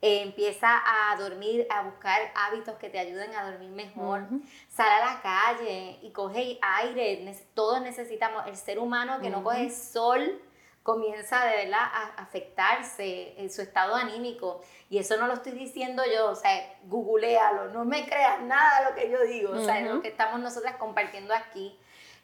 Eh, 0.00 0.22
empieza 0.22 0.68
a 0.70 1.16
dormir, 1.16 1.66
a 1.70 1.82
buscar 1.82 2.30
hábitos 2.36 2.76
que 2.76 2.88
te 2.88 3.00
ayuden 3.00 3.34
a 3.34 3.50
dormir 3.50 3.70
mejor. 3.70 4.28
Sal 4.68 4.88
a 4.88 5.14
la 5.14 5.20
calle 5.20 5.98
y 6.02 6.12
coge 6.12 6.60
aire. 6.62 7.34
Todos 7.52 7.80
necesitamos, 7.82 8.46
el 8.46 8.56
ser 8.56 8.78
humano 8.78 9.20
que 9.20 9.28
no 9.28 9.42
coge 9.42 9.70
sol 9.70 10.40
comienza 10.88 11.44
de 11.44 11.64
verdad 11.64 11.82
a 11.82 12.14
afectarse 12.16 13.34
en 13.36 13.52
su 13.52 13.60
estado 13.60 13.94
anímico. 13.94 14.62
Y 14.88 14.96
eso 14.96 15.18
no 15.18 15.26
lo 15.26 15.34
estoy 15.34 15.52
diciendo 15.52 16.02
yo, 16.10 16.30
o 16.30 16.34
sea, 16.34 16.78
googlealo, 16.84 17.68
no 17.74 17.84
me 17.84 18.06
creas 18.06 18.40
nada 18.40 18.78
de 18.78 18.84
lo 18.88 18.96
que 18.96 19.10
yo 19.10 19.22
digo, 19.24 19.52
o 19.52 19.62
sea, 19.62 19.82
lo 19.82 20.00
que 20.00 20.08
estamos 20.08 20.40
nosotras 20.40 20.76
compartiendo 20.76 21.34
aquí. 21.34 21.78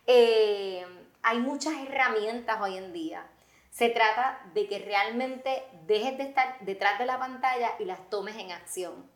Eh, 0.07 0.83
hay 1.23 1.39
muchas 1.41 1.75
herramientas 1.75 2.59
hoy 2.63 2.79
en 2.79 2.95
día 2.95 3.27
se 3.69 3.91
trata 3.91 4.41
de 4.55 4.67
que 4.67 4.79
realmente 4.79 5.65
dejes 5.85 6.17
de 6.17 6.25
estar 6.25 6.57
detrás 6.61 6.99
de 6.99 7.05
la 7.05 7.19
pantalla 7.19 7.73
y 7.79 7.85
las 7.85 8.09
tomes 8.09 8.37
en 8.37 8.51
acción. 8.53 9.11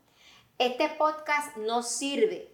Este 0.59 0.91
podcast 0.91 1.57
no 1.57 1.83
sirve 1.83 2.51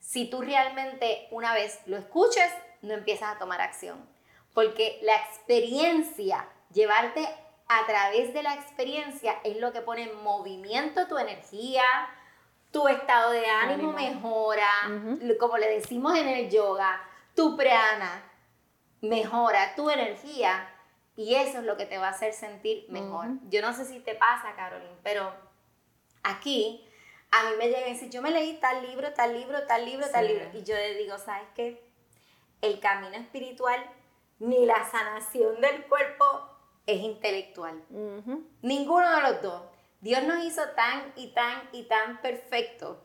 si 0.00 0.28
tú 0.28 0.42
realmente 0.42 1.28
una 1.30 1.54
vez 1.54 1.80
lo 1.86 1.96
escuches, 1.96 2.52
no 2.82 2.92
empiezas 2.92 3.34
a 3.34 3.38
tomar 3.38 3.62
acción. 3.62 4.15
Porque 4.56 4.98
la 5.02 5.14
experiencia, 5.16 6.48
llevarte 6.72 7.28
a 7.68 7.84
través 7.84 8.32
de 8.32 8.42
la 8.42 8.54
experiencia 8.54 9.38
es 9.44 9.58
lo 9.58 9.70
que 9.70 9.82
pone 9.82 10.04
en 10.04 10.22
movimiento 10.22 11.06
tu 11.08 11.18
energía, 11.18 11.84
tu 12.70 12.88
estado 12.88 13.32
de 13.32 13.44
ánimo, 13.44 13.92
mejora, 13.92 14.70
como 15.38 15.58
le 15.58 15.68
decimos 15.68 16.16
en 16.16 16.28
el 16.28 16.48
yoga, 16.48 17.06
tu 17.34 17.54
prana 17.54 18.22
mejora, 19.02 19.74
tu 19.74 19.90
energía 19.90 20.74
y 21.16 21.34
eso 21.34 21.58
es 21.58 21.64
lo 21.64 21.76
que 21.76 21.84
te 21.84 21.98
va 21.98 22.06
a 22.06 22.12
hacer 22.12 22.32
sentir 22.32 22.86
mejor. 22.88 23.26
Yo 23.50 23.60
no 23.60 23.74
sé 23.74 23.84
si 23.84 24.00
te 24.00 24.14
pasa, 24.14 24.56
Caroline, 24.56 24.96
pero 25.02 25.34
aquí 26.22 26.82
a 27.30 27.50
mí 27.50 27.56
me 27.58 27.66
llega 27.66 27.88
y 27.88 27.92
dice, 27.92 28.08
yo 28.08 28.22
me 28.22 28.30
leí 28.30 28.58
tal 28.58 28.86
libro, 28.86 29.12
tal 29.12 29.34
libro, 29.38 29.66
tal 29.66 29.84
libro, 29.84 30.06
tal 30.10 30.26
libro. 30.26 30.48
Y 30.54 30.64
yo 30.64 30.74
le 30.74 30.94
digo, 30.94 31.18
¿sabes 31.18 31.46
qué? 31.54 31.86
El 32.62 32.80
camino 32.80 33.16
espiritual 33.16 33.84
ni 34.38 34.66
la 34.66 34.84
sanación 34.90 35.60
del 35.60 35.84
cuerpo 35.86 36.24
es 36.86 37.00
intelectual. 37.00 37.82
Ninguno 38.62 39.16
de 39.16 39.22
los 39.22 39.42
dos. 39.42 39.62
Dios 40.00 40.22
nos 40.24 40.44
hizo 40.44 40.62
tan 40.70 41.12
y 41.16 41.32
tan 41.32 41.68
y 41.72 41.84
tan 41.84 42.20
perfecto 42.20 43.02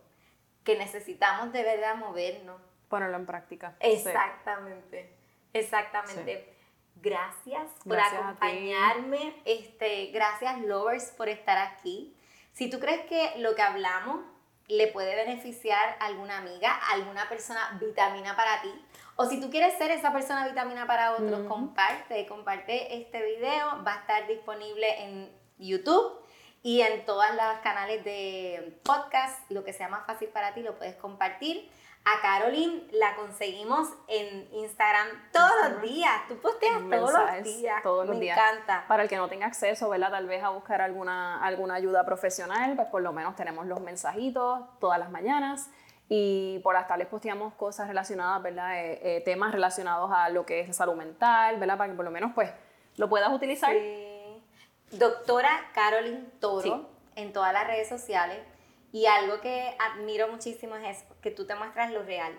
que 0.63 0.78
necesitamos 0.78 1.52
de 1.52 1.63
verdad 1.63 1.96
movernos. 1.96 2.62
Ponerlo 2.89 3.17
en 3.17 3.26
práctica. 3.26 3.76
Exactamente, 3.80 5.15
exactamente. 5.54 6.54
Gracias 6.96 7.72
por 7.84 8.00
acompañarme. 8.00 9.41
Este, 9.46 10.08
gracias, 10.08 10.60
lovers, 10.62 11.06
por 11.12 11.30
estar 11.30 11.58
aquí. 11.58 12.15
Si 12.54 12.70
tú 12.70 12.80
crees 12.80 13.06
que 13.06 13.39
lo 13.39 13.56
que 13.56 13.62
hablamos 13.62 14.20
le 14.67 14.88
puede 14.88 15.15
beneficiar 15.15 15.98
a 16.00 16.06
alguna 16.06 16.38
amiga, 16.38 16.72
a 16.72 16.94
alguna 16.94 17.28
persona 17.28 17.78
vitamina 17.80 18.36
para 18.36 18.62
ti, 18.62 18.70
o 19.15 19.26
si 19.26 19.39
tú 19.39 19.50
quieres 19.50 19.78
ser 19.78 19.91
esa 19.91 20.12
persona 20.12 20.47
vitamina 20.47 20.88
para 20.88 21.13
otros, 21.13 21.47
comparte, 21.47 22.26
comparte 22.28 22.95
este 22.95 23.24
video. 23.24 23.84
Va 23.86 23.93
a 23.95 24.00
estar 24.00 24.28
disponible 24.28 25.04
en 25.04 25.32
YouTube 25.58 26.19
y 26.63 26.82
en 26.82 27.06
todos 27.06 27.26
los 27.32 27.60
canales 27.63 28.04
de 28.04 28.80
podcast. 28.84 29.39
Lo 29.52 29.63
que 29.63 29.74
sea 29.74 29.89
más 29.89 30.06
fácil 30.06 30.30
para 30.30 30.54
ti 30.54 30.62
lo 30.62 30.78
puedes 30.78 30.95
compartir. 30.95 31.69
A 32.04 32.19
Caroline 32.19 32.88
la 32.93 33.15
conseguimos 33.15 33.88
en 34.08 34.50
Instagram 34.54 35.08
todos 35.32 35.52
los 35.69 35.82
días. 35.84 36.28
Tú 36.28 36.36
posteas 36.39 36.80
todos 36.89 37.13
los 37.13 37.43
días. 37.43 37.84
Todos 37.84 38.08
los 38.08 38.15
Me 38.15 38.24
días. 38.24 38.38
encanta. 38.39 38.86
Para 38.88 39.04
el 39.04 39.10
que 39.10 39.17
no 39.17 39.28
tenga 39.30 39.45
acceso, 39.45 39.88
¿verdad? 39.88 40.10
Tal 40.10 40.26
vez 40.26 40.43
a 40.43 40.50
buscar 40.50 40.82
alguna, 40.82 41.43
alguna 41.43 41.76
ayuda 41.76 42.04
profesional, 42.04 42.76
pues 42.76 42.88
por 42.88 43.04
lo 43.04 43.13
menos 43.13 43.36
tenemos 43.36 43.67
los 43.67 43.82
mensajitos 43.82 44.62
todas 44.80 44.97
las 44.97 45.12
mañanas. 45.12 45.69
Y 46.13 46.60
por 46.60 46.74
las 46.74 46.89
tardes 46.89 47.08
posteamos 47.08 47.54
cosas 47.54 47.88
relacionadas, 47.88 48.43
¿verdad? 48.43 48.84
Eh, 48.84 49.00
eh, 49.02 49.21
temas 49.21 49.54
relacionados 49.54 50.12
a 50.13 50.28
lo 50.28 50.45
que 50.45 50.60
es 50.60 50.76
salud 50.76 50.95
mental, 50.95 51.58
¿verdad? 51.58 51.78
Para 51.78 51.89
que 51.89 51.95
por 51.95 52.04
lo 52.04 52.12
menos 52.12 52.34
pues 52.36 52.52
lo 52.97 53.08
puedas 53.08 53.32
utilizar. 53.32 53.71
Sí. 53.71 54.97
Doctora 54.97 55.71
Caroline 55.74 56.26
Toro 56.41 56.89
en 57.15 57.32
todas 57.32 57.54
las 57.54 57.65
redes 57.65 57.88
sociales. 57.88 58.39
Y 58.91 59.06
algo 59.06 59.39
que 59.39 59.74
admiro 59.80 60.28
muchísimo 60.28 60.76
es 60.76 61.02
que 61.21 61.32
tú 61.32 61.47
te 61.47 61.56
muestras 61.56 61.93
lo 61.93 62.04
real. 62.04 62.38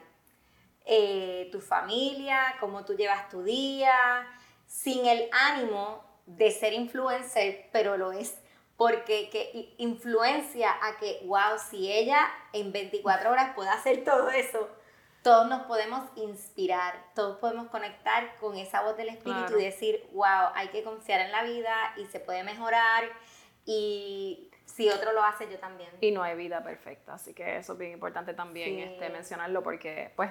Eh, 0.85 1.48
tu 1.50 1.62
familia, 1.62 2.56
cómo 2.61 2.85
tú 2.85 2.92
llevas 2.92 3.30
tu 3.30 3.42
día, 3.42 4.26
sin 4.66 5.06
el 5.06 5.30
ánimo 5.32 6.04
de 6.26 6.50
ser 6.50 6.74
influencer, 6.74 7.70
pero 7.72 7.96
lo 7.96 8.12
es. 8.12 8.38
Porque 8.76 9.28
que 9.30 9.74
influencia 9.78 10.70
a 10.82 10.96
que, 10.98 11.20
wow, 11.24 11.58
si 11.70 11.92
ella 11.92 12.18
en 12.52 12.72
24 12.72 13.30
horas 13.30 13.54
puede 13.54 13.70
hacer 13.70 14.02
todo 14.04 14.30
eso, 14.30 14.68
todos 15.22 15.48
nos 15.48 15.62
podemos 15.62 16.04
inspirar, 16.16 16.94
todos 17.14 17.38
podemos 17.38 17.68
conectar 17.68 18.37
con 18.38 18.56
esa 18.56 18.82
voz 18.82 18.96
del 18.96 19.11
espíritu 19.11 19.58
y 19.58 19.64
decir, 19.64 20.04
wow, 20.12 20.50
hay 20.54 20.68
que 20.68 20.82
confiar 20.82 21.20
en 21.20 21.30
la 21.30 21.44
vida 21.44 21.94
y 21.96 22.06
se 22.06 22.18
puede 22.18 22.42
mejorar 22.42 23.04
y 23.64 24.50
si 24.64 24.88
otro 24.88 25.12
lo 25.12 25.22
hace, 25.22 25.48
yo 25.50 25.58
también. 25.58 25.90
Y 26.00 26.11
no 26.11 26.22
hay 26.22 26.37
vida 26.37 26.62
perfecta, 26.62 27.14
así 27.14 27.35
que 27.35 27.58
eso 27.58 27.74
es 27.74 27.78
bien 27.78 27.92
importante 27.92 28.35
también 28.35 28.78
este, 28.80 29.11
mencionarlo 29.11 29.62
porque, 29.62 30.12
pues, 30.16 30.30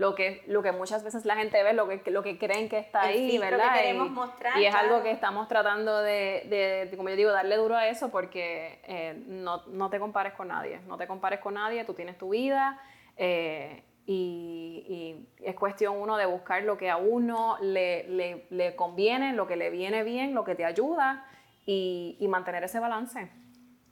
lo 0.00 0.14
que, 0.14 0.42
lo 0.46 0.62
que 0.62 0.72
muchas 0.72 1.04
veces 1.04 1.26
la 1.26 1.36
gente 1.36 1.62
ve, 1.62 1.74
lo 1.74 1.86
que, 1.86 2.10
lo 2.10 2.22
que 2.22 2.38
creen 2.38 2.70
que 2.70 2.78
está 2.78 3.02
ahí, 3.02 3.36
¿verdad? 3.36 3.74
Que 3.74 3.80
queremos 3.80 4.10
mostrar, 4.10 4.56
y 4.58 4.64
es 4.64 4.74
algo 4.74 5.02
que 5.02 5.10
estamos 5.10 5.46
tratando 5.46 6.00
de, 6.00 6.88
de, 6.88 6.96
como 6.96 7.10
yo 7.10 7.16
digo, 7.16 7.30
darle 7.30 7.56
duro 7.56 7.76
a 7.76 7.86
eso 7.86 8.10
porque 8.10 8.80
eh, 8.84 9.22
no, 9.26 9.66
no, 9.66 9.90
te 9.90 10.00
compares 10.00 10.32
con 10.32 10.48
nadie, 10.48 10.80
no 10.86 10.96
te 10.96 11.06
compares 11.06 11.40
con 11.40 11.52
nadie, 11.52 11.84
tú 11.84 11.92
tienes 11.92 12.16
tu 12.16 12.30
vida 12.30 12.80
eh, 13.18 13.84
y, 14.06 15.26
y, 15.38 15.44
es 15.44 15.54
cuestión 15.54 15.98
uno 15.98 16.16
de 16.16 16.24
buscar 16.24 16.62
lo 16.62 16.78
que 16.78 16.88
a 16.88 16.96
uno 16.96 17.58
le, 17.60 18.08
le, 18.08 18.46
le, 18.48 18.74
conviene, 18.76 19.34
lo 19.34 19.46
que 19.46 19.56
le 19.56 19.68
viene 19.68 20.02
bien, 20.02 20.32
lo 20.32 20.44
que 20.44 20.54
te 20.54 20.64
ayuda 20.64 21.26
y, 21.66 22.16
y 22.18 22.26
mantener 22.26 22.64
ese 22.64 22.80
balance. 22.80 23.30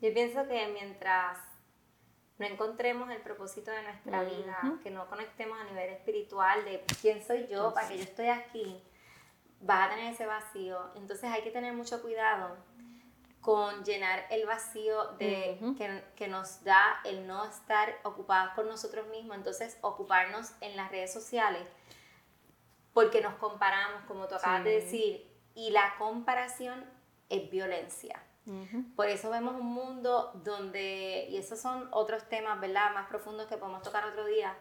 Yo 0.01 0.15
pienso 0.15 0.49
que 0.49 0.69
mientras 0.73 1.37
no 2.39 2.47
encontremos 2.47 3.11
el 3.11 3.21
propósito 3.21 3.71
de 3.71 3.83
nuestra 3.83 4.23
vida, 4.23 4.79
que 4.83 4.91
no 4.91 5.09
conectemos 5.09 5.59
a 5.61 5.65
nivel 5.65 5.91
espiritual 5.91 6.65
de 6.65 6.85
quién 7.01 7.25
soy 7.25 7.49
yo, 7.49 7.75
para 7.75 7.89
que 7.89 7.99
yo 7.99 8.05
estoy 8.05 8.29
aquí, 8.29 8.81
vas 9.61 9.87
a 9.87 9.91
tener 9.91 10.13
ese 10.13 10.25
vacío. 10.25 10.79
Entonces 10.95 11.31
hay 11.31 11.43
que 11.43 11.51
tener 11.51 11.75
mucho 11.75 12.01
cuidado 12.01 12.57
con 13.41 13.85
llenar 13.85 14.27
el 14.31 14.47
vacío 14.47 15.13
de, 15.19 15.59
que, 15.77 16.05
que, 16.15 16.29
nos 16.29 16.63
da 16.65 17.01
el 17.05 17.27
no 17.27 17.45
estar 17.45 17.99
ocupados 18.05 18.53
por 18.55 18.67
nosotros 18.67 19.09
mismos, 19.09 19.37
entonces 19.37 19.79
ocuparnos 19.81 20.53
en 20.61 20.77
las 20.77 20.91
redes 20.91 21.13
sociales, 21.13 21.63
porque 22.93 23.21
nos 23.21 23.35
comparamos, 23.35 24.03
como 24.07 24.27
tú 24.29 24.35
acabas 24.37 24.65
de 24.65 24.81
decir, 24.81 25.29
y 25.55 25.71
la 25.71 25.95
comparación 25.99 26.85
es 27.31 27.51
violencia. 27.51 28.23
Por 28.97 29.09
eso 29.09 29.31
vemos 29.31 29.55
un 29.57 29.67
mundo 29.67 30.33
donde, 30.45 31.27
y 31.31 31.37
esos 31.37 31.61
son 31.61 31.89
otros 31.93 32.29
temas, 32.29 32.61
¿verdad? 32.61 32.95
Más 32.95 33.09
profundos 33.09 33.47
que 33.47 33.57
podemos 33.57 33.83
tocar 33.83 34.05
otro 34.05 34.25
día, 34.27 34.57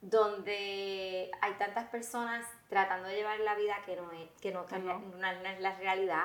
donde 0.00 1.30
hay 1.40 1.52
tantas 1.54 1.88
personas 1.88 2.46
tratando 2.68 3.08
de 3.08 3.16
llevar 3.16 3.40
la 3.40 3.54
vida 3.54 3.76
que 3.84 3.96
no 3.96 4.10
es, 4.12 4.30
que 4.40 4.52
no, 4.52 4.64
es 4.64 5.60
la 5.60 5.76
realidad. 5.76 6.24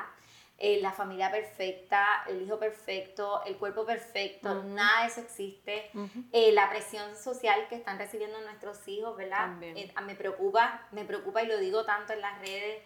Eh, 0.62 0.82
la 0.82 0.92
familia 0.92 1.32
perfecta, 1.32 2.26
el 2.28 2.42
hijo 2.42 2.60
perfecto, 2.60 3.42
el 3.46 3.56
cuerpo 3.56 3.86
perfecto, 3.86 4.62
nada 4.66 5.04
de 5.04 5.08
eso 5.08 5.22
existe. 5.22 5.90
Eh, 6.34 6.52
la 6.52 6.70
presión 6.70 7.16
social 7.16 7.70
que 7.70 7.76
están 7.76 7.98
recibiendo 7.98 8.42
nuestros 8.42 8.86
hijos, 8.90 9.16
¿verdad? 9.16 9.56
Eh, 9.62 9.94
me 10.04 10.16
preocupa, 10.16 10.86
me 10.92 11.06
preocupa 11.06 11.44
y 11.44 11.48
lo 11.48 11.58
digo 11.60 11.86
tanto 11.86 12.12
en 12.12 12.20
las 12.20 12.40
redes 12.42 12.84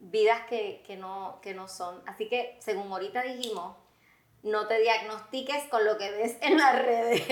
vidas 0.00 0.42
que, 0.46 0.96
no, 0.98 1.38
que 1.42 1.54
no 1.54 1.68
son. 1.68 2.02
Así 2.06 2.28
que, 2.28 2.56
según 2.60 2.90
ahorita 2.90 3.22
dijimos, 3.22 3.76
no 4.42 4.66
te 4.66 4.80
diagnostiques 4.80 5.64
con 5.64 5.84
lo 5.84 5.98
que 5.98 6.10
ves 6.10 6.36
en 6.40 6.56
las 6.56 6.82
redes. 6.82 7.22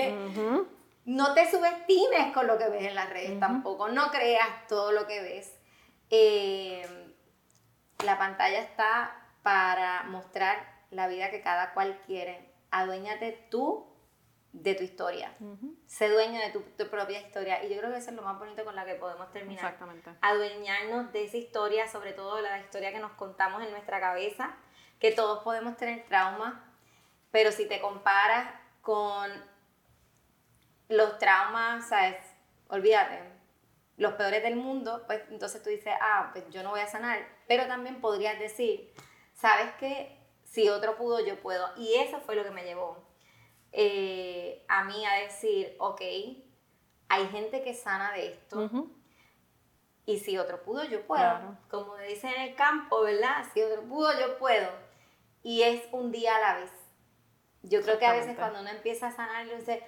No 1.05 1.33
te 1.33 1.49
subestimes 1.49 2.33
con 2.33 2.45
lo 2.45 2.57
que 2.57 2.69
ves 2.69 2.83
en 2.83 2.93
las 2.93 3.09
redes 3.09 3.39
tampoco. 3.39 3.89
No 3.89 4.11
creas 4.11 4.67
todo 4.67 4.91
lo 4.91 5.07
que 5.07 5.21
ves. 5.21 5.57
Eh, 6.11 6.87
la 8.05 8.17
pantalla 8.19 8.59
está 8.59 9.15
para 9.41 10.03
mostrar 10.03 10.57
la 10.91 11.07
vida 11.07 11.31
que 11.31 11.41
cada 11.41 11.73
cual 11.73 11.99
quiere. 12.05 12.53
Aduéñate 12.69 13.47
tú 13.49 13.88
de 14.51 14.73
tu 14.75 14.83
historia. 14.83 15.35
Sé 15.85 16.09
dueño 16.09 16.39
de 16.39 16.51
tu, 16.51 16.89
propia 16.89 17.21
historia. 17.21 17.63
Y 17.63 17.69
yo 17.69 17.79
creo 17.79 17.91
que 17.91 17.97
eso 17.97 18.09
es 18.09 18.15
lo 18.15 18.23
más 18.23 18.39
bonito 18.39 18.63
con 18.65 18.75
la 18.75 18.85
que 18.85 18.95
podemos 18.95 19.31
terminar. 19.31 19.63
Exactamente. 19.63 20.11
Adueñarnos 20.21 21.11
de 21.13 21.25
esa 21.25 21.37
historia, 21.37 21.87
sobre 21.87 22.13
todo 22.13 22.41
la 22.41 22.59
historia 22.59 22.91
que 22.91 22.99
nos 22.99 23.11
contamos 23.13 23.63
en 23.63 23.71
nuestra 23.71 23.99
cabeza, 23.99 24.55
que 24.99 25.11
todos 25.11 25.43
podemos 25.43 25.77
tener 25.77 26.05
traumas, 26.05 26.55
pero 27.31 27.51
si 27.51 27.67
te 27.67 27.79
comparas 27.79 28.53
con 28.81 29.29
los 30.87 31.19
traumas, 31.19 31.87
¿sabes? 31.87 32.17
olvídate, 32.69 33.19
los 33.97 34.13
peores 34.13 34.41
del 34.43 34.55
mundo, 34.55 35.03
pues 35.05 35.21
entonces 35.29 35.61
tú 35.61 35.69
dices, 35.69 35.93
ah, 36.01 36.29
pues 36.31 36.45
yo 36.49 36.63
no 36.63 36.69
voy 36.69 36.79
a 36.79 36.87
sanar. 36.87 37.27
Pero 37.47 37.67
también 37.67 37.99
podrías 37.99 38.39
decir, 38.39 38.93
¿sabes 39.33 39.73
qué? 39.79 40.17
Si 40.45 40.69
otro 40.69 40.95
pudo, 40.95 41.19
yo 41.25 41.39
puedo. 41.41 41.67
Y 41.77 41.95
eso 41.95 42.19
fue 42.21 42.35
lo 42.35 42.43
que 42.43 42.51
me 42.51 42.63
llevó 42.63 43.08
eh, 43.71 44.65
a 44.67 44.83
mí 44.83 45.05
a 45.05 45.15
decir, 45.23 45.75
ok, 45.79 46.01
hay 47.09 47.27
gente 47.31 47.63
que 47.63 47.73
sana 47.73 48.13
de 48.13 48.33
esto. 48.33 48.69
Y 50.05 50.17
si 50.19 50.37
otro 50.37 50.61
pudo, 50.63 50.83
yo 50.85 51.05
puedo. 51.05 51.57
Como 51.69 51.95
dicen 51.97 52.33
en 52.35 52.41
el 52.41 52.55
campo, 52.55 53.01
¿verdad? 53.01 53.45
Si 53.53 53.61
otro 53.61 53.83
pudo, 53.83 54.11
yo 54.19 54.37
puedo. 54.37 54.69
Y 55.43 55.61
es 55.61 55.83
un 55.91 56.11
día 56.11 56.35
a 56.35 56.39
la 56.39 56.59
vez. 56.59 56.71
Yo 57.61 57.81
creo 57.81 57.99
que 57.99 58.05
a 58.05 58.13
veces 58.13 58.37
cuando 58.37 58.61
uno 58.61 58.69
empieza 58.69 59.07
a 59.07 59.11
sanar, 59.11 59.45
dice, 59.45 59.83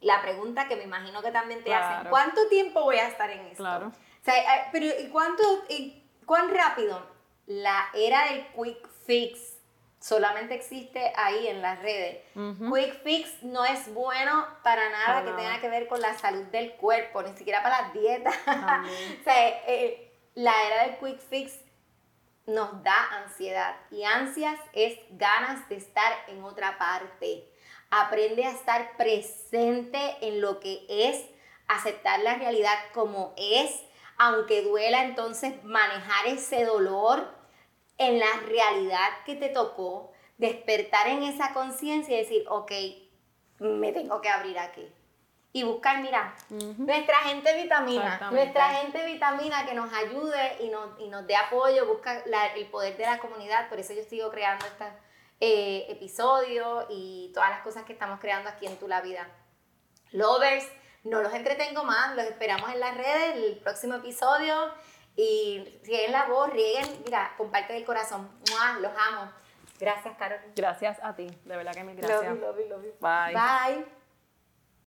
la 0.00 0.22
pregunta 0.22 0.68
que 0.68 0.76
me 0.76 0.84
imagino 0.84 1.22
que 1.22 1.30
también 1.30 1.64
te 1.64 1.74
hacen, 1.74 2.08
¿cuánto 2.08 2.48
tiempo 2.48 2.82
voy 2.82 2.96
a 2.96 3.08
estar 3.08 3.30
en 3.30 3.40
esto? 3.46 3.62
Claro. 3.62 3.88
O 3.88 4.24
sea, 4.24 4.34
eh, 4.36 4.68
pero 4.72 4.86
¿y 4.86 5.08
cuánto, 5.08 5.42
y 5.68 6.02
cuán 6.24 6.54
rápido? 6.54 7.06
La 7.46 7.88
era 7.94 8.30
del 8.30 8.46
quick 8.52 8.88
fix 9.06 9.58
solamente 10.04 10.54
existe 10.54 11.14
ahí 11.16 11.48
en 11.48 11.62
las 11.62 11.80
redes. 11.80 12.18
Quick 12.34 13.02
fix 13.02 13.42
no 13.42 13.64
es 13.64 13.92
bueno 13.94 14.46
para 14.62 14.90
nada 14.90 15.24
que 15.24 15.30
tenga 15.30 15.58
que 15.62 15.68
ver 15.70 15.88
con 15.88 15.98
la 16.02 16.12
salud 16.18 16.44
del 16.48 16.74
cuerpo, 16.74 17.22
ni 17.22 17.34
siquiera 17.34 17.62
para 17.62 17.80
las 17.80 17.94
dietas. 17.94 18.34
o 18.46 19.24
sea, 19.24 19.48
eh, 19.66 20.12
la 20.34 20.52
era 20.66 20.86
del 20.86 20.98
quick 20.98 21.20
fix 21.20 21.58
nos 22.46 22.82
da 22.82 23.22
ansiedad 23.22 23.76
y 23.90 24.04
ansias 24.04 24.60
es 24.74 24.98
ganas 25.12 25.66
de 25.70 25.76
estar 25.76 26.12
en 26.28 26.44
otra 26.44 26.76
parte. 26.76 27.50
Aprende 27.88 28.44
a 28.44 28.50
estar 28.50 28.98
presente 28.98 30.18
en 30.20 30.42
lo 30.42 30.60
que 30.60 30.84
es, 30.86 31.24
aceptar 31.66 32.20
la 32.20 32.34
realidad 32.34 32.76
como 32.92 33.32
es, 33.38 33.80
aunque 34.18 34.60
duela 34.60 35.02
entonces 35.04 35.64
manejar 35.64 36.26
ese 36.26 36.66
dolor 36.66 37.33
en 37.98 38.18
la 38.18 38.40
realidad 38.46 39.08
que 39.24 39.36
te 39.36 39.48
tocó, 39.48 40.12
despertar 40.38 41.08
en 41.08 41.22
esa 41.22 41.52
conciencia 41.52 42.14
y 42.14 42.22
decir, 42.22 42.44
ok, 42.48 42.72
me 43.58 43.92
tengo 43.92 44.20
que 44.20 44.28
abrir 44.28 44.58
aquí. 44.58 44.86
Y 45.52 45.62
buscar, 45.62 46.02
mira, 46.02 46.34
nuestra 46.78 47.18
gente 47.18 47.54
vitamina, 47.62 48.28
nuestra 48.32 48.70
gente 48.70 49.06
vitamina 49.06 49.64
que 49.64 49.74
nos 49.74 49.92
ayude 49.92 50.56
y 50.60 50.68
nos, 50.68 50.98
y 50.98 51.06
nos 51.08 51.24
dé 51.28 51.36
apoyo, 51.36 51.86
busca 51.86 52.24
el 52.56 52.66
poder 52.66 52.96
de 52.96 53.04
la 53.04 53.20
comunidad, 53.20 53.68
por 53.68 53.78
eso 53.78 53.94
yo 53.94 54.02
sigo 54.02 54.30
creando 54.30 54.66
este 54.66 54.84
eh, 55.40 55.86
episodio 55.90 56.86
y 56.90 57.30
todas 57.32 57.50
las 57.50 57.60
cosas 57.60 57.84
que 57.84 57.92
estamos 57.92 58.18
creando 58.18 58.50
aquí 58.50 58.66
en 58.66 58.76
Tu 58.78 58.88
La 58.88 59.00
Vida. 59.00 59.28
Lovers, 60.10 60.66
no 61.04 61.22
los 61.22 61.32
entretengo 61.32 61.84
más, 61.84 62.16
los 62.16 62.24
esperamos 62.24 62.72
en 62.72 62.80
las 62.80 62.96
redes, 62.96 63.36
el 63.36 63.56
próximo 63.58 63.94
episodio 63.94 64.72
y 65.16 65.78
rieguen 65.84 66.12
la 66.12 66.26
voz, 66.26 66.50
rieguen, 66.50 67.02
mira, 67.04 67.34
comparte 67.36 67.76
el 67.76 67.84
corazón, 67.84 68.28
los 68.80 68.92
amo. 69.10 69.30
Gracias, 69.78 70.16
Carol. 70.16 70.38
Gracias 70.54 70.98
a 71.02 71.14
ti, 71.14 71.26
de 71.44 71.56
verdad 71.56 71.74
que 71.74 71.84
me 71.84 71.94
gracias. 71.94 72.22
Love 72.22 72.40
you, 72.40 72.46
love 72.46 72.58
you, 72.58 72.68
love 72.68 72.84
you. 72.84 72.92
Bye. 73.00 73.34
Bye. 73.34 74.03